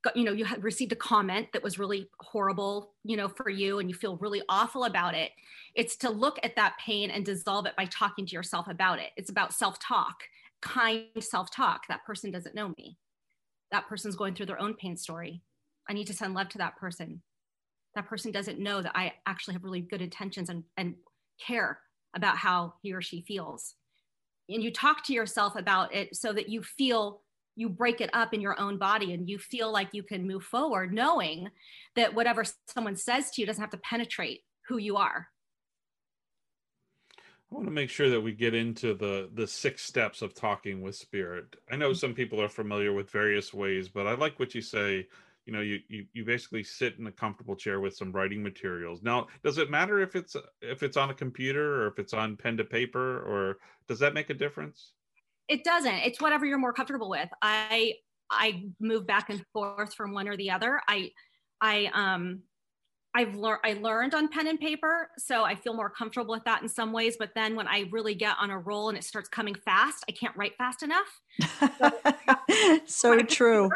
got, 0.03 0.17
you 0.17 0.25
know, 0.25 0.33
you 0.33 0.45
had 0.45 0.65
received 0.65 0.91
a 0.91 0.97
comment 0.97 1.47
that 1.53 1.63
was 1.63 1.79
really 1.79 2.09
horrible, 2.19 2.91
you 3.05 3.17
know, 3.17 3.29
for 3.29 3.51
you 3.51 3.79
and 3.79 3.89
you 3.89 3.95
feel 3.95 4.17
really 4.17 4.43
awful 4.49 4.83
about 4.83 5.15
it, 5.15 5.31
it's 5.77 5.95
to 5.99 6.11
look 6.11 6.41
at 6.43 6.57
that 6.57 6.75
pain 6.85 7.13
and 7.13 7.25
dissolve 7.25 7.67
it 7.67 7.77
by 7.77 7.85
talking 7.85 8.27
to 8.27 8.33
yourself 8.33 8.67
about 8.67 8.99
it. 8.99 9.11
It's 9.17 9.31
about 9.31 9.55
self 9.55 9.79
talk 9.79 10.25
kind 10.65 11.07
self 11.21 11.51
talk. 11.51 11.87
That 11.89 12.05
person 12.05 12.31
doesn't 12.31 12.55
know 12.55 12.73
me. 12.77 12.97
That 13.71 13.87
person's 13.89 14.17
going 14.17 14.35
through 14.35 14.47
their 14.47 14.61
own 14.61 14.75
pain 14.75 14.97
story. 14.97 15.43
I 15.89 15.93
need 15.93 16.07
to 16.07 16.15
send 16.15 16.35
love 16.35 16.49
to 16.51 16.59
that 16.59 16.77
person. 16.77 17.23
That 17.95 18.09
person 18.09 18.33
doesn't 18.33 18.59
know 18.59 18.83
that 18.83 18.97
I 18.97 19.13
actually 19.27 19.55
have 19.55 19.63
really 19.63 19.81
good 19.81 20.03
intentions 20.03 20.49
and, 20.49 20.65
and 20.77 20.95
care 21.45 21.79
about 22.17 22.39
how 22.39 22.75
he 22.83 22.93
or 22.93 23.03
she 23.03 23.23
feels. 23.23 23.75
And 24.49 24.63
you 24.63 24.73
talk 24.73 25.05
to 25.05 25.13
yourself 25.13 25.55
about 25.57 25.95
it 25.95 26.17
so 26.17 26.33
that 26.33 26.49
you 26.49 26.63
feel 26.63 27.21
you 27.57 27.69
break 27.69 28.01
it 28.01 28.11
up 28.13 28.35
in 28.35 28.41
your 28.41 28.59
own 28.59 28.79
body 28.79 29.13
and 29.13 29.29
you 29.29 29.39
feel 29.39 29.73
like 29.73 29.89
you 29.93 30.03
can 30.03 30.27
move 30.27 30.43
forward 30.43 30.93
knowing 30.93 31.49
that 31.95 32.15
whatever 32.15 32.43
someone 32.69 32.97
says 32.97 33.31
to 33.31 33.41
you 33.41 33.47
doesn't 33.47 33.63
have 33.63 33.71
to 33.71 33.77
penetrate 33.79 34.41
who 34.69 34.77
you 34.77 34.97
are 34.97 35.29
I 37.55 37.57
want 37.57 37.69
to 37.69 37.73
make 37.73 37.91
sure 37.91 38.11
that 38.11 38.21
we 38.21 38.33
get 38.33 38.53
into 38.53 38.95
the 38.95 39.31
the 39.33 39.47
six 39.47 39.85
steps 39.85 40.23
of 40.23 40.35
talking 40.35 40.83
with 40.83 40.97
spirit. 40.97 41.55
I 41.71 41.77
know 41.77 41.91
mm-hmm. 41.91 41.99
some 41.99 42.13
people 42.13 42.43
are 42.43 42.49
familiar 42.49 42.93
with 42.93 43.13
various 43.13 43.55
ways, 43.55 43.89
but 43.89 44.09
I 44.09 44.15
like 44.15 44.41
what 44.41 44.57
you 44.57 44.61
say. 44.61 45.07
You 45.47 45.53
know, 45.53 45.61
you 45.61 45.79
you 45.87 46.05
you 46.13 46.25
basically 46.25 46.65
sit 46.65 46.99
in 46.99 47.07
a 47.07 47.13
comfortable 47.13 47.55
chair 47.55 47.79
with 47.79 47.95
some 47.95 48.11
writing 48.11 48.43
materials. 48.43 49.05
Now, 49.05 49.29
does 49.45 49.59
it 49.59 49.71
matter 49.71 50.01
if 50.01 50.17
it's 50.17 50.35
if 50.63 50.83
it's 50.83 50.97
on 50.97 51.11
a 51.11 51.15
computer 51.15 51.85
or 51.85 51.87
if 51.87 52.01
it's 52.01 52.13
on 52.13 52.37
pen 52.37 52.57
to 52.57 52.65
paper, 52.65 53.19
or 53.19 53.59
does 53.87 54.01
that 54.01 54.15
make 54.15 54.31
a 54.31 54.35
difference? 54.35 54.91
It 55.47 55.63
doesn't. 55.63 55.95
It's 55.95 56.21
whatever 56.21 56.47
you're 56.47 56.59
more 56.59 56.73
comfortable 56.73 57.09
with. 57.09 57.29
I 57.41 57.95
I 58.31 58.65
move 58.81 59.07
back 59.07 59.31
and 59.31 59.45
forth 59.53 59.95
from 59.95 60.13
one 60.13 60.27
or 60.27 60.37
the 60.37 60.51
other. 60.51 60.81
I 60.89 61.13
I 61.61 61.89
um 61.95 62.41
I've 63.17 63.37
learned 63.37 63.61
I 63.65 63.75
learned 63.75 64.15
on 64.15 64.29
pen 64.29 64.49
and 64.49 64.59
paper, 64.59 65.09
so 65.17 65.45
I 65.45 65.55
feel 65.55 65.75
more 65.75 65.89
comfortable 65.89 66.35
with 66.35 66.45
that 66.45 66.63
in 66.63 66.69
some 66.69 66.93
ways. 66.93 67.17
But 67.17 67.31
then 67.35 67.55
when 67.55 67.69
I 67.69 67.89
really 67.93 68.15
get 68.15 68.37
on 68.41 68.51
a 68.51 68.59
roll 68.59 68.89
and 68.89 68.99
it 68.99 69.05
starts 69.05 69.29
coming 69.29 69.55
fast, 69.55 70.05
I 70.09 70.13
can't 70.13 70.37
write 70.37 70.57
fast 70.57 70.83
enough. 70.83 71.21
So, 72.87 73.19
so 73.19 73.19
true. 73.21 73.69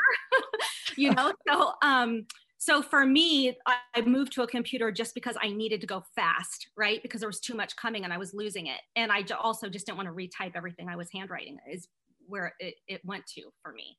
you 0.97 1.13
know, 1.13 1.33
so 1.47 1.73
um, 1.83 2.27
so 2.59 2.81
for 2.81 3.05
me, 3.05 3.57
I, 3.67 3.77
I 3.97 4.01
moved 4.03 4.33
to 4.35 4.43
a 4.43 4.47
computer 4.47 4.91
just 4.91 5.15
because 5.15 5.37
I 5.43 5.51
needed 5.51 5.81
to 5.83 5.87
go 5.87 6.05
fast, 6.15 6.69
right? 6.77 7.03
Because 7.03 7.21
there 7.21 7.29
was 7.29 7.41
too 7.41 7.55
much 7.55 7.77
coming 7.77 8.05
and 8.05 8.13
I 8.13 8.19
was 8.19 8.35
losing 8.35 8.67
it, 8.67 8.81
and 8.97 9.13
I 9.13 9.25
also 9.41 9.69
just 9.69 9.87
didn't 9.87 9.99
want 9.99 10.09
to 10.09 10.15
retype 10.15 10.53
everything 10.55 10.89
I 10.89 10.97
was 10.97 11.09
handwriting. 11.13 11.59
Is 11.71 11.89
where 12.27 12.55
it, 12.61 12.75
it 12.87 13.05
went 13.05 13.27
to 13.35 13.43
for 13.63 13.73
me. 13.73 13.99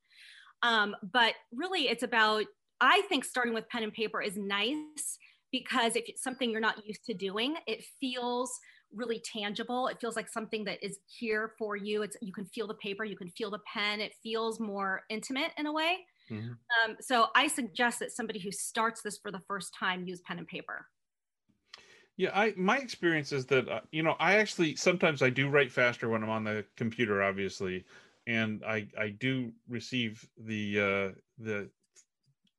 Um, 0.63 0.95
but 1.11 1.33
really, 1.53 1.87
it's 1.87 2.03
about 2.03 2.45
I 2.81 3.01
think 3.09 3.25
starting 3.25 3.53
with 3.53 3.67
pen 3.69 3.83
and 3.83 3.93
paper 3.93 4.21
is 4.21 4.37
nice 4.37 5.17
because 5.51 5.95
if 5.95 6.07
it's 6.07 6.23
something 6.23 6.49
you're 6.49 6.61
not 6.61 6.85
used 6.85 7.05
to 7.05 7.13
doing, 7.13 7.55
it 7.67 7.83
feels 7.99 8.59
really 8.93 9.21
tangible. 9.23 9.87
It 9.87 9.99
feels 9.99 10.15
like 10.15 10.27
something 10.27 10.63
that 10.65 10.83
is 10.83 10.99
here 11.05 11.53
for 11.57 11.75
you. 11.75 12.01
It's 12.01 12.17
you 12.21 12.33
can 12.33 12.45
feel 12.45 12.67
the 12.67 12.75
paper, 12.75 13.03
you 13.03 13.17
can 13.17 13.29
feel 13.29 13.51
the 13.51 13.59
pen. 13.71 14.01
It 14.01 14.13
feels 14.23 14.59
more 14.59 15.01
intimate 15.09 15.51
in 15.57 15.65
a 15.65 15.73
way. 15.73 16.05
Mm-hmm. 16.29 16.51
Um, 16.51 16.97
so 17.01 17.27
I 17.35 17.47
suggest 17.47 17.99
that 17.99 18.11
somebody 18.11 18.39
who 18.39 18.51
starts 18.51 19.01
this 19.01 19.17
for 19.17 19.31
the 19.31 19.41
first 19.47 19.73
time 19.77 20.05
use 20.05 20.21
pen 20.21 20.37
and 20.37 20.47
paper. 20.47 20.85
Yeah, 22.17 22.31
I 22.33 22.53
my 22.57 22.77
experience 22.77 23.31
is 23.31 23.45
that 23.45 23.69
uh, 23.69 23.79
you 23.91 24.03
know 24.03 24.15
I 24.19 24.35
actually 24.35 24.75
sometimes 24.75 25.21
I 25.21 25.29
do 25.29 25.49
write 25.49 25.71
faster 25.71 26.09
when 26.09 26.21
I'm 26.21 26.29
on 26.29 26.43
the 26.43 26.65
computer, 26.75 27.23
obviously, 27.23 27.85
and 28.27 28.61
I 28.65 28.87
I 28.99 29.09
do 29.09 29.51
receive 29.69 30.27
the 30.37 30.79
uh, 30.79 31.19
the 31.37 31.69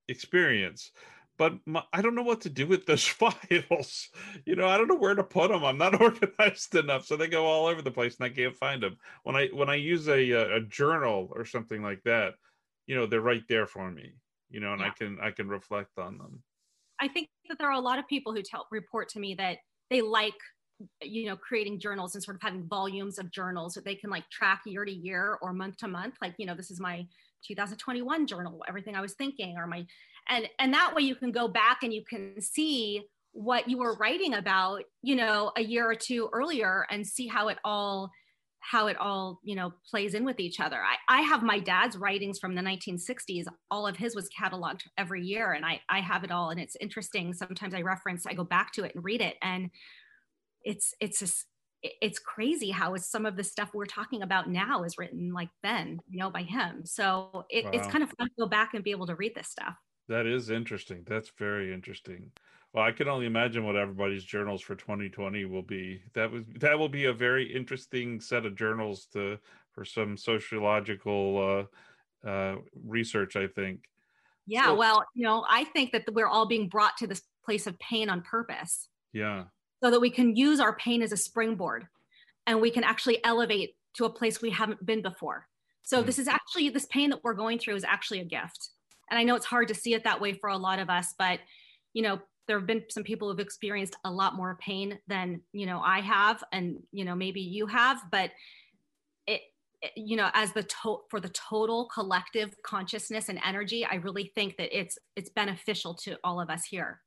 experience 0.08 0.92
but 1.40 1.54
my, 1.64 1.82
I 1.90 2.02
don't 2.02 2.14
know 2.14 2.22
what 2.22 2.42
to 2.42 2.50
do 2.50 2.66
with 2.66 2.84
those 2.84 3.06
files. 3.06 4.10
You 4.44 4.56
know, 4.56 4.68
I 4.68 4.76
don't 4.76 4.88
know 4.88 4.96
where 4.96 5.14
to 5.14 5.24
put 5.24 5.50
them. 5.50 5.64
I'm 5.64 5.78
not 5.78 5.98
organized 6.02 6.74
enough, 6.74 7.06
so 7.06 7.16
they 7.16 7.28
go 7.28 7.46
all 7.46 7.64
over 7.64 7.80
the 7.80 7.90
place, 7.90 8.18
and 8.18 8.26
I 8.26 8.28
can't 8.28 8.54
find 8.54 8.82
them. 8.82 8.98
When 9.22 9.36
I 9.36 9.48
when 9.54 9.70
I 9.70 9.76
use 9.76 10.06
a 10.06 10.32
uh, 10.34 10.58
a 10.58 10.60
journal 10.60 11.32
or 11.34 11.46
something 11.46 11.82
like 11.82 12.02
that, 12.02 12.34
you 12.86 12.94
know, 12.94 13.06
they're 13.06 13.22
right 13.22 13.42
there 13.48 13.66
for 13.66 13.90
me. 13.90 14.12
You 14.50 14.60
know, 14.60 14.72
and 14.72 14.82
yeah. 14.82 14.88
I 14.88 14.90
can 14.90 15.18
I 15.22 15.30
can 15.30 15.48
reflect 15.48 15.98
on 15.98 16.18
them. 16.18 16.42
I 17.00 17.08
think 17.08 17.30
that 17.48 17.56
there 17.56 17.68
are 17.68 17.72
a 17.72 17.80
lot 17.80 17.98
of 17.98 18.06
people 18.06 18.34
who 18.34 18.42
tell 18.42 18.66
report 18.70 19.08
to 19.10 19.18
me 19.18 19.34
that 19.36 19.56
they 19.88 20.02
like 20.02 20.34
you 21.00 21.24
know 21.26 21.36
creating 21.36 21.80
journals 21.80 22.14
and 22.14 22.22
sort 22.22 22.34
of 22.34 22.42
having 22.42 22.66
volumes 22.68 23.18
of 23.18 23.30
journals 23.30 23.72
that 23.74 23.84
they 23.86 23.94
can 23.94 24.10
like 24.10 24.28
track 24.28 24.60
year 24.66 24.84
to 24.84 24.92
year 24.92 25.38
or 25.40 25.52
month 25.52 25.76
to 25.76 25.86
month 25.86 26.14
like 26.22 26.34
you 26.38 26.46
know 26.46 26.54
this 26.54 26.70
is 26.70 26.80
my 26.80 27.06
2021 27.46 28.26
journal 28.26 28.62
everything 28.68 28.94
i 28.94 29.00
was 29.00 29.14
thinking 29.14 29.56
or 29.56 29.66
my 29.66 29.84
and 30.28 30.48
and 30.58 30.72
that 30.72 30.94
way 30.94 31.02
you 31.02 31.14
can 31.14 31.32
go 31.32 31.48
back 31.48 31.82
and 31.82 31.92
you 31.92 32.02
can 32.08 32.40
see 32.40 33.02
what 33.32 33.68
you 33.68 33.78
were 33.78 33.96
writing 33.96 34.34
about 34.34 34.82
you 35.02 35.16
know 35.16 35.52
a 35.56 35.62
year 35.62 35.88
or 35.88 35.94
two 35.94 36.28
earlier 36.32 36.86
and 36.90 37.06
see 37.06 37.26
how 37.26 37.48
it 37.48 37.58
all 37.64 38.10
how 38.60 38.88
it 38.88 38.96
all 38.98 39.40
you 39.42 39.56
know 39.56 39.72
plays 39.88 40.14
in 40.14 40.24
with 40.24 40.38
each 40.38 40.60
other. 40.60 40.76
I, 40.76 41.20
I 41.20 41.22
have 41.22 41.42
my 41.42 41.58
dad's 41.58 41.96
writings 41.96 42.38
from 42.38 42.54
the 42.54 42.62
1960s 42.62 43.46
all 43.70 43.86
of 43.86 43.96
his 43.96 44.14
was 44.14 44.28
cataloged 44.28 44.82
every 44.98 45.22
year 45.22 45.52
and 45.52 45.64
i 45.64 45.80
i 45.88 46.00
have 46.00 46.24
it 46.24 46.30
all 46.30 46.50
and 46.50 46.60
it's 46.60 46.76
interesting. 46.80 47.32
Sometimes 47.32 47.74
i 47.74 47.80
reference 47.80 48.26
i 48.26 48.34
go 48.34 48.44
back 48.44 48.72
to 48.74 48.84
it 48.84 48.94
and 48.94 49.04
read 49.04 49.20
it 49.20 49.36
and 49.42 49.70
it's 50.62 50.94
it's 51.00 51.20
just 51.20 51.46
it's 51.82 52.18
crazy 52.18 52.70
how 52.70 52.94
some 52.96 53.24
of 53.24 53.36
the 53.36 53.44
stuff 53.44 53.70
we're 53.72 53.86
talking 53.86 54.22
about 54.22 54.48
now 54.48 54.82
is 54.82 54.98
written 54.98 55.32
like 55.32 55.48
then 55.62 56.00
you 56.08 56.18
know 56.18 56.30
by 56.30 56.42
him. 56.42 56.84
So 56.84 57.46
it, 57.48 57.64
wow. 57.64 57.70
it's 57.72 57.88
kind 57.88 58.02
of 58.02 58.10
fun 58.18 58.28
to 58.28 58.34
go 58.38 58.46
back 58.46 58.74
and 58.74 58.84
be 58.84 58.90
able 58.90 59.06
to 59.06 59.14
read 59.14 59.34
this 59.34 59.48
stuff. 59.48 59.74
That 60.08 60.26
is 60.26 60.50
interesting. 60.50 61.04
That's 61.06 61.30
very 61.38 61.72
interesting. 61.72 62.30
Well 62.72 62.84
i 62.84 62.92
can 62.92 63.08
only 63.08 63.26
imagine 63.26 63.64
what 63.64 63.76
everybody's 63.76 64.24
journals 64.24 64.62
for 64.62 64.74
2020 64.74 65.44
will 65.46 65.62
be. 65.62 66.02
That 66.14 66.30
was 66.30 66.44
that 66.60 66.78
will 66.78 66.88
be 66.88 67.06
a 67.06 67.12
very 67.12 67.52
interesting 67.52 68.20
set 68.20 68.46
of 68.46 68.56
journals 68.56 69.06
to 69.12 69.38
for 69.72 69.84
some 69.84 70.16
sociological 70.16 71.68
uh, 72.24 72.28
uh, 72.28 72.56
research 72.84 73.36
i 73.36 73.46
think. 73.46 73.84
Yeah 74.46 74.66
so, 74.66 74.74
well 74.74 75.04
you 75.14 75.24
know 75.24 75.44
i 75.48 75.64
think 75.64 75.92
that 75.92 76.04
we're 76.12 76.28
all 76.28 76.46
being 76.46 76.68
brought 76.68 76.96
to 76.98 77.06
this 77.06 77.22
place 77.44 77.66
of 77.66 77.78
pain 77.78 78.10
on 78.10 78.20
purpose. 78.20 78.88
Yeah 79.12 79.44
so 79.82 79.90
that 79.90 80.00
we 80.00 80.10
can 80.10 80.36
use 80.36 80.60
our 80.60 80.76
pain 80.76 81.02
as 81.02 81.12
a 81.12 81.16
springboard 81.16 81.86
and 82.46 82.60
we 82.60 82.70
can 82.70 82.84
actually 82.84 83.22
elevate 83.24 83.76
to 83.94 84.04
a 84.04 84.10
place 84.10 84.40
we 84.40 84.50
haven't 84.50 84.84
been 84.84 85.02
before. 85.02 85.46
So 85.82 86.02
mm. 86.02 86.06
this 86.06 86.18
is 86.18 86.28
actually 86.28 86.68
this 86.68 86.86
pain 86.86 87.10
that 87.10 87.24
we're 87.24 87.34
going 87.34 87.58
through 87.58 87.76
is 87.76 87.84
actually 87.84 88.20
a 88.20 88.24
gift. 88.24 88.70
And 89.10 89.18
I 89.18 89.24
know 89.24 89.34
it's 89.34 89.46
hard 89.46 89.68
to 89.68 89.74
see 89.74 89.94
it 89.94 90.04
that 90.04 90.20
way 90.20 90.34
for 90.34 90.50
a 90.50 90.56
lot 90.56 90.78
of 90.78 90.90
us, 90.90 91.14
but 91.18 91.40
you 91.92 92.02
know, 92.02 92.20
there 92.46 92.58
have 92.58 92.66
been 92.66 92.84
some 92.88 93.04
people 93.04 93.28
who've 93.28 93.40
experienced 93.40 93.96
a 94.04 94.10
lot 94.10 94.34
more 94.34 94.58
pain 94.60 94.98
than, 95.06 95.40
you 95.52 95.66
know, 95.66 95.80
I 95.80 96.00
have 96.00 96.42
and 96.52 96.78
you 96.92 97.04
know, 97.04 97.14
maybe 97.14 97.40
you 97.40 97.66
have, 97.66 98.00
but 98.10 98.30
it, 99.26 99.40
it 99.82 99.92
you 99.96 100.16
know, 100.16 100.30
as 100.34 100.52
the 100.52 100.62
to- 100.62 101.02
for 101.08 101.20
the 101.20 101.28
total 101.30 101.88
collective 101.92 102.54
consciousness 102.62 103.28
and 103.28 103.40
energy, 103.44 103.84
I 103.84 103.96
really 103.96 104.32
think 104.34 104.56
that 104.58 104.76
it's 104.76 104.98
it's 105.16 105.30
beneficial 105.30 105.94
to 105.94 106.16
all 106.22 106.40
of 106.40 106.50
us 106.50 106.64
here 106.64 107.00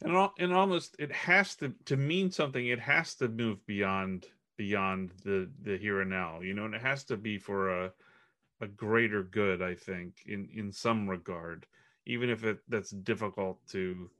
and 0.00 0.30
and 0.38 0.52
almost 0.52 0.96
it 0.98 1.12
has 1.12 1.54
to 1.56 1.72
to 1.84 1.96
mean 1.96 2.30
something 2.30 2.66
it 2.66 2.80
has 2.80 3.14
to 3.14 3.28
move 3.28 3.64
beyond 3.66 4.26
beyond 4.56 5.12
the 5.24 5.48
the 5.62 5.76
here 5.76 6.00
and 6.00 6.10
now 6.10 6.40
you 6.40 6.54
know 6.54 6.64
and 6.64 6.74
it 6.74 6.82
has 6.82 7.04
to 7.04 7.16
be 7.16 7.38
for 7.38 7.84
a 7.84 7.92
a 8.60 8.66
greater 8.66 9.22
good 9.22 9.62
i 9.62 9.74
think 9.74 10.14
in 10.26 10.48
in 10.54 10.72
some 10.72 11.08
regard 11.08 11.66
even 12.06 12.28
if 12.28 12.44
it 12.44 12.58
that's 12.68 12.90
difficult 12.90 13.58
to 13.68 14.10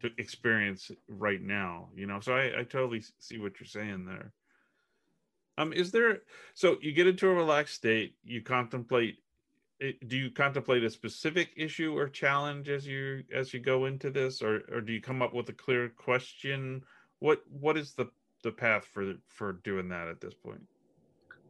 to 0.00 0.10
experience 0.18 0.90
right 1.08 1.42
now 1.42 1.88
you 1.94 2.06
know? 2.06 2.20
So 2.20 2.34
i 2.34 2.60
i 2.60 2.62
totally 2.62 3.02
see 3.18 3.38
what 3.38 3.58
you're 3.58 3.66
saying 3.66 4.04
there. 4.04 4.32
Um 5.58 5.72
is 5.72 5.90
there 5.90 6.20
so 6.54 6.76
you 6.80 6.92
get 6.92 7.06
into 7.06 7.28
a 7.28 7.34
relaxed 7.34 7.74
state 7.74 8.14
you 8.24 8.42
contemplate 8.42 9.16
it, 9.80 10.08
do 10.08 10.16
you 10.16 10.30
contemplate 10.30 10.84
a 10.84 10.90
specific 10.90 11.50
issue 11.56 11.96
or 11.96 12.08
challenge 12.08 12.68
as 12.68 12.86
you 12.86 13.24
as 13.34 13.52
you 13.52 13.60
go 13.60 13.86
into 13.86 14.10
this? 14.10 14.42
Or 14.42 14.62
or 14.72 14.80
do 14.80 14.92
you 14.92 15.00
come 15.00 15.22
up 15.22 15.34
with 15.34 15.48
a 15.48 15.52
clear 15.52 15.88
question? 15.88 16.82
What 17.18 17.42
what 17.48 17.76
is 17.76 17.92
the 17.92 18.10
the 18.42 18.52
path 18.52 18.84
for 18.84 19.14
for 19.28 19.54
doing 19.64 19.88
that 19.90 20.08
at 20.08 20.20
this 20.20 20.34
point? 20.34 20.62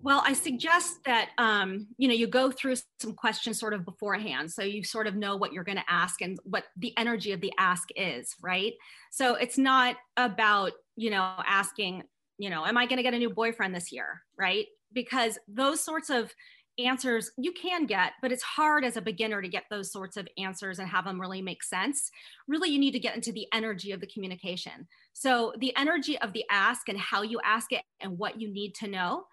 Well 0.03 0.23
i 0.25 0.35
suggest 0.35 1.05
that 1.05 1.31
um, 1.39 1.87
you 1.97 2.07
know 2.07 2.15
you 2.15 2.27
go 2.27 2.51
through 2.51 2.77
some 3.01 3.15
questions 3.15 3.59
sort 3.59 3.73
of 3.73 3.85
beforehand 3.85 4.53
so 4.53 4.63
you 4.63 4.85
sort 4.85 5.07
of 5.07 5.17
know 5.17 5.37
what 5.37 5.53
you're 5.53 5.65
going 5.65 5.79
to 5.79 5.91
ask 5.91 6.21
and 6.21 6.39
what 6.45 6.65
the 6.77 6.97
energy 6.99 7.33
of 7.33 7.41
the 7.41 7.53
ask 7.59 7.89
is 7.97 8.35
right? 8.43 8.75
So 9.11 9.35
it's 9.37 9.59
not 9.59 9.97
about 10.17 10.73
you 10.97 11.11
know 11.11 11.33
asking 11.47 12.03
you 12.39 12.51
know 12.51 12.67
am 12.67 12.77
i 12.77 12.87
going 12.87 12.99
to 12.99 13.03
get 13.03 13.15
a 13.15 13.19
new 13.19 13.31
boyfriend 13.31 13.75
this 13.75 13.91
year? 13.93 14.23
right? 14.39 14.67
Because 14.93 15.39
those 15.49 15.81
sorts 15.81 16.11
of 16.11 16.33
answers 16.79 17.31
you 17.37 17.53
can 17.53 17.87
get, 17.87 18.13
but 18.21 18.33
it's 18.33 18.43
hard 18.43 18.85
as 18.85 18.97
a 18.97 19.03
beginner 19.03 19.41
to 19.41 19.49
get 19.49 19.65
those 19.71 19.91
sorts 19.91 20.17
of 20.17 20.29
answers 20.39 20.79
and 20.79 20.89
have 20.89 21.05
them 21.05 21.21
really 21.21 21.43
make 21.43 21.63
sense. 21.63 22.11
Really, 22.49 22.71
you 22.71 22.79
need 22.79 22.93
to 22.93 22.99
get 22.99 23.15
into 23.15 23.33
the 23.33 23.47
energy 23.53 23.93
of 23.93 24.01
the 24.01 24.07
communication. 24.07 24.87
So, 25.13 25.53
the 25.59 25.75
energy 25.77 26.19
of 26.19 26.33
the 26.33 26.45
ask 26.51 26.89
and 26.89 26.99
how 26.99 27.23
you 27.23 27.41
ask 27.45 27.73
it 27.73 27.83
and 28.01 28.19
what 28.19 28.41
you 28.41 28.53
need 28.53 28.75
to 28.77 28.89
know 28.89 29.25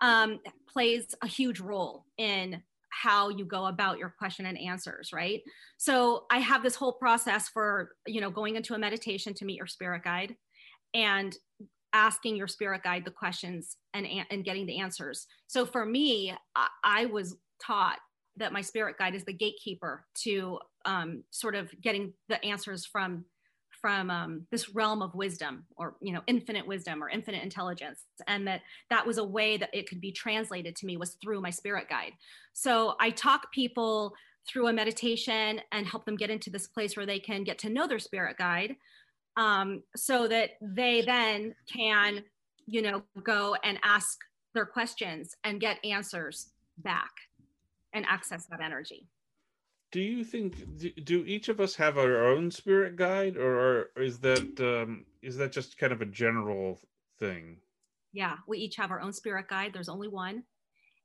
um, 0.00 0.40
plays 0.68 1.14
a 1.22 1.26
huge 1.26 1.60
role 1.60 2.04
in 2.18 2.62
how 2.90 3.30
you 3.30 3.44
go 3.44 3.66
about 3.66 3.98
your 3.98 4.10
question 4.18 4.44
and 4.44 4.58
answers 4.58 5.14
right 5.14 5.40
so 5.78 6.26
i 6.30 6.36
have 6.36 6.62
this 6.62 6.74
whole 6.74 6.92
process 6.92 7.48
for 7.48 7.92
you 8.06 8.20
know 8.20 8.30
going 8.30 8.54
into 8.54 8.74
a 8.74 8.78
meditation 8.78 9.32
to 9.32 9.46
meet 9.46 9.56
your 9.56 9.66
spirit 9.66 10.04
guide 10.04 10.36
and 10.92 11.38
asking 11.92 12.36
your 12.36 12.48
spirit 12.48 12.82
guide 12.82 13.04
the 13.04 13.10
questions 13.10 13.76
and 13.94 14.06
and 14.30 14.44
getting 14.44 14.66
the 14.66 14.78
answers. 14.78 15.26
So 15.46 15.66
for 15.66 15.84
me 15.84 16.34
i, 16.56 16.68
I 16.84 17.06
was 17.06 17.36
taught 17.64 17.98
that 18.36 18.52
my 18.52 18.60
spirit 18.60 18.96
guide 18.98 19.14
is 19.14 19.24
the 19.24 19.32
gatekeeper 19.32 20.04
to 20.22 20.58
um, 20.84 21.22
sort 21.30 21.54
of 21.54 21.70
getting 21.80 22.12
the 22.28 22.42
answers 22.44 22.86
from 22.86 23.24
from 23.80 24.10
um, 24.10 24.46
this 24.52 24.76
realm 24.76 25.02
of 25.02 25.12
wisdom 25.14 25.66
or 25.76 25.96
you 26.00 26.12
know 26.12 26.22
infinite 26.26 26.66
wisdom 26.66 27.02
or 27.02 27.10
infinite 27.10 27.42
intelligence. 27.42 28.04
And 28.26 28.46
that 28.46 28.62
that 28.90 29.06
was 29.06 29.18
a 29.18 29.24
way 29.24 29.56
that 29.56 29.70
it 29.72 29.88
could 29.88 30.00
be 30.00 30.12
translated 30.12 30.76
to 30.76 30.86
me 30.86 30.96
was 30.96 31.16
through 31.22 31.40
my 31.40 31.50
spirit 31.50 31.88
guide. 31.88 32.12
So 32.52 32.94
i 33.00 33.10
talk 33.10 33.52
people 33.52 34.14
through 34.48 34.68
a 34.68 34.72
meditation 34.72 35.60
and 35.70 35.86
help 35.86 36.04
them 36.04 36.16
get 36.16 36.30
into 36.30 36.50
this 36.50 36.66
place 36.66 36.96
where 36.96 37.06
they 37.06 37.18
can 37.18 37.44
get 37.44 37.58
to 37.58 37.68
know 37.68 37.86
their 37.86 37.98
spirit 37.98 38.36
guide 38.36 38.74
um, 39.36 39.82
so 39.96 40.28
that 40.28 40.50
they 40.60 41.02
then 41.02 41.54
can, 41.72 42.22
you 42.66 42.82
know, 42.82 43.02
go 43.22 43.56
and 43.64 43.78
ask 43.82 44.18
their 44.54 44.66
questions 44.66 45.34
and 45.44 45.60
get 45.60 45.78
answers 45.84 46.50
back 46.78 47.10
and 47.92 48.04
access 48.06 48.46
that 48.46 48.60
energy. 48.60 49.06
Do 49.90 50.00
you 50.00 50.24
think 50.24 50.56
do 51.04 51.22
each 51.26 51.50
of 51.50 51.60
us 51.60 51.74
have 51.76 51.98
our 51.98 52.26
own 52.26 52.50
spirit 52.50 52.96
guide, 52.96 53.36
or 53.36 53.90
is 53.96 54.18
that 54.20 54.58
um, 54.60 55.04
is 55.20 55.36
that 55.36 55.52
just 55.52 55.76
kind 55.76 55.92
of 55.92 56.00
a 56.00 56.06
general 56.06 56.80
thing? 57.18 57.58
Yeah, 58.14 58.36
we 58.48 58.58
each 58.58 58.76
have 58.76 58.90
our 58.90 59.00
own 59.00 59.12
spirit 59.12 59.48
guide. 59.48 59.72
There's 59.74 59.90
only 59.90 60.08
one, 60.08 60.44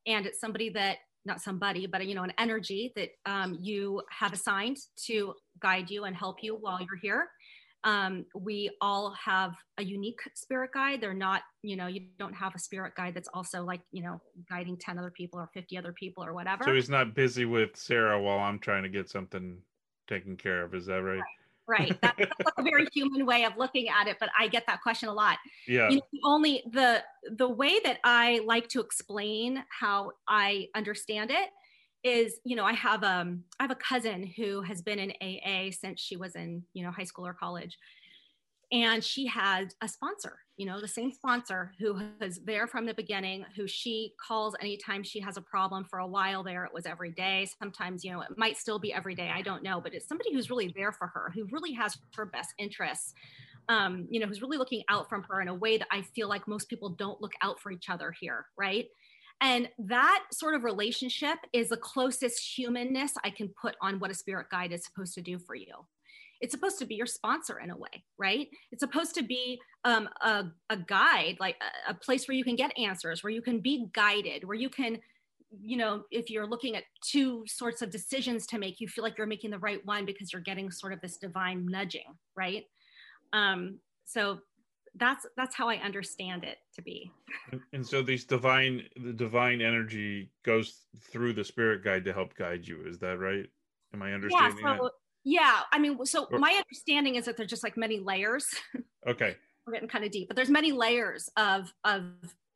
and 0.05 0.25
it's 0.25 0.39
somebody 0.39 0.69
that 0.69 0.99
not 1.25 1.41
somebody, 1.41 1.85
but 1.85 2.05
you 2.07 2.15
know, 2.15 2.23
an 2.23 2.33
energy 2.39 2.93
that 2.95 3.09
um, 3.25 3.57
you 3.61 4.01
have 4.09 4.31
assigned 4.31 4.77
to 5.05 5.33
guide 5.59 5.91
you 5.91 6.05
and 6.05 6.15
help 6.15 6.37
you 6.41 6.55
while 6.55 6.79
you're 6.79 6.99
here. 7.01 7.27
Um, 7.87 8.25
we 8.35 8.69
all 8.81 9.11
have 9.11 9.55
a 9.77 9.83
unique 9.83 10.19
spirit 10.35 10.71
guide. 10.73 10.99
They're 10.99 11.13
not, 11.13 11.43
you 11.61 11.77
know, 11.77 11.87
you 11.87 12.01
don't 12.19 12.33
have 12.33 12.53
a 12.53 12.59
spirit 12.59 12.95
guide 12.95 13.15
that's 13.15 13.29
also 13.33 13.63
like, 13.63 13.79
you 13.93 14.03
know, 14.03 14.19
guiding 14.49 14.75
10 14.75 14.99
other 14.99 15.09
people 15.09 15.39
or 15.39 15.49
50 15.53 15.77
other 15.77 15.93
people 15.93 16.21
or 16.21 16.33
whatever. 16.33 16.65
So 16.65 16.73
he's 16.73 16.89
not 16.89 17.15
busy 17.15 17.45
with 17.45 17.77
Sarah 17.77 18.21
while 18.21 18.39
I'm 18.39 18.59
trying 18.59 18.83
to 18.83 18.89
get 18.89 19.09
something 19.09 19.59
taken 20.09 20.35
care 20.35 20.65
of. 20.65 20.75
Is 20.75 20.87
that 20.87 21.01
right? 21.01 21.21
Right. 21.65 21.79
right. 21.79 22.01
That's, 22.01 22.17
that's 22.17 22.51
a 22.57 22.63
very 22.63 22.87
human 22.93 23.25
way 23.25 23.45
of 23.45 23.53
looking 23.55 23.87
at 23.87 24.07
it, 24.07 24.17
but 24.19 24.27
I 24.37 24.49
get 24.49 24.65
that 24.67 24.81
question 24.81 25.07
a 25.07 25.13
lot. 25.13 25.37
Yeah. 25.65 25.87
You 25.87 25.95
know, 25.95 26.19
only 26.25 26.63
the 26.69 27.01
the 27.37 27.47
way 27.47 27.79
that 27.85 27.99
I 28.03 28.41
like 28.45 28.67
to 28.69 28.81
explain 28.81 29.63
how 29.69 30.11
I 30.27 30.67
understand 30.75 31.31
it 31.31 31.49
is 32.07 32.39
you 32.43 32.55
know 32.55 32.65
i 32.65 32.73
have 32.73 33.03
um 33.03 33.43
i 33.59 33.63
have 33.63 33.71
a 33.71 33.75
cousin 33.75 34.25
who 34.37 34.61
has 34.61 34.81
been 34.81 34.99
in 34.99 35.11
aa 35.21 35.71
since 35.71 36.01
she 36.01 36.15
was 36.17 36.35
in 36.35 36.63
you 36.73 36.83
know 36.83 36.91
high 36.91 37.03
school 37.03 37.27
or 37.27 37.33
college. 37.33 37.77
And 38.69 39.01
she 39.01 39.25
had 39.25 39.73
a 39.81 39.87
sponsor 39.87 40.39
you 40.57 40.65
know 40.65 40.81
the 40.81 40.87
same 40.87 41.11
sponsor 41.11 41.71
who 41.79 42.01
was 42.19 42.39
there 42.43 42.67
from 42.67 42.85
the 42.85 42.93
beginning 42.93 43.45
who 43.55 43.67
she 43.67 44.13
calls 44.25 44.55
anytime 44.59 45.03
she 45.03 45.21
has 45.21 45.37
a 45.37 45.41
problem. 45.41 45.85
For 45.89 45.99
a 45.99 46.07
while 46.07 46.43
there 46.43 46.65
it 46.65 46.73
was 46.73 46.85
every 46.85 47.11
day. 47.11 47.47
Sometimes 47.59 48.03
you 48.03 48.11
know 48.11 48.21
it 48.21 48.37
might 48.37 48.57
still 48.57 48.79
be 48.79 48.93
every 48.93 49.15
day. 49.15 49.31
I 49.33 49.41
don't 49.41 49.63
know 49.63 49.79
but 49.79 49.93
it's 49.93 50.07
somebody 50.07 50.33
who's 50.33 50.49
really 50.49 50.73
there 50.75 50.91
for 50.91 51.07
her 51.07 51.31
who 51.33 51.47
really 51.51 51.73
has 51.73 51.97
her 52.15 52.25
best 52.25 52.53
interests 52.57 53.13
um, 53.69 54.07
you 54.09 54.19
know 54.19 54.27
who's 54.27 54.41
really 54.41 54.57
looking 54.57 54.83
out 54.89 55.09
from 55.09 55.23
her 55.23 55.41
in 55.41 55.47
a 55.47 55.53
way 55.53 55.77
that 55.77 55.87
i 55.91 56.01
feel 56.01 56.29
like 56.29 56.47
most 56.47 56.69
people 56.69 56.89
don't 56.89 57.21
look 57.21 57.33
out 57.41 57.59
for 57.59 57.71
each 57.71 57.89
other 57.89 58.13
here 58.19 58.45
right 58.57 58.87
and 59.41 59.69
that 59.79 60.23
sort 60.31 60.55
of 60.55 60.63
relationship 60.63 61.37
is 61.53 61.69
the 61.69 61.77
closest 61.77 62.39
humanness 62.39 63.13
I 63.23 63.29
can 63.29 63.49
put 63.49 63.75
on 63.81 63.99
what 63.99 64.11
a 64.11 64.15
spirit 64.15 64.47
guide 64.49 64.71
is 64.71 64.83
supposed 64.83 65.13
to 65.15 65.21
do 65.21 65.37
for 65.37 65.55
you. 65.55 65.73
It's 66.39 66.53
supposed 66.53 66.77
to 66.79 66.85
be 66.85 66.95
your 66.95 67.07
sponsor 67.07 67.59
in 67.59 67.71
a 67.71 67.77
way, 67.77 68.03
right? 68.17 68.47
It's 68.71 68.81
supposed 68.81 69.15
to 69.15 69.23
be 69.23 69.59
um, 69.85 70.07
a, 70.21 70.45
a 70.69 70.77
guide, 70.77 71.37
like 71.39 71.55
a, 71.87 71.91
a 71.91 71.93
place 71.93 72.27
where 72.27 72.35
you 72.35 72.43
can 72.43 72.55
get 72.55 72.77
answers, 72.77 73.23
where 73.23 73.31
you 73.31 73.41
can 73.41 73.59
be 73.59 73.87
guided, 73.93 74.43
where 74.43 74.57
you 74.57 74.69
can 74.69 74.99
you 75.61 75.77
know, 75.77 76.03
if 76.11 76.29
you're 76.29 76.45
looking 76.45 76.75
at 76.75 76.83
two 77.01 77.43
sorts 77.47 77.81
of 77.81 77.89
decisions 77.89 78.45
to 78.47 78.57
make, 78.57 78.81
you 78.81 78.87
feel 78.87 79.03
like 79.03 79.17
you're 79.17 79.27
making 79.27 79.51
the 79.51 79.59
right 79.59 79.85
one 79.85 80.05
because 80.05 80.33
you're 80.33 80.41
getting 80.41 80.69
sort 80.69 80.93
of 80.93 81.01
this 81.01 81.17
divine 81.17 81.65
nudging, 81.65 82.17
right? 82.35 82.65
Um, 83.33 83.79
so 84.05 84.39
that's 84.97 85.25
that's 85.35 85.55
how 85.55 85.69
I 85.69 85.75
understand 85.77 86.43
it 86.43 86.57
to 86.75 86.81
be. 86.81 87.11
And, 87.51 87.61
and, 87.73 87.85
so 87.85 88.01
these 88.01 88.25
divine 88.25 88.83
the 88.95 89.13
divine 89.13 89.61
energy 89.61 90.31
goes 90.43 90.85
through 91.11 91.33
the 91.33 91.43
spirit 91.43 91.83
guide 91.83 92.05
to 92.05 92.13
help 92.13 92.35
guide 92.35 92.67
you. 92.67 92.83
Is 92.85 92.99
that 92.99 93.17
right? 93.17 93.45
Am 93.93 94.01
I 94.01 94.13
understanding 94.13 94.59
yeah, 94.63 94.77
so, 94.77 94.83
that? 94.83 94.91
Yeah, 95.23 95.59
I 95.71 95.79
mean, 95.79 96.05
so 96.05 96.27
my 96.31 96.51
understanding 96.51 97.15
is 97.15 97.25
that 97.25 97.35
there's 97.35 97.49
just 97.49 97.63
like 97.63 97.77
many 97.77 97.99
layers. 97.99 98.47
Okay. 99.07 99.37
We're 99.65 99.71
getting 99.71 99.87
kind 99.87 100.03
of 100.03 100.11
deep, 100.11 100.27
but 100.27 100.35
there's 100.35 100.49
many 100.49 100.73
layers 100.73 101.29
of 101.37 101.71
of 101.85 102.03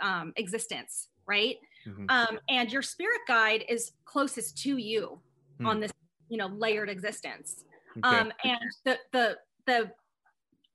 um, 0.02 0.34
existence, 0.36 1.08
right? 1.26 1.56
Mm-hmm. 1.88 2.06
Um, 2.10 2.40
and 2.50 2.70
your 2.70 2.82
spirit 2.82 3.22
guide 3.26 3.64
is 3.70 3.94
closest 4.04 4.58
to 4.64 4.76
you 4.76 5.18
mm. 5.62 5.66
on 5.66 5.80
this, 5.80 5.94
you 6.28 6.38
know, 6.38 6.48
layered 6.48 6.90
existence. 6.90 7.64
Okay. 7.98 8.18
Um, 8.18 8.34
and 8.44 8.60
the 8.84 8.98
the 9.14 9.38
the 9.66 9.92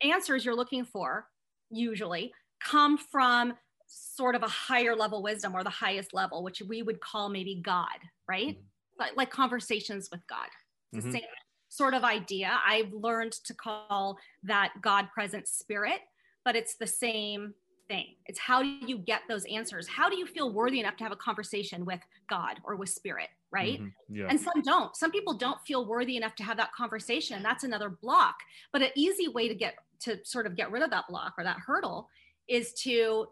answers 0.02 0.46
you're 0.46 0.56
looking 0.56 0.86
for 0.86 1.26
usually 1.70 2.32
come 2.60 2.98
from 2.98 3.54
sort 3.86 4.34
of 4.34 4.42
a 4.42 4.48
higher 4.48 4.94
level 4.94 5.22
wisdom 5.22 5.54
or 5.54 5.62
the 5.62 5.70
highest 5.70 6.12
level, 6.12 6.42
which 6.42 6.62
we 6.66 6.82
would 6.82 7.00
call 7.00 7.28
maybe 7.28 7.60
God, 7.64 7.98
right? 8.28 8.56
Mm-hmm. 8.56 8.62
Like, 8.98 9.16
like, 9.16 9.30
conversations 9.30 10.08
with 10.10 10.26
God. 10.26 10.48
It's 10.92 11.04
mm-hmm. 11.04 11.12
the 11.12 11.18
same 11.18 11.28
sort 11.68 11.94
of 11.94 12.04
idea. 12.04 12.58
I've 12.66 12.92
learned 12.92 13.32
to 13.32 13.54
call 13.54 14.18
that 14.44 14.72
God 14.80 15.08
present 15.12 15.46
spirit, 15.46 16.00
but 16.44 16.56
it's 16.56 16.76
the 16.76 16.86
same 16.86 17.52
thing. 17.88 18.14
It's 18.26 18.38
how 18.38 18.62
do 18.62 18.68
you 18.68 18.98
get 18.98 19.22
those 19.28 19.44
answers? 19.44 19.86
How 19.86 20.08
do 20.08 20.16
you 20.16 20.26
feel 20.26 20.52
worthy 20.52 20.80
enough 20.80 20.96
to 20.96 21.04
have 21.04 21.12
a 21.12 21.16
conversation 21.16 21.84
with 21.84 22.00
God 22.28 22.58
or 22.64 22.76
with 22.76 22.88
spirit, 22.88 23.28
right? 23.56 23.80
Mm-hmm. 23.80 24.14
Yeah. 24.14 24.26
And 24.28 24.38
some 24.38 24.60
don't. 24.62 24.94
Some 24.94 25.10
people 25.10 25.34
don't 25.34 25.58
feel 25.66 25.86
worthy 25.86 26.16
enough 26.16 26.34
to 26.36 26.44
have 26.44 26.58
that 26.58 26.72
conversation. 26.72 27.42
That's 27.42 27.64
another 27.64 27.88
block. 27.88 28.36
But 28.72 28.82
an 28.82 28.90
easy 28.94 29.28
way 29.28 29.48
to 29.48 29.54
get 29.54 29.76
to 30.00 30.18
sort 30.24 30.46
of 30.46 30.56
get 30.56 30.70
rid 30.70 30.82
of 30.82 30.90
that 30.90 31.04
block 31.08 31.34
or 31.38 31.44
that 31.44 31.56
hurdle 31.66 32.08
is 32.48 32.74
to 32.82 33.26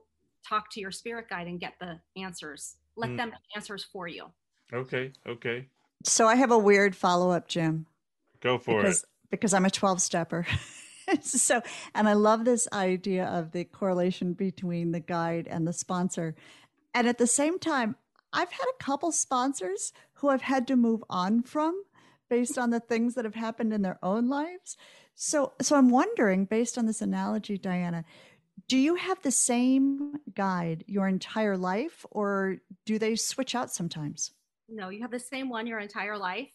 talk 0.49 0.71
to 0.73 0.81
your 0.81 0.91
spirit 0.91 1.29
guide 1.29 1.47
and 1.47 1.61
get 1.61 1.75
the 1.79 2.01
answers. 2.17 2.77
Let 2.97 3.11
mm. 3.11 3.17
them 3.19 3.33
answers 3.55 3.85
for 3.85 4.09
you. 4.09 4.27
Okay. 4.73 5.13
Okay. 5.27 5.69
So 6.05 6.27
I 6.27 6.37
have 6.37 6.51
a 6.51 6.59
weird 6.59 6.97
follow 6.97 7.31
up, 7.31 7.49
Jim. 7.49 7.87
Go 8.41 8.59
for 8.59 8.79
because, 8.79 9.03
it. 9.03 9.09
Because 9.31 9.55
I'm 9.55 9.65
a 9.67 9.71
12 9.71 10.01
stepper. 10.01 10.47
so, 11.21 11.61
and 11.95 12.09
I 12.09 12.15
love 12.15 12.45
this 12.45 12.67
idea 12.73 13.27
of 13.27 13.53
the 13.53 13.65
correlation 13.65 14.33
between 14.33 14.93
the 14.93 15.01
guide 15.01 15.49
and 15.49 15.67
the 15.67 15.73
sponsor. 15.73 16.35
And 16.95 17.09
at 17.09 17.19
the 17.19 17.27
same 17.27 17.59
time, 17.59 17.97
I've 18.35 18.51
had 18.51 18.67
a 18.67 18.83
couple 18.83 19.13
sponsors 19.13 19.93
who 20.15 20.29
I've 20.29 20.43
had 20.43 20.67
to 20.67 20.77
move 20.77 21.03
on 21.09 21.43
from 21.43 21.83
based 22.29 22.59
on 22.59 22.71
the 22.71 22.81
things 22.81 23.15
that 23.15 23.25
have 23.25 23.35
happened 23.35 23.73
in 23.73 23.83
their 23.83 23.99
own 24.03 24.29
lives. 24.29 24.77
So, 25.15 25.53
so 25.63 25.77
I'm 25.77 25.91
wondering, 25.91 26.45
based 26.45 26.77
on 26.77 26.87
this 26.87 27.01
analogy, 27.01 27.57
Diana, 27.57 28.05
do 28.67 28.77
you 28.77 28.97
have 28.97 29.23
the 29.23 29.31
same 29.31 30.17
guide 30.35 30.85
your 30.87 31.07
entire 31.07 31.57
life, 31.57 32.05
or 32.11 32.57
do 32.85 32.99
they 32.99 33.15
switch 33.15 33.55
out 33.55 33.71
sometimes? 33.71 34.33
No, 34.69 34.89
you 34.89 35.03
have 35.03 35.11
the 35.11 35.19
same 35.19 35.49
one 35.49 35.67
your 35.67 35.79
entire 35.79 36.19
life. 36.19 36.51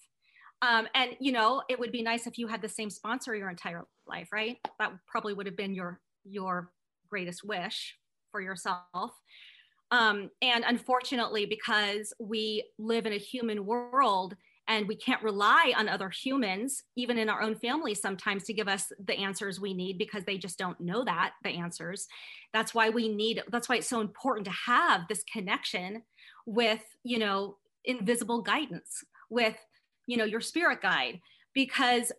Um, 0.62 0.88
and 0.94 1.16
you 1.20 1.32
know, 1.32 1.62
it 1.70 1.80
would 1.80 1.92
be 1.92 2.02
nice 2.02 2.28
if 2.28 2.38
you 2.38 2.48
had 2.48 2.62
the 2.62 2.70
same 2.70 2.90
sponsor 2.90 3.36
your 3.36 3.50
entire 3.50 3.86
life, 4.08 4.30
right? 4.34 4.58
That 4.80 4.92
probably 5.08 5.34
would 5.34 5.46
have 5.46 5.56
been 5.56 5.74
your 5.74 6.02
your 6.26 6.72
greatest 7.10 7.44
wish 7.44 7.96
for 8.32 8.42
yourself. 8.42 9.12
Um, 9.92 10.30
and 10.42 10.64
unfortunately, 10.68 11.46
because 11.46 12.14
we 12.20 12.64
live 12.78 13.06
in 13.06 13.14
a 13.14 13.18
human 13.18 13.66
world 13.66 14.36
and 14.70 14.88
we 14.88 14.96
can't 14.96 15.24
rely 15.24 15.74
on 15.76 15.90
other 15.90 16.10
humans 16.10 16.84
even 16.96 17.18
in 17.18 17.28
our 17.28 17.42
own 17.42 17.56
family 17.56 17.96
sometimes 17.96 18.44
to 18.44 18.54
give 18.54 18.68
us 18.68 18.92
the 19.04 19.18
answers 19.18 19.60
we 19.60 19.74
need 19.74 19.98
because 19.98 20.24
they 20.24 20.38
just 20.38 20.58
don't 20.58 20.80
know 20.80 21.04
that 21.04 21.34
the 21.44 21.50
answers 21.50 22.08
that's 22.54 22.74
why 22.74 22.90
we 22.90 23.10
need 23.10 23.42
that's 23.52 23.68
why 23.68 23.78
it's 23.78 23.90
so 23.90 24.00
important 24.00 24.46
to 24.46 24.54
have 24.68 25.08
this 25.10 25.24
connection 25.24 26.04
with 26.46 26.84
you 27.04 27.20
know 27.20 27.58
invisible 27.84 28.42
guidance 28.42 29.04
with 29.30 29.58
you 30.06 30.16
know 30.16 30.26
your 30.26 30.42
spirit 30.42 30.82
guide 30.82 31.20
because 31.54 32.12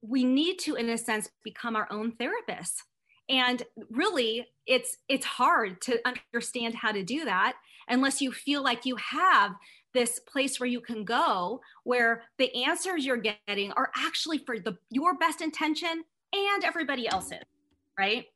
we 0.00 0.24
need 0.24 0.58
to 0.58 0.74
in 0.74 0.88
a 0.88 0.98
sense 0.98 1.28
become 1.44 1.76
our 1.76 1.88
own 1.90 2.12
therapists 2.12 2.82
and 3.28 3.62
really 3.90 4.46
it's 4.66 4.96
it's 5.08 5.24
hard 5.24 5.80
to 5.82 6.00
understand 6.32 6.74
how 6.74 6.92
to 6.92 7.02
do 7.02 7.24
that 7.24 7.54
unless 7.88 8.20
you 8.20 8.32
feel 8.32 8.62
like 8.62 8.86
you 8.86 8.96
have 8.96 9.52
this 9.94 10.18
place 10.20 10.60
where 10.60 10.68
you 10.68 10.80
can 10.80 11.04
go 11.04 11.60
where 11.84 12.22
the 12.38 12.64
answers 12.64 13.04
you're 13.04 13.16
getting 13.16 13.72
are 13.72 13.90
actually 13.96 14.38
for 14.38 14.58
the 14.58 14.76
your 14.90 15.16
best 15.16 15.40
intention 15.40 16.04
and 16.32 16.64
everybody 16.64 17.08
else's 17.08 17.42
right? 17.98 18.26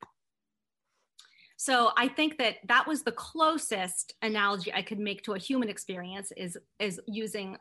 So 1.57 1.93
i 1.97 2.09
think 2.09 2.38
that 2.38 2.57
that 2.66 2.86
was 2.88 3.03
the 3.03 3.12
closest 3.12 4.14
analogy 4.22 4.72
i 4.72 4.82
could 4.82 4.99
make 4.99 5.22
to 5.24 5.34
a 5.34 5.38
human 5.38 5.68
experience 5.68 6.32
is 6.36 6.59
is 6.80 7.01
using 7.07 7.57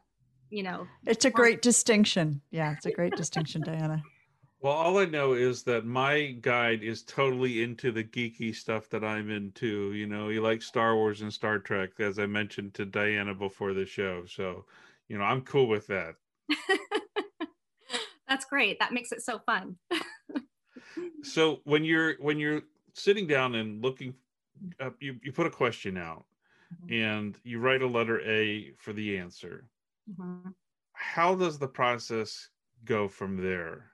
you 0.50 0.64
know 0.64 0.88
it's 1.06 1.26
a 1.26 1.30
great 1.30 1.62
distinction. 1.62 2.42
Yeah 2.50 2.74
it's 2.74 2.86
a 2.86 2.92
great 2.92 3.16
distinction 3.16 3.62
diana 3.62 4.02
well, 4.62 4.74
all 4.74 5.00
I 5.00 5.06
know 5.06 5.34
is 5.34 5.64
that 5.64 5.86
my 5.86 6.36
guide 6.40 6.84
is 6.84 7.02
totally 7.02 7.64
into 7.64 7.92
the 7.92 8.04
geeky 8.04 8.56
stuff 8.56 8.90
that 8.90 9.04
I'm 9.04 9.32
into. 9.32 9.94
You 9.94 10.06
know, 10.06 10.30
he 10.30 10.40
likes 10.40 10.68
Star 10.68 10.96
Wars 10.96 11.22
and 11.22 11.34
Star 11.34 11.58
Trek, 11.58 11.92
as 12.00 12.20
I 12.20 12.28
mentioned 12.28 12.76
to 12.76 12.86
Diana 12.86 13.34
before 13.34 13.74
the 13.74 13.88
show. 13.88 14.24
So, 14.28 14.66
you 15.08 15.18
know, 15.18 15.24
I'm 15.24 15.42
cool 15.42 15.68
with 15.68 15.88
that. 15.88 16.16
That's 18.30 18.46
great. 18.46 18.80
That 18.80 18.94
makes 18.94 19.12
it 19.12 19.24
so 19.24 19.40
fun. 19.40 19.78
so 21.24 21.62
when 21.64 21.84
you're 21.84 22.16
when 22.20 22.38
you're 22.38 22.62
sitting 22.94 23.26
down 23.26 23.56
and 23.56 23.84
looking 23.84 24.14
up, 24.80 24.96
you 25.00 25.16
you 25.24 25.32
put 25.32 25.48
a 25.48 25.52
question 25.52 25.98
out, 25.98 26.26
mm-hmm. 26.72 26.94
and 26.94 27.38
you 27.44 27.60
write 27.60 27.82
a 27.82 27.88
letter 27.88 28.22
A 28.22 28.74
for 28.78 28.94
the 28.94 29.18
answer. 29.18 29.66
Mm-hmm. 30.10 30.50
How 30.94 31.34
does 31.34 31.58
the 31.58 31.68
process 31.68 32.50
go 32.86 33.08
from 33.08 33.38
there? 33.38 33.91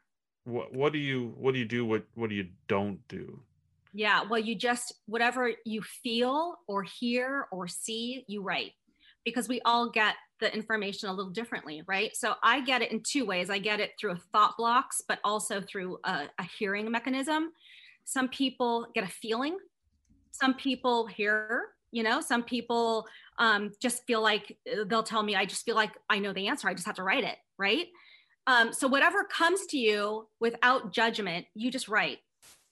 What 0.47 0.73
what 0.73 0.93
do 0.93 0.99
you 0.99 1.33
what 1.37 1.53
do 1.53 1.59
you 1.59 1.65
do 1.65 1.85
what 1.85 2.03
what 2.15 2.29
do 2.29 2.35
you 2.35 2.47
don't 2.67 3.05
do? 3.09 3.39
Yeah 3.93 4.23
well 4.29 4.39
you 4.39 4.55
just 4.55 4.93
whatever 5.05 5.51
you 5.65 5.81
feel 5.81 6.55
or 6.67 6.83
hear 6.83 7.47
or 7.51 7.67
see 7.67 8.23
you 8.27 8.41
write. 8.41 8.71
Because 9.25 9.49
we 9.49 9.59
all 9.65 9.89
get 9.89 10.15
the 10.39 10.53
information 10.53 11.09
a 11.09 11.13
little 11.13 11.31
differently 11.31 11.83
right? 11.85 12.15
So 12.15 12.35
i 12.43 12.61
get 12.61 12.81
it 12.81 12.91
in 12.91 13.01
two 13.03 13.25
ways. 13.25 13.49
I 13.49 13.59
get 13.59 13.81
it 13.81 13.91
through 13.99 14.11
a 14.11 14.21
thought 14.31 14.55
blocks 14.57 15.01
but 15.07 15.19
also 15.23 15.61
through 15.61 15.99
a, 16.05 16.27
a 16.39 16.43
hearing 16.57 16.89
mechanism. 16.89 17.51
Some 18.05 18.29
people 18.29 18.87
get 18.95 19.03
a 19.03 19.11
feeling. 19.11 19.57
Some 20.31 20.53
people 20.53 21.07
hear 21.07 21.69
you 21.91 22.03
know? 22.03 22.19
Some 22.19 22.43
people 22.43 23.07
um, 23.39 23.71
just 23.81 24.03
feel 24.05 24.21
like 24.21 24.57
they'll 24.87 25.03
tell 25.03 25.23
me 25.23 25.35
i 25.35 25.45
just 25.45 25.63
feel 25.63 25.75
like 25.75 25.91
i 26.09 26.19
know 26.19 26.31
the 26.31 26.47
answer. 26.47 26.69
I 26.69 26.73
just 26.73 26.85
have 26.85 26.95
to 26.95 27.03
write 27.03 27.25
it 27.25 27.37
right 27.57 27.87
um, 28.47 28.73
so 28.73 28.87
whatever 28.87 29.23
comes 29.23 29.65
to 29.67 29.77
you 29.77 30.27
without 30.39 30.91
judgment, 30.91 31.45
you 31.53 31.69
just 31.69 31.87
write. 31.87 32.19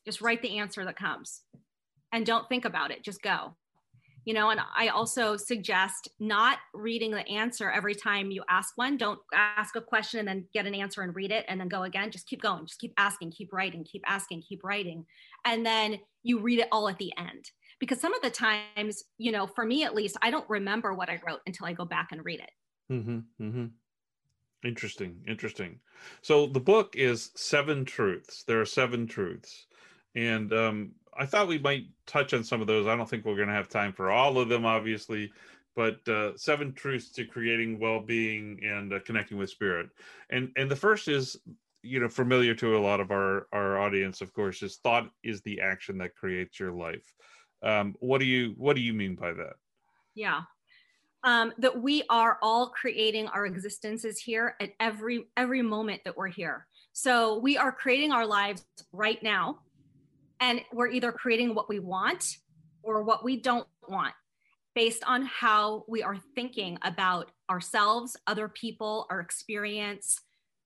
Just 0.06 0.22
write 0.22 0.42
the 0.42 0.60
answer 0.60 0.86
that 0.86 0.96
comes, 0.96 1.42
and 2.14 2.26
don't 2.26 2.48
think 2.48 2.66
about 2.66 2.92
it. 2.92 3.04
Just 3.04 3.22
go. 3.22 3.56
You 4.24 4.34
know, 4.34 4.50
and 4.50 4.60
I 4.76 4.88
also 4.88 5.38
suggest 5.38 6.10
not 6.20 6.58
reading 6.74 7.12
the 7.12 7.28
answer 7.28 7.70
every 7.70 7.94
time 7.94 8.32
you 8.32 8.44
ask 8.50 8.72
one. 8.76 8.98
Don't 8.98 9.20
ask 9.36 9.76
a 9.76 9.82
question 9.82 10.20
and 10.20 10.28
then 10.28 10.48
get 10.52 10.66
an 10.66 10.74
answer 10.74 11.04
and 11.04 11.16
read 11.16 11.32
it 11.32 11.46
and 11.48 11.60
then 11.60 11.68
go 11.68 11.84
again. 11.84 12.10
Just 12.10 12.28
keep 12.28 12.42
going. 12.42 12.66
Just 12.66 12.80
keep 12.80 12.94
asking, 12.98 13.34
keep 13.34 13.54
writing, 13.54 13.84
keep 13.84 14.02
asking, 14.08 14.42
keep 14.42 14.64
writing. 14.64 15.06
And 15.46 15.64
then 15.64 16.00
you 16.24 16.40
read 16.40 16.58
it 16.58 16.70
all 16.72 16.90
at 16.90 16.98
the 16.98 17.14
end. 17.20 17.52
Because 17.80 18.02
some 18.02 18.16
of 18.16 18.22
the 18.24 18.32
times, 18.32 19.04
you 19.20 19.32
know, 19.32 19.46
for 19.46 19.64
me 19.64 19.84
at 19.84 19.94
least, 19.94 20.18
I 20.24 20.32
don't 20.32 20.50
remember 20.50 20.96
what 20.96 21.10
I 21.10 21.22
wrote 21.28 21.42
until 21.46 21.68
I 21.68 21.74
go 21.74 21.86
back 21.86 22.08
and 22.12 22.26
read 22.26 22.40
it 22.40 22.50
Mm-hmm, 22.92 23.20
mm-hmm. 23.42 23.66
Interesting, 24.66 25.22
interesting. 25.28 25.80
So 26.22 26.48
the 26.48 26.60
book 26.60 26.96
is 26.96 27.32
Seven 27.36 27.86
Truths. 27.86 28.44
There 28.44 28.60
are 28.60 28.66
seven 28.66 29.06
truths. 29.06 29.68
And 30.16 30.52
um, 30.54 30.92
I 31.16 31.26
thought 31.26 31.48
we 31.48 31.60
might 31.60 31.86
touch 32.08 32.34
on 32.34 32.44
some 32.44 32.62
of 32.62 32.68
those. 32.68 32.88
I 32.88 32.96
don't 32.96 33.08
think 33.08 33.26
we're 33.26 33.36
going 33.36 33.48
to 33.48 33.54
have 33.54 33.70
time 33.70 33.94
for 33.94 34.12
all 34.12 34.40
of 34.40 34.50
them, 34.50 34.66
obviously, 34.66 35.32
but 35.76 36.08
uh, 36.08 36.36
seven 36.36 36.74
truths 36.74 37.12
to 37.12 37.26
creating 37.26 37.80
well-being 37.80 38.60
and 38.64 38.94
uh, 38.94 39.00
connecting 39.06 39.38
with 39.38 39.50
spirit. 39.50 39.90
And 40.32 40.52
and 40.56 40.72
the 40.72 40.76
first 40.76 41.08
is, 41.10 41.38
you 41.84 42.00
know, 42.00 42.10
familiar 42.10 42.56
to 42.56 42.78
a 42.78 42.80
lot 42.80 43.00
of 43.00 43.12
our 43.12 43.48
our 43.52 43.78
audience, 43.78 44.22
of 44.22 44.34
course, 44.34 44.64
is 44.64 44.78
thought 44.78 45.12
is 45.24 45.42
the 45.42 45.62
action 45.62 45.98
that 46.00 46.16
creates 46.16 46.60
your 46.60 46.72
life. 46.72 47.14
Um, 47.62 47.96
what 48.00 48.18
do 48.18 48.26
you 48.26 48.54
what 48.58 48.76
do 48.76 48.82
you 48.82 48.94
mean 48.94 49.16
by 49.16 49.34
that? 49.34 49.54
Yeah, 50.16 50.42
um, 51.26 51.52
that 51.58 51.82
we 51.82 52.04
are 52.10 52.38
all 52.42 52.70
creating 52.70 53.28
our 53.28 53.46
existences 53.46 54.20
here 54.20 54.56
at 54.62 54.70
every 54.80 55.26
every 55.36 55.62
moment 55.62 56.02
that 56.06 56.16
we're 56.16 56.28
here. 56.28 56.68
So 56.94 57.40
we 57.40 57.58
are 57.58 57.72
creating 57.72 58.12
our 58.14 58.26
lives 58.26 58.64
right 58.94 59.22
now, 59.22 59.60
and 60.40 60.62
we're 60.72 60.88
either 60.88 61.12
creating 61.12 61.56
what 61.56 61.68
we 61.68 61.80
want 61.80 62.38
or 62.84 63.04
what 63.04 63.26
we 63.26 63.38
don't 63.38 63.68
want 63.90 64.14
based 64.76 65.04
on 65.06 65.26
how 65.26 65.84
we 65.88 66.04
are 66.04 66.18
thinking 66.36 66.78
about 66.84 67.32
ourselves, 67.50 68.16
other 68.28 68.48
people, 68.48 69.08
our 69.10 69.20
experience, 69.20 70.22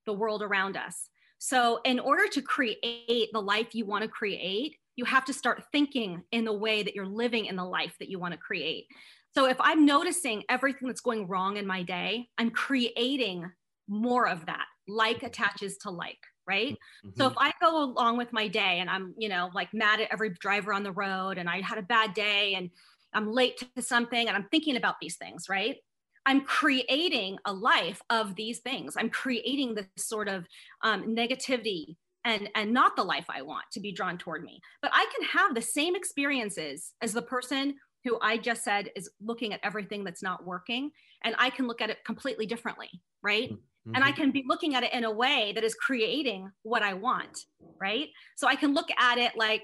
the 0.06 0.14
world 0.14 0.42
around 0.42 0.76
us. 0.76 1.10
So, 1.38 1.80
in 1.86 2.00
order 2.00 2.28
to 2.28 2.42
create 2.42 3.30
the 3.32 3.42
life 3.42 3.74
you 3.74 3.86
want 3.86 4.04
to 4.04 4.10
create, 4.10 4.76
you 4.98 5.06
have 5.06 5.24
to 5.26 5.34
start 5.34 5.64
thinking 5.72 6.24
in 6.34 6.44
the 6.44 6.54
way 6.54 6.84
that 6.84 6.94
you're 6.94 7.08
living 7.08 7.46
in 7.46 7.56
the 7.56 7.64
life 7.64 7.96
that 8.00 8.10
you 8.10 8.20
want 8.20 8.34
to 8.34 8.38
create. 8.38 8.88
So 9.36 9.46
if 9.46 9.58
I'm 9.60 9.86
noticing 9.86 10.44
everything 10.50 10.88
that's 10.88 11.02
going 11.02 11.28
wrong 11.28 11.58
in 11.58 11.68
my 11.68 11.84
day, 11.84 12.28
I'm 12.38 12.50
creating 12.50 13.50
more 13.88 14.28
of 14.28 14.46
that. 14.48 14.66
Like 14.88 15.18
mm-hmm. 15.18 15.28
attaches 15.28 15.78
to 15.80 15.92
like, 15.92 16.20
right? 16.48 16.74
Mm-hmm. 17.06 17.10
So 17.18 17.28
if 17.28 17.34
I 17.38 17.54
go 17.62 17.84
along 17.84 18.18
with 18.18 18.34
my 18.34 18.48
day 18.48 18.80
and 18.80 18.90
I'm, 18.90 19.14
you 19.18 19.30
know, 19.30 19.50
like 19.54 19.74
mad 19.74 20.02
at 20.02 20.12
every 20.12 20.32
driver 20.32 20.74
on 20.74 20.84
the 20.84 20.92
road 20.92 21.38
and 21.38 21.50
I 21.50 21.62
had 21.62 21.78
a 21.78 21.84
bad 21.84 22.14
day 22.14 22.56
and 22.56 22.70
I'm 23.14 23.32
late 23.32 23.64
to 23.76 23.82
something 23.82 24.28
and 24.28 24.36
I'm 24.36 24.48
thinking 24.50 24.76
about 24.76 24.96
these 25.02 25.18
things, 25.18 25.46
right? 25.50 25.78
I'm 26.26 26.42
creating 26.42 27.38
a 27.46 27.54
life 27.54 28.02
of 28.10 28.36
these 28.36 28.60
things. 28.60 28.96
I'm 28.98 29.10
creating 29.10 29.76
this 29.76 29.88
sort 29.98 30.28
of 30.28 30.46
um, 30.84 31.16
negativity 31.16 31.96
and 32.26 32.50
and 32.54 32.74
not 32.74 32.96
the 32.96 33.04
life 33.04 33.26
I 33.30 33.42
want 33.42 33.66
to 33.72 33.80
be 33.80 33.92
drawn 33.92 34.18
toward 34.18 34.44
me. 34.44 34.60
But 34.82 34.92
I 34.94 35.06
can 35.16 35.26
have 35.28 35.56
the 35.56 35.62
same 35.62 35.96
experiences 35.96 36.94
as 37.02 37.14
the 37.14 37.22
person 37.22 37.76
who 38.04 38.18
I 38.22 38.38
just 38.38 38.64
said 38.64 38.90
is 38.96 39.10
looking 39.22 39.54
at 39.54 39.60
everything 39.64 40.04
that's 40.04 40.24
not 40.24 40.46
working, 40.46 40.92
and 41.24 41.36
I 41.38 41.50
can 41.50 41.68
look 41.68 41.82
at 41.82 41.90
it 41.90 42.04
completely 42.06 42.46
differently, 42.46 42.90
right? 43.22 43.52
Mm-hmm. 43.52 43.96
And 43.96 44.04
I 44.04 44.12
can 44.12 44.32
be 44.32 44.46
looking 44.48 44.76
at 44.76 44.84
it 44.84 44.94
in 44.94 45.04
a 45.04 45.12
way 45.12 45.52
that 45.56 45.64
is 45.64 45.76
creating 45.76 46.52
what 46.64 46.84
I 46.84 46.94
want, 46.94 47.46
right? 47.80 48.10
So 48.36 48.48
I 48.48 48.56
can 48.56 48.74
look 48.74 48.90
at 48.98 49.18
it 49.18 49.34
like 49.36 49.64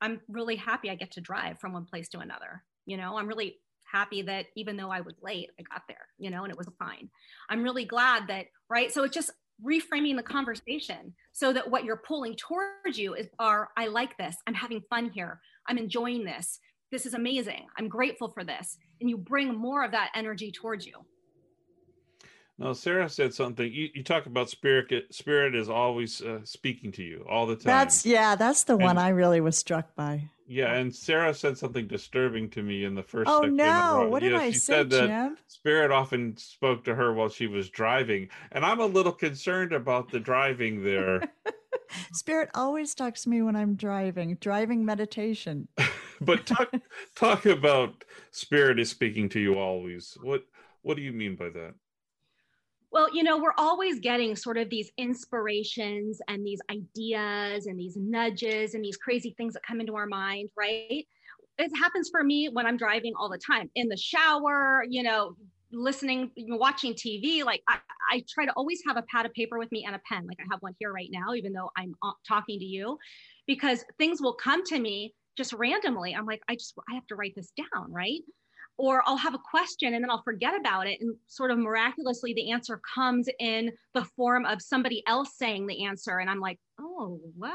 I'm 0.00 0.20
really 0.28 0.56
happy 0.56 0.90
I 0.90 0.94
get 0.94 1.12
to 1.12 1.20
drive 1.20 1.58
from 1.58 1.72
one 1.72 1.84
place 1.84 2.08
to 2.10 2.18
another. 2.20 2.62
You 2.86 2.96
know, 2.96 3.16
I'm 3.16 3.26
really 3.26 3.58
happy 3.84 4.22
that 4.22 4.46
even 4.56 4.76
though 4.76 4.90
I 4.90 5.00
was 5.00 5.14
late, 5.22 5.50
I 5.58 5.62
got 5.62 5.82
there, 5.88 6.08
you 6.18 6.30
know, 6.30 6.44
and 6.44 6.50
it 6.50 6.58
was 6.58 6.68
fine. 6.78 7.08
I'm 7.48 7.62
really 7.62 7.84
glad 7.84 8.28
that, 8.28 8.46
right? 8.68 8.92
So 8.92 9.04
it's 9.04 9.14
just 9.14 9.30
reframing 9.64 10.16
the 10.16 10.22
conversation 10.22 11.14
so 11.32 11.52
that 11.52 11.70
what 11.70 11.84
you're 11.84 12.02
pulling 12.06 12.36
towards 12.36 12.98
you 12.98 13.14
is 13.14 13.26
are 13.38 13.70
I 13.76 13.86
like 13.86 14.16
this. 14.18 14.36
I'm 14.46 14.54
having 14.54 14.82
fun 14.90 15.10
here. 15.10 15.40
I'm 15.66 15.78
enjoying 15.78 16.24
this 16.24 16.60
this 16.90 17.06
is 17.06 17.14
amazing. 17.14 17.66
I'm 17.78 17.88
grateful 17.88 18.30
for 18.30 18.44
this. 18.44 18.78
And 19.00 19.10
you 19.10 19.16
bring 19.16 19.54
more 19.54 19.84
of 19.84 19.92
that 19.92 20.10
energy 20.14 20.50
towards 20.50 20.86
you. 20.86 20.94
Now, 22.58 22.72
Sarah 22.72 23.08
said 23.08 23.34
something. 23.34 23.70
You, 23.70 23.88
you 23.94 24.02
talk 24.02 24.24
about 24.26 24.48
spirit. 24.48 25.14
Spirit 25.14 25.54
is 25.54 25.68
always 25.68 26.22
uh, 26.22 26.40
speaking 26.44 26.90
to 26.92 27.02
you 27.02 27.26
all 27.28 27.46
the 27.46 27.54
time. 27.54 27.64
That's 27.64 28.06
yeah. 28.06 28.34
That's 28.34 28.64
the 28.64 28.74
and, 28.74 28.82
one 28.82 28.98
I 28.98 29.10
really 29.10 29.42
was 29.42 29.58
struck 29.58 29.94
by. 29.94 30.30
Yeah, 30.48 30.72
and 30.74 30.94
Sarah 30.94 31.34
said 31.34 31.58
something 31.58 31.86
disturbing 31.86 32.48
to 32.50 32.62
me 32.62 32.84
in 32.84 32.94
the 32.94 33.02
first. 33.02 33.28
Oh 33.28 33.42
no! 33.42 34.06
What 34.08 34.22
did 34.22 34.34
I 34.34 34.52
she 34.52 34.58
say, 34.58 34.72
said 34.72 34.90
that 34.90 35.06
Jim? 35.08 35.36
Spirit 35.48 35.90
often 35.90 36.36
spoke 36.36 36.84
to 36.84 36.94
her 36.94 37.12
while 37.12 37.28
she 37.28 37.46
was 37.46 37.68
driving, 37.68 38.28
and 38.52 38.64
I'm 38.64 38.80
a 38.80 38.86
little 38.86 39.12
concerned 39.12 39.72
about 39.72 40.10
the 40.10 40.20
driving 40.20 40.82
there. 40.82 41.20
Spirit 42.12 42.48
always 42.54 42.94
talks 42.94 43.24
to 43.24 43.28
me 43.28 43.42
when 43.42 43.56
I'm 43.56 43.74
driving. 43.74 44.36
Driving 44.40 44.84
meditation. 44.84 45.68
but 46.20 46.46
talk 46.46 46.72
talk 47.14 47.46
about 47.46 48.04
spirit 48.30 48.78
is 48.78 48.90
speaking 48.90 49.28
to 49.30 49.40
you 49.40 49.58
always. 49.58 50.16
What 50.22 50.44
what 50.82 50.96
do 50.96 51.02
you 51.02 51.12
mean 51.12 51.36
by 51.36 51.48
that? 51.50 51.74
Well, 52.92 53.14
you 53.14 53.22
know, 53.22 53.36
we're 53.38 53.54
always 53.58 54.00
getting 54.00 54.36
sort 54.36 54.56
of 54.56 54.70
these 54.70 54.90
inspirations 54.96 56.20
and 56.28 56.46
these 56.46 56.60
ideas 56.70 57.66
and 57.66 57.78
these 57.78 57.96
nudges 57.96 58.74
and 58.74 58.84
these 58.84 58.96
crazy 58.96 59.34
things 59.36 59.54
that 59.54 59.62
come 59.64 59.80
into 59.80 59.96
our 59.96 60.06
mind, 60.06 60.48
right? 60.56 61.04
It 61.58 61.76
happens 61.76 62.08
for 62.10 62.22
me 62.22 62.48
when 62.48 62.64
I'm 62.64 62.76
driving 62.76 63.12
all 63.18 63.28
the 63.28 63.38
time 63.38 63.70
in 63.74 63.88
the 63.88 63.96
shower, 63.96 64.84
you 64.88 65.02
know, 65.02 65.36
listening, 65.72 66.30
watching 66.36 66.94
TV. 66.94 67.44
Like 67.44 67.62
I, 67.68 67.78
I 68.12 68.24
try 68.28 68.46
to 68.46 68.52
always 68.52 68.80
have 68.86 68.96
a 68.96 69.02
pad 69.10 69.26
of 69.26 69.32
paper 69.34 69.58
with 69.58 69.70
me 69.72 69.84
and 69.84 69.94
a 69.94 70.00
pen. 70.10 70.26
Like 70.26 70.38
I 70.40 70.44
have 70.50 70.62
one 70.62 70.74
here 70.78 70.92
right 70.92 71.10
now, 71.10 71.34
even 71.34 71.52
though 71.52 71.70
I'm 71.76 71.94
uh, 72.02 72.12
talking 72.26 72.58
to 72.58 72.64
you, 72.64 72.98
because 73.46 73.84
things 73.98 74.20
will 74.20 74.34
come 74.34 74.64
to 74.66 74.78
me 74.78 75.14
just 75.36 75.52
randomly. 75.52 76.14
I'm 76.14 76.26
like, 76.26 76.42
I 76.48 76.54
just, 76.54 76.74
I 76.90 76.94
have 76.94 77.06
to 77.08 77.16
write 77.16 77.34
this 77.34 77.52
down, 77.56 77.92
right? 77.92 78.20
Or 78.78 79.02
I'll 79.06 79.16
have 79.16 79.34
a 79.34 79.40
question 79.50 79.94
and 79.94 80.02
then 80.02 80.10
I'll 80.10 80.22
forget 80.22 80.58
about 80.58 80.86
it. 80.86 81.00
And 81.00 81.16
sort 81.26 81.50
of 81.50 81.58
miraculously, 81.58 82.34
the 82.34 82.50
answer 82.50 82.80
comes 82.94 83.28
in 83.38 83.72
the 83.94 84.04
form 84.16 84.44
of 84.44 84.60
somebody 84.60 85.02
else 85.06 85.36
saying 85.36 85.66
the 85.66 85.84
answer. 85.84 86.18
And 86.18 86.28
I'm 86.28 86.40
like, 86.40 86.58
oh, 86.80 87.20
well, 87.36 87.54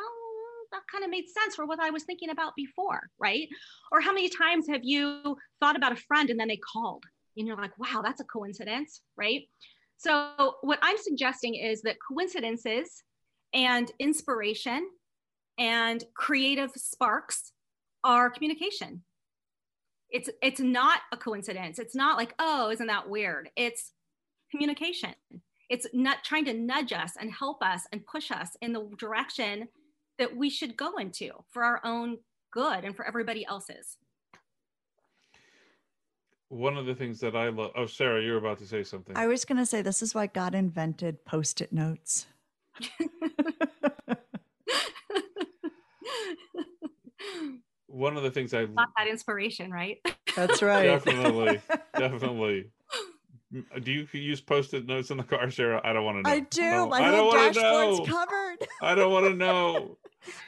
that 0.71 0.81
kind 0.91 1.03
of 1.03 1.09
made 1.09 1.25
sense 1.27 1.55
for 1.55 1.65
what 1.65 1.79
I 1.79 1.89
was 1.89 2.03
thinking 2.03 2.29
about 2.29 2.55
before, 2.55 3.01
right? 3.19 3.47
Or 3.91 4.01
how 4.01 4.13
many 4.13 4.29
times 4.29 4.67
have 4.67 4.83
you 4.83 5.37
thought 5.59 5.75
about 5.75 5.91
a 5.91 5.97
friend 5.97 6.29
and 6.29 6.39
then 6.39 6.47
they 6.47 6.57
called 6.73 7.03
and 7.37 7.47
you're 7.47 7.57
like, 7.57 7.77
wow, 7.77 8.01
that's 8.03 8.21
a 8.21 8.25
coincidence, 8.25 9.01
right? 9.15 9.43
So, 9.97 10.55
what 10.61 10.79
I'm 10.81 10.97
suggesting 10.97 11.55
is 11.55 11.83
that 11.83 11.97
coincidences 12.05 13.03
and 13.53 13.91
inspiration 13.99 14.89
and 15.57 16.03
creative 16.15 16.71
sparks 16.75 17.51
our 18.03 18.29
communication. 18.29 19.03
It's 20.09 20.29
it's 20.41 20.59
not 20.59 20.99
a 21.11 21.17
coincidence. 21.17 21.79
It's 21.79 21.95
not 21.95 22.17
like, 22.17 22.33
oh, 22.39 22.69
isn't 22.69 22.87
that 22.87 23.09
weird? 23.09 23.49
It's 23.55 23.93
communication. 24.49 25.13
It's 25.69 25.87
not 25.93 26.23
trying 26.23 26.45
to 26.45 26.53
nudge 26.53 26.91
us 26.91 27.13
and 27.19 27.31
help 27.31 27.63
us 27.63 27.83
and 27.93 28.05
push 28.05 28.29
us 28.29 28.57
in 28.61 28.73
the 28.73 28.89
direction 28.97 29.69
that 30.19 30.35
we 30.35 30.49
should 30.49 30.75
go 30.75 30.97
into 30.97 31.31
for 31.49 31.63
our 31.63 31.79
own 31.85 32.17
good 32.51 32.83
and 32.83 32.95
for 32.95 33.07
everybody 33.07 33.45
else's. 33.45 33.97
One 36.49 36.75
of 36.75 36.85
the 36.85 36.93
things 36.93 37.21
that 37.21 37.37
I 37.37 37.47
love. 37.47 37.71
Oh, 37.77 37.85
Sarah, 37.85 38.21
you're 38.21 38.37
about 38.37 38.57
to 38.59 38.67
say 38.67 38.83
something. 38.83 39.15
I 39.15 39.27
was 39.27 39.45
going 39.45 39.57
to 39.57 39.65
say 39.65 39.81
this 39.81 40.01
is 40.01 40.13
why 40.13 40.27
God 40.27 40.53
invented 40.53 41.23
post-it 41.23 41.71
notes. 41.71 42.27
one 47.91 48.17
of 48.17 48.23
the 48.23 48.31
things 48.31 48.53
I 48.53 48.65
got 48.65 48.89
that 48.97 49.07
inspiration, 49.07 49.71
right? 49.71 49.97
That's 50.35 50.61
right. 50.61 50.83
definitely, 50.83 51.61
definitely. 51.97 52.71
Mm, 53.53 53.83
do 53.83 53.91
you 53.91 54.07
use 54.13 54.39
post-it 54.39 54.85
notes 54.87 55.11
in 55.11 55.17
the 55.17 55.23
car, 55.23 55.49
Sarah? 55.51 55.81
I 55.83 55.93
don't 55.93 56.05
want 56.05 56.17
to 56.17 56.23
know. 56.23 56.35
I 56.35 56.39
do. 56.39 56.61
No, 56.61 56.87
My 56.87 56.99
I 56.99 57.15
whole 57.15 57.31
dashboard's 57.31 57.99
know. 57.99 58.05
covered. 58.05 58.57
I 58.81 58.95
don't 58.95 59.11
want 59.11 59.25
to 59.25 59.35
know. 59.35 59.97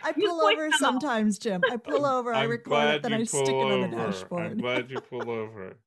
I 0.03 0.13
pull 0.13 0.41
over 0.41 0.71
sometimes, 0.71 1.37
Jim. 1.37 1.61
I 1.69 1.77
pull 1.77 2.05
over. 2.05 2.33
I 2.33 2.43
record 2.43 2.95
it, 2.95 3.01
then 3.03 3.13
I 3.13 3.23
stick 3.23 3.47
it 3.47 3.53
on 3.53 3.81
the 3.81 3.97
dashboard. 3.97 4.51
I'm 4.51 4.57
glad 4.57 4.89
you 4.89 4.99
pull 5.01 5.29
over. 5.29 5.77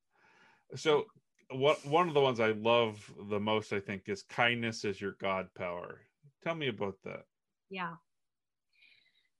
So, 0.74 1.06
what 1.50 1.84
one 1.86 2.08
of 2.08 2.14
the 2.14 2.20
ones 2.20 2.40
I 2.40 2.50
love 2.50 3.10
the 3.30 3.38
most, 3.38 3.72
I 3.72 3.80
think, 3.80 4.02
is 4.08 4.22
kindness 4.24 4.84
is 4.84 5.00
your 5.00 5.16
God 5.20 5.46
power. 5.54 6.00
Tell 6.42 6.54
me 6.56 6.68
about 6.68 6.96
that. 7.04 7.22
Yeah. 7.70 7.94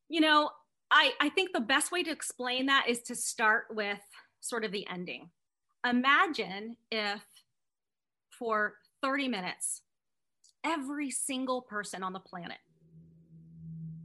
You 0.08 0.20
know, 0.20 0.50
I, 0.90 1.12
I 1.20 1.28
think 1.30 1.52
the 1.52 1.60
best 1.60 1.90
way 1.90 2.02
to 2.02 2.10
explain 2.10 2.66
that 2.66 2.86
is 2.88 3.02
to 3.02 3.14
start 3.14 3.66
with 3.70 4.00
sort 4.40 4.64
of 4.64 4.72
the 4.72 4.86
ending. 4.88 5.30
Imagine 5.84 6.76
if 6.90 7.22
for 8.30 8.74
30 9.02 9.28
minutes, 9.28 9.82
every 10.64 11.10
single 11.10 11.62
person 11.62 12.02
on 12.02 12.12
the 12.12 12.20
planet 12.20 12.58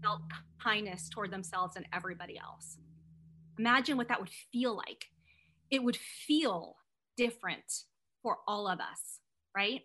felt 0.03 0.21
kindness 0.61 1.09
toward 1.09 1.32
themselves 1.32 1.75
and 1.75 1.86
everybody 1.93 2.39
else. 2.39 2.77
Imagine 3.59 3.97
what 3.97 4.07
that 4.07 4.19
would 4.19 4.32
feel 4.51 4.75
like. 4.75 5.05
It 5.69 5.84
would 5.84 5.97
feel 5.97 6.77
different 7.17 7.84
for 8.23 8.38
all 8.47 8.67
of 8.67 8.79
us, 8.79 9.19
right? 9.55 9.82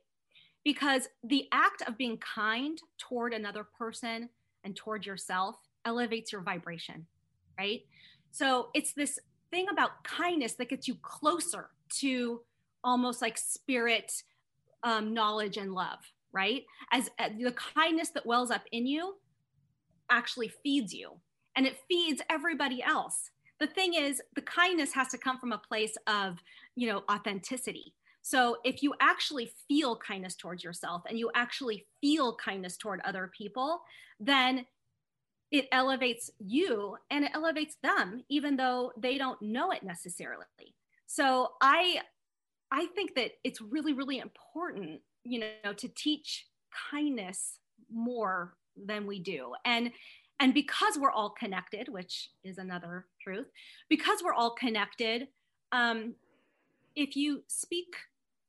Because 0.64 1.08
the 1.22 1.46
act 1.52 1.82
of 1.86 1.98
being 1.98 2.18
kind 2.18 2.78
toward 2.98 3.34
another 3.34 3.64
person 3.64 4.30
and 4.64 4.74
toward 4.74 5.06
yourself 5.06 5.56
elevates 5.86 6.32
your 6.32 6.42
vibration, 6.42 7.06
right? 7.58 7.80
So 8.32 8.68
it's 8.74 8.92
this 8.92 9.18
thing 9.50 9.66
about 9.72 10.04
kindness 10.04 10.54
that 10.54 10.68
gets 10.68 10.86
you 10.86 10.96
closer 10.96 11.70
to 12.00 12.42
almost 12.84 13.22
like 13.22 13.38
spirit 13.38 14.12
um, 14.82 15.14
knowledge 15.14 15.56
and 15.56 15.72
love, 15.72 16.00
right? 16.32 16.64
As, 16.92 17.08
as 17.18 17.32
the 17.38 17.52
kindness 17.52 18.10
that 18.10 18.26
wells 18.26 18.50
up 18.50 18.64
in 18.72 18.86
you 18.86 19.14
actually 20.10 20.48
feeds 20.62 20.92
you 20.92 21.12
and 21.56 21.66
it 21.66 21.78
feeds 21.88 22.20
everybody 22.28 22.82
else. 22.82 23.30
The 23.58 23.66
thing 23.66 23.94
is, 23.94 24.20
the 24.34 24.42
kindness 24.42 24.92
has 24.92 25.08
to 25.08 25.18
come 25.18 25.38
from 25.38 25.52
a 25.52 25.58
place 25.58 25.96
of, 26.06 26.36
you 26.74 26.88
know, 26.88 27.04
authenticity. 27.10 27.94
So 28.20 28.58
if 28.64 28.82
you 28.82 28.92
actually 29.00 29.52
feel 29.68 29.96
kindness 29.96 30.34
towards 30.34 30.62
yourself 30.62 31.02
and 31.08 31.18
you 31.18 31.30
actually 31.34 31.86
feel 32.00 32.36
kindness 32.36 32.76
toward 32.76 33.00
other 33.04 33.30
people, 33.36 33.80
then 34.20 34.66
it 35.56 35.68
elevates 35.72 36.30
you 36.38 36.96
and 37.10 37.24
it 37.24 37.30
elevates 37.34 37.76
them 37.82 38.22
even 38.28 38.56
though 38.56 38.92
they 38.96 39.18
don't 39.18 39.40
know 39.40 39.70
it 39.70 39.82
necessarily. 39.82 40.44
So 41.06 41.52
I 41.60 42.00
I 42.70 42.86
think 42.86 43.14
that 43.14 43.32
it's 43.44 43.60
really 43.60 43.92
really 43.92 44.18
important, 44.18 45.00
you 45.24 45.40
know, 45.40 45.72
to 45.72 45.88
teach 45.88 46.46
kindness 46.90 47.58
more 47.92 48.54
than 48.76 49.06
we 49.06 49.20
do. 49.20 49.54
And 49.64 49.92
and 50.38 50.52
because 50.52 50.98
we're 50.98 51.12
all 51.12 51.30
connected, 51.30 51.88
which 51.88 52.30
is 52.44 52.58
another 52.58 53.06
truth, 53.22 53.46
because 53.88 54.22
we're 54.22 54.34
all 54.34 54.50
connected, 54.50 55.28
um, 55.72 56.14
if 56.94 57.16
you 57.16 57.42
speak 57.46 57.96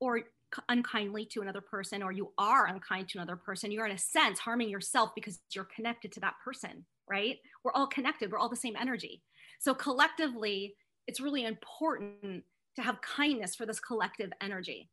or 0.02 0.24
unkindly 0.70 1.26
to 1.26 1.42
another 1.42 1.62
person 1.62 2.04
or 2.04 2.12
you 2.12 2.32
are 2.38 2.68
unkind 2.68 3.10
to 3.10 3.18
another 3.18 3.36
person, 3.36 3.72
you're 3.72 3.86
in 3.86 3.92
a 3.94 3.98
sense 3.98 4.40
harming 4.40 4.70
yourself 4.70 5.12
because 5.16 5.40
you're 5.54 5.68
connected 5.76 6.12
to 6.14 6.20
that 6.20 6.36
person, 6.44 6.86
right? 7.10 7.38
We're 7.64 7.74
all 7.74 7.88
connected, 7.88 8.32
we're 8.32 8.40
all 8.40 8.50
the 8.50 8.56
same 8.56 8.76
energy. 8.80 9.22
So 9.60 9.74
collectively, 9.74 10.76
it's 11.08 11.20
really 11.20 11.46
important 11.46 12.44
to 12.76 12.82
have 12.82 13.02
kindness 13.02 13.56
for 13.56 13.66
this 13.66 13.80
collective 13.80 14.32
energy. 14.42 14.90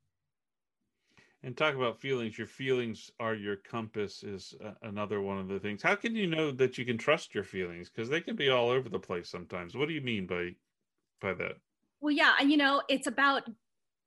And 1.42 1.54
talk 1.54 1.74
about 1.74 2.00
feelings. 2.00 2.38
Your 2.38 2.46
feelings 2.46 3.10
are 3.20 3.34
your 3.34 3.56
compass, 3.56 4.22
is 4.22 4.54
uh, 4.64 4.70
another 4.80 5.20
one 5.20 5.38
of 5.38 5.46
the 5.46 5.60
things. 5.60 5.82
How 5.82 5.94
can 5.94 6.16
you 6.16 6.26
know 6.26 6.50
that 6.52 6.78
you 6.78 6.86
can 6.86 6.96
trust 6.96 7.34
your 7.34 7.44
feelings? 7.44 7.90
Because 7.90 8.08
they 8.08 8.22
can 8.22 8.34
be 8.34 8.48
all 8.48 8.70
over 8.70 8.88
the 8.88 8.98
place 8.98 9.28
sometimes. 9.28 9.74
What 9.74 9.88
do 9.88 9.94
you 9.94 10.00
mean 10.00 10.26
by 10.26 10.54
by 11.20 11.34
that? 11.34 11.56
Well, 12.00 12.12
yeah, 12.14 12.32
and 12.40 12.50
you 12.50 12.56
know, 12.56 12.80
it's 12.88 13.08
about 13.08 13.42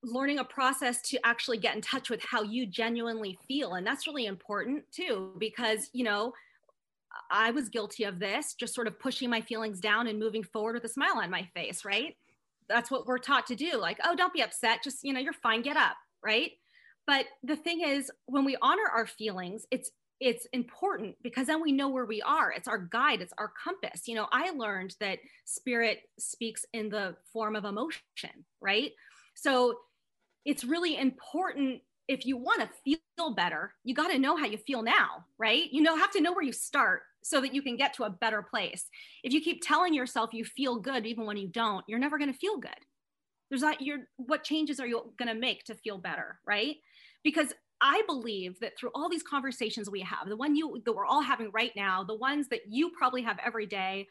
learning 0.01 0.39
a 0.39 0.43
process 0.43 0.99
to 1.03 1.19
actually 1.23 1.57
get 1.59 1.75
in 1.75 1.81
touch 1.81 2.09
with 2.09 2.23
how 2.23 2.41
you 2.41 2.65
genuinely 2.65 3.37
feel, 3.47 3.75
and 3.75 3.85
that's 3.85 4.07
really 4.07 4.25
important 4.25 4.83
too, 4.91 5.33
because 5.37 5.91
you 5.93 6.03
know, 6.03 6.33
I 7.31 7.51
was 7.51 7.69
guilty 7.69 8.03
of 8.03 8.19
this, 8.19 8.53
just 8.53 8.73
sort 8.73 8.87
of 8.87 8.99
pushing 8.99 9.29
my 9.29 9.41
feelings 9.41 9.79
down 9.79 10.07
and 10.07 10.19
moving 10.19 10.43
forward 10.43 10.75
with 10.75 10.83
a 10.83 10.89
smile 10.89 11.17
on 11.17 11.29
my 11.29 11.47
face, 11.53 11.85
right? 11.85 12.15
That's 12.69 12.91
what 12.91 13.07
we're 13.07 13.17
taught 13.17 13.47
to 13.47 13.55
do. 13.55 13.77
Like, 13.77 13.97
oh, 14.03 14.15
don't 14.15 14.33
be 14.33 14.43
upset. 14.43 14.83
Just, 14.83 15.03
you 15.03 15.13
know, 15.13 15.19
you're 15.19 15.33
fine. 15.33 15.61
Get 15.61 15.77
up, 15.77 15.95
right? 16.23 16.51
But 17.05 17.25
the 17.43 17.55
thing 17.55 17.81
is, 17.81 18.11
when 18.25 18.43
we 18.43 18.57
honor 18.61 18.89
our 18.93 19.07
feelings, 19.07 19.65
it's 19.71 19.91
it's 20.19 20.47
important 20.51 21.15
because 21.21 21.45
then 21.45 21.61
we 21.61 21.71
know 21.71 21.89
where 21.89 22.05
we 22.05 22.23
are. 22.23 22.51
It's 22.51 22.67
our 22.67 22.79
guide, 22.79 23.21
it's 23.21 23.33
our 23.37 23.51
compass. 23.63 24.07
You 24.07 24.15
know, 24.15 24.27
I 24.31 24.49
learned 24.49 24.95
that 24.99 25.19
spirit 25.45 25.99
speaks 26.17 26.65
in 26.73 26.89
the 26.89 27.15
form 27.31 27.55
of 27.55 27.65
emotion, 27.65 28.01
right? 28.59 28.91
So 29.35 29.75
it's 30.43 30.63
really 30.63 30.97
important 30.97 31.81
if 32.07 32.25
you 32.25 32.37
want 32.37 32.61
to 32.61 32.69
feel 33.17 33.33
better, 33.33 33.73
you 33.83 33.93
got 33.93 34.09
to 34.09 34.19
know 34.19 34.37
how 34.37 34.45
you 34.45 34.57
feel 34.57 34.81
now, 34.81 35.25
right? 35.37 35.71
You 35.71 35.81
know, 35.81 35.97
have 35.97 36.11
to 36.11 36.21
know 36.21 36.31
where 36.31 36.43
you 36.43 36.53
start 36.53 37.01
so 37.21 37.41
that 37.41 37.53
you 37.53 37.61
can 37.61 37.75
get 37.75 37.93
to 37.95 38.03
a 38.03 38.09
better 38.09 38.41
place. 38.41 38.85
If 39.23 39.33
you 39.33 39.41
keep 39.41 39.61
telling 39.61 39.93
yourself 39.93 40.33
you 40.33 40.45
feel 40.45 40.79
good 40.79 41.05
even 41.05 41.25
when 41.25 41.37
you 41.37 41.47
don't, 41.47 41.83
you're 41.87 41.99
never 41.99 42.17
going 42.17 42.31
to 42.31 42.37
feel 42.37 42.57
good. 42.57 42.71
There's 43.49 43.61
not 43.61 43.81
your 43.81 43.99
what 44.17 44.43
changes 44.43 44.79
are 44.79 44.87
you 44.87 45.13
going 45.17 45.33
to 45.33 45.39
make 45.39 45.63
to 45.65 45.75
feel 45.75 45.97
better, 45.97 46.39
right? 46.45 46.77
Because 47.23 47.53
I 47.81 48.01
believe 48.07 48.59
that 48.61 48.77
through 48.77 48.91
all 48.95 49.09
these 49.09 49.23
conversations 49.23 49.89
we 49.89 50.01
have, 50.01 50.27
the 50.27 50.37
one 50.37 50.55
you 50.55 50.81
that 50.85 50.93
we're 50.93 51.05
all 51.05 51.21
having 51.21 51.51
right 51.53 51.71
now, 51.75 52.03
the 52.03 52.15
ones 52.15 52.47
that 52.49 52.61
you 52.69 52.91
probably 52.97 53.21
have 53.21 53.37
every 53.45 53.65
day, 53.65 54.07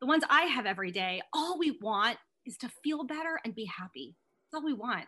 the 0.00 0.06
ones 0.06 0.24
I 0.30 0.42
have 0.42 0.66
every 0.66 0.90
day, 0.90 1.22
all 1.32 1.58
we 1.58 1.78
want 1.80 2.18
is 2.46 2.56
to 2.58 2.70
feel 2.82 3.04
better 3.04 3.38
and 3.44 3.54
be 3.54 3.66
happy. 3.66 4.16
That's 4.50 4.60
all 4.60 4.64
we 4.64 4.72
want. 4.72 5.06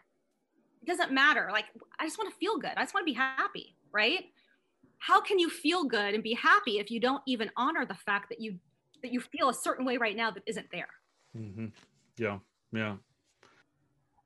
It 0.85 0.87
doesn't 0.87 1.13
matter. 1.13 1.49
Like 1.51 1.65
I 1.99 2.05
just 2.05 2.19
want 2.19 2.31
to 2.31 2.37
feel 2.37 2.59
good. 2.59 2.73
I 2.77 2.83
just 2.83 2.93
want 2.93 3.07
to 3.07 3.11
be 3.11 3.17
happy, 3.17 3.75
right? 3.91 4.27
How 4.99 5.19
can 5.19 5.39
you 5.39 5.49
feel 5.49 5.85
good 5.85 6.13
and 6.13 6.23
be 6.23 6.35
happy 6.35 6.79
if 6.79 6.91
you 6.91 7.01
don't 7.01 7.23
even 7.27 7.51
honor 7.57 7.87
the 7.87 7.95
fact 7.95 8.29
that 8.29 8.39
you 8.39 8.59
that 9.03 9.11
you 9.11 9.21
feel 9.21 9.49
a 9.49 9.55
certain 9.55 9.87
way 9.87 9.97
right 9.97 10.15
now 10.15 10.31
that 10.31 10.43
isn't 10.47 10.67
there? 10.71 10.89
Mm-hmm. 11.35 11.69
Yeah, 12.19 12.39
yeah. 12.73 12.97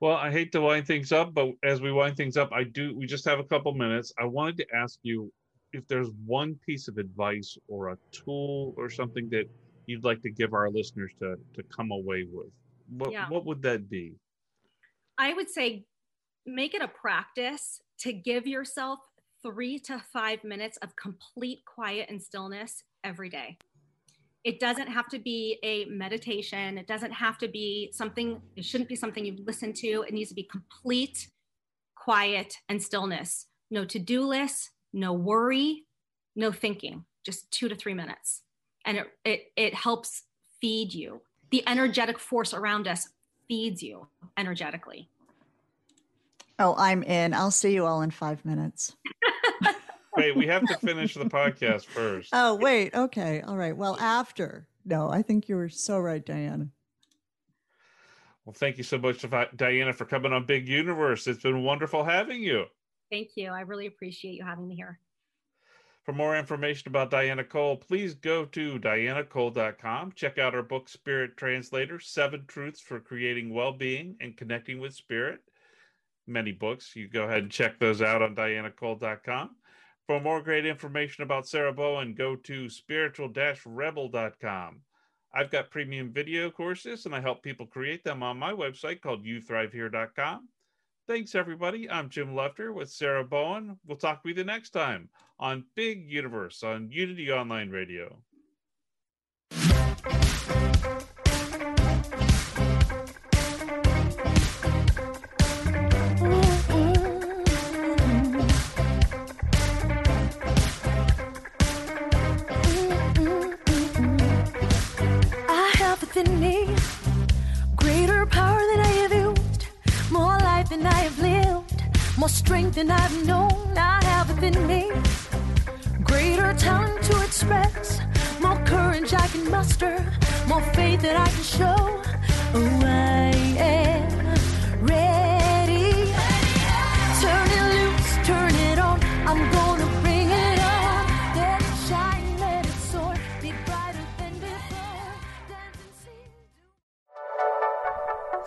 Well, 0.00 0.16
I 0.16 0.32
hate 0.32 0.50
to 0.52 0.60
wind 0.60 0.88
things 0.88 1.12
up, 1.12 1.32
but 1.32 1.50
as 1.62 1.80
we 1.80 1.92
wind 1.92 2.16
things 2.16 2.36
up, 2.36 2.50
I 2.52 2.64
do. 2.64 2.92
We 2.96 3.06
just 3.06 3.24
have 3.24 3.38
a 3.38 3.44
couple 3.44 3.72
minutes. 3.74 4.12
I 4.18 4.24
wanted 4.24 4.56
to 4.56 4.66
ask 4.74 4.98
you 5.04 5.32
if 5.72 5.86
there's 5.86 6.08
one 6.26 6.56
piece 6.66 6.88
of 6.88 6.98
advice 6.98 7.56
or 7.68 7.90
a 7.90 7.98
tool 8.10 8.74
or 8.76 8.90
something 8.90 9.28
that 9.30 9.44
you'd 9.86 10.02
like 10.02 10.22
to 10.22 10.30
give 10.30 10.54
our 10.54 10.70
listeners 10.70 11.12
to 11.20 11.36
to 11.54 11.62
come 11.64 11.92
away 11.92 12.26
with. 12.32 12.50
What 12.88 13.12
yeah. 13.12 13.28
what 13.28 13.44
would 13.46 13.62
that 13.62 13.88
be? 13.88 14.16
I 15.18 15.34
would 15.34 15.48
say 15.48 15.84
make 16.48 16.74
it 16.74 16.82
a 16.82 16.88
practice 16.88 17.80
to 18.00 18.12
give 18.12 18.46
yourself 18.46 19.00
three 19.42 19.78
to 19.78 20.02
five 20.12 20.42
minutes 20.44 20.78
of 20.78 20.96
complete 20.96 21.60
quiet 21.64 22.08
and 22.08 22.20
stillness 22.20 22.82
every 23.04 23.28
day. 23.28 23.58
It 24.44 24.60
doesn't 24.60 24.86
have 24.86 25.08
to 25.08 25.18
be 25.18 25.58
a 25.62 25.84
meditation. 25.86 26.78
It 26.78 26.86
doesn't 26.86 27.12
have 27.12 27.38
to 27.38 27.48
be 27.48 27.90
something, 27.92 28.40
it 28.56 28.64
shouldn't 28.64 28.88
be 28.88 28.96
something 28.96 29.24
you 29.24 29.36
listen 29.44 29.72
to. 29.74 30.04
It 30.08 30.14
needs 30.14 30.30
to 30.30 30.34
be 30.34 30.44
complete 30.44 31.28
quiet 31.94 32.54
and 32.68 32.82
stillness. 32.82 33.46
No 33.70 33.84
to 33.84 33.98
do 33.98 34.22
list, 34.22 34.70
no 34.92 35.12
worry, 35.12 35.84
no 36.34 36.52
thinking, 36.52 37.04
just 37.24 37.50
two 37.50 37.68
to 37.68 37.74
three 37.74 37.94
minutes. 37.94 38.42
And 38.86 38.98
it, 38.98 39.06
it, 39.24 39.40
it 39.56 39.74
helps 39.74 40.22
feed 40.60 40.94
you. 40.94 41.20
The 41.50 41.62
energetic 41.68 42.18
force 42.18 42.54
around 42.54 42.88
us 42.88 43.08
feeds 43.48 43.82
you 43.82 44.08
energetically. 44.38 45.10
Oh, 46.58 46.74
I'm 46.76 47.02
in. 47.02 47.34
I'll 47.34 47.50
see 47.50 47.72
you 47.72 47.86
all 47.86 48.02
in 48.02 48.10
five 48.10 48.44
minutes. 48.44 48.96
wait, 50.16 50.36
we 50.36 50.46
have 50.46 50.66
to 50.66 50.76
finish 50.78 51.14
the 51.14 51.24
podcast 51.24 51.86
first. 51.86 52.30
Oh, 52.32 52.56
wait. 52.56 52.94
Okay. 52.94 53.42
All 53.42 53.56
right. 53.56 53.76
Well, 53.76 53.96
after. 54.00 54.66
No, 54.84 55.10
I 55.10 55.22
think 55.22 55.48
you 55.48 55.56
were 55.56 55.68
so 55.68 56.00
right, 56.00 56.24
Diana. 56.24 56.68
Well, 58.44 58.54
thank 58.54 58.78
you 58.78 58.84
so 58.84 58.98
much, 58.98 59.24
Diana, 59.56 59.92
for 59.92 60.06
coming 60.06 60.32
on 60.32 60.46
Big 60.46 60.66
Universe. 60.66 61.26
It's 61.26 61.42
been 61.42 61.62
wonderful 61.62 62.02
having 62.02 62.42
you. 62.42 62.64
Thank 63.10 63.30
you. 63.36 63.50
I 63.50 63.60
really 63.60 63.86
appreciate 63.86 64.34
you 64.34 64.44
having 64.44 64.66
me 64.66 64.74
here. 64.74 64.98
For 66.04 66.14
more 66.14 66.38
information 66.38 66.88
about 66.88 67.10
Diana 67.10 67.44
Cole, 67.44 67.76
please 67.76 68.14
go 68.14 68.46
to 68.46 68.78
dianacole.com. 68.78 70.12
Check 70.12 70.38
out 70.38 70.54
our 70.54 70.62
book, 70.62 70.88
Spirit 70.88 71.36
Translator 71.36 72.00
Seven 72.00 72.46
Truths 72.48 72.80
for 72.80 72.98
Creating 72.98 73.52
Well 73.52 73.72
Being 73.72 74.16
and 74.22 74.34
Connecting 74.34 74.80
with 74.80 74.94
Spirit. 74.94 75.40
Many 76.28 76.52
books. 76.52 76.94
You 76.94 77.08
go 77.08 77.24
ahead 77.24 77.44
and 77.44 77.50
check 77.50 77.78
those 77.78 78.02
out 78.02 78.22
on 78.22 78.36
dianacole.com. 78.36 79.56
For 80.06 80.20
more 80.20 80.42
great 80.42 80.66
information 80.66 81.22
about 81.22 81.48
Sarah 81.48 81.72
Bowen, 81.72 82.14
go 82.14 82.36
to 82.36 82.68
spiritual 82.68 83.32
rebel.com. 83.66 84.80
I've 85.34 85.50
got 85.50 85.70
premium 85.70 86.12
video 86.12 86.50
courses 86.50 87.06
and 87.06 87.14
I 87.14 87.20
help 87.20 87.42
people 87.42 87.66
create 87.66 88.04
them 88.04 88.22
on 88.22 88.38
my 88.38 88.52
website 88.52 89.00
called 89.00 89.24
youthrivehere.com. 89.24 90.48
Thanks, 91.06 91.34
everybody. 91.34 91.90
I'm 91.90 92.10
Jim 92.10 92.34
Lefter 92.34 92.72
with 92.74 92.90
Sarah 92.90 93.24
Bowen. 93.24 93.78
We'll 93.86 93.96
talk 93.96 94.20
with 94.24 94.36
you 94.36 94.44
the 94.44 94.44
next 94.44 94.70
time 94.70 95.08
on 95.38 95.64
Big 95.74 96.10
Universe 96.10 96.62
on 96.62 96.90
Unity 96.90 97.32
Online 97.32 97.70
Radio. 97.70 98.22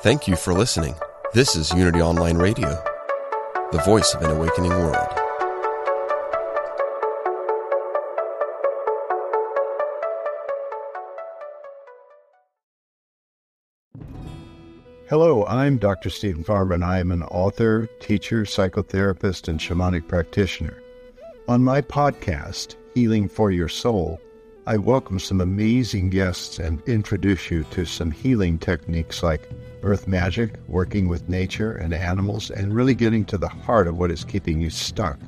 Thank 0.01 0.27
you 0.27 0.35
for 0.35 0.53
listening. 0.53 0.95
This 1.33 1.55
is 1.55 1.71
Unity 1.73 2.01
Online 2.01 2.37
Radio. 2.37 2.83
the 3.71 3.77
voice 3.85 4.13
of 4.15 4.21
an 4.23 4.31
awakening 4.31 4.71
world. 4.71 5.07
Hello, 15.07 15.45
I'm 15.45 15.77
Dr. 15.77 16.09
Steven 16.09 16.43
Farmer, 16.43 16.73
and 16.73 16.83
I 16.83 16.99
am 16.99 17.11
an 17.11 17.21
author, 17.23 17.87
teacher, 17.99 18.41
psychotherapist, 18.43 19.47
and 19.47 19.59
shamanic 19.59 20.07
practitioner. 20.07 20.81
On 21.47 21.63
my 21.63 21.81
podcast, 21.81 22.75
Healing 22.95 23.29
for 23.29 23.51
Your 23.51 23.69
Soul, 23.69 24.19
I 24.65 24.77
welcome 24.77 25.19
some 25.19 25.41
amazing 25.41 26.09
guests 26.09 26.59
and 26.59 26.81
introduce 26.87 27.51
you 27.51 27.63
to 27.65 27.85
some 27.85 28.09
healing 28.11 28.57
techniques 28.57 29.21
like 29.21 29.47
earth 29.84 30.07
magic, 30.07 30.55
working 30.67 31.07
with 31.07 31.29
nature 31.29 31.73
and 31.73 31.93
animals, 31.93 32.51
and 32.51 32.75
really 32.75 32.95
getting 32.95 33.25
to 33.25 33.38
the 33.38 33.47
heart 33.47 33.88
of 33.88 33.97
what 33.97 34.11
is 34.11 34.23
keeping 34.23 34.61
you 34.61 34.69
stuck. 34.69 35.19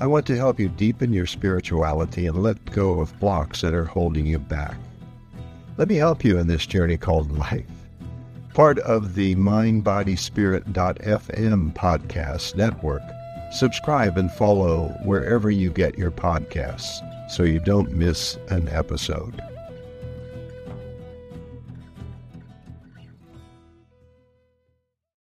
I 0.00 0.06
want 0.06 0.26
to 0.26 0.36
help 0.36 0.58
you 0.58 0.68
deepen 0.68 1.12
your 1.12 1.26
spirituality 1.26 2.26
and 2.26 2.42
let 2.42 2.64
go 2.72 3.00
of 3.00 3.18
blocks 3.20 3.60
that 3.60 3.74
are 3.74 3.84
holding 3.84 4.26
you 4.26 4.38
back. 4.38 4.76
Let 5.76 5.88
me 5.88 5.96
help 5.96 6.24
you 6.24 6.38
in 6.38 6.46
this 6.46 6.66
journey 6.66 6.96
called 6.96 7.36
life 7.36 7.66
part 8.54 8.78
of 8.80 9.14
the 9.14 9.36
mindbodyspirit.fm 9.36 11.74
podcast 11.74 12.56
network. 12.56 13.02
Subscribe 13.52 14.18
and 14.18 14.30
follow 14.32 14.88
wherever 15.04 15.50
you 15.50 15.70
get 15.70 15.98
your 15.98 16.10
podcasts 16.10 17.00
so 17.30 17.42
you 17.42 17.60
don't 17.60 17.92
miss 17.92 18.38
an 18.48 18.68
episode. 18.68 19.42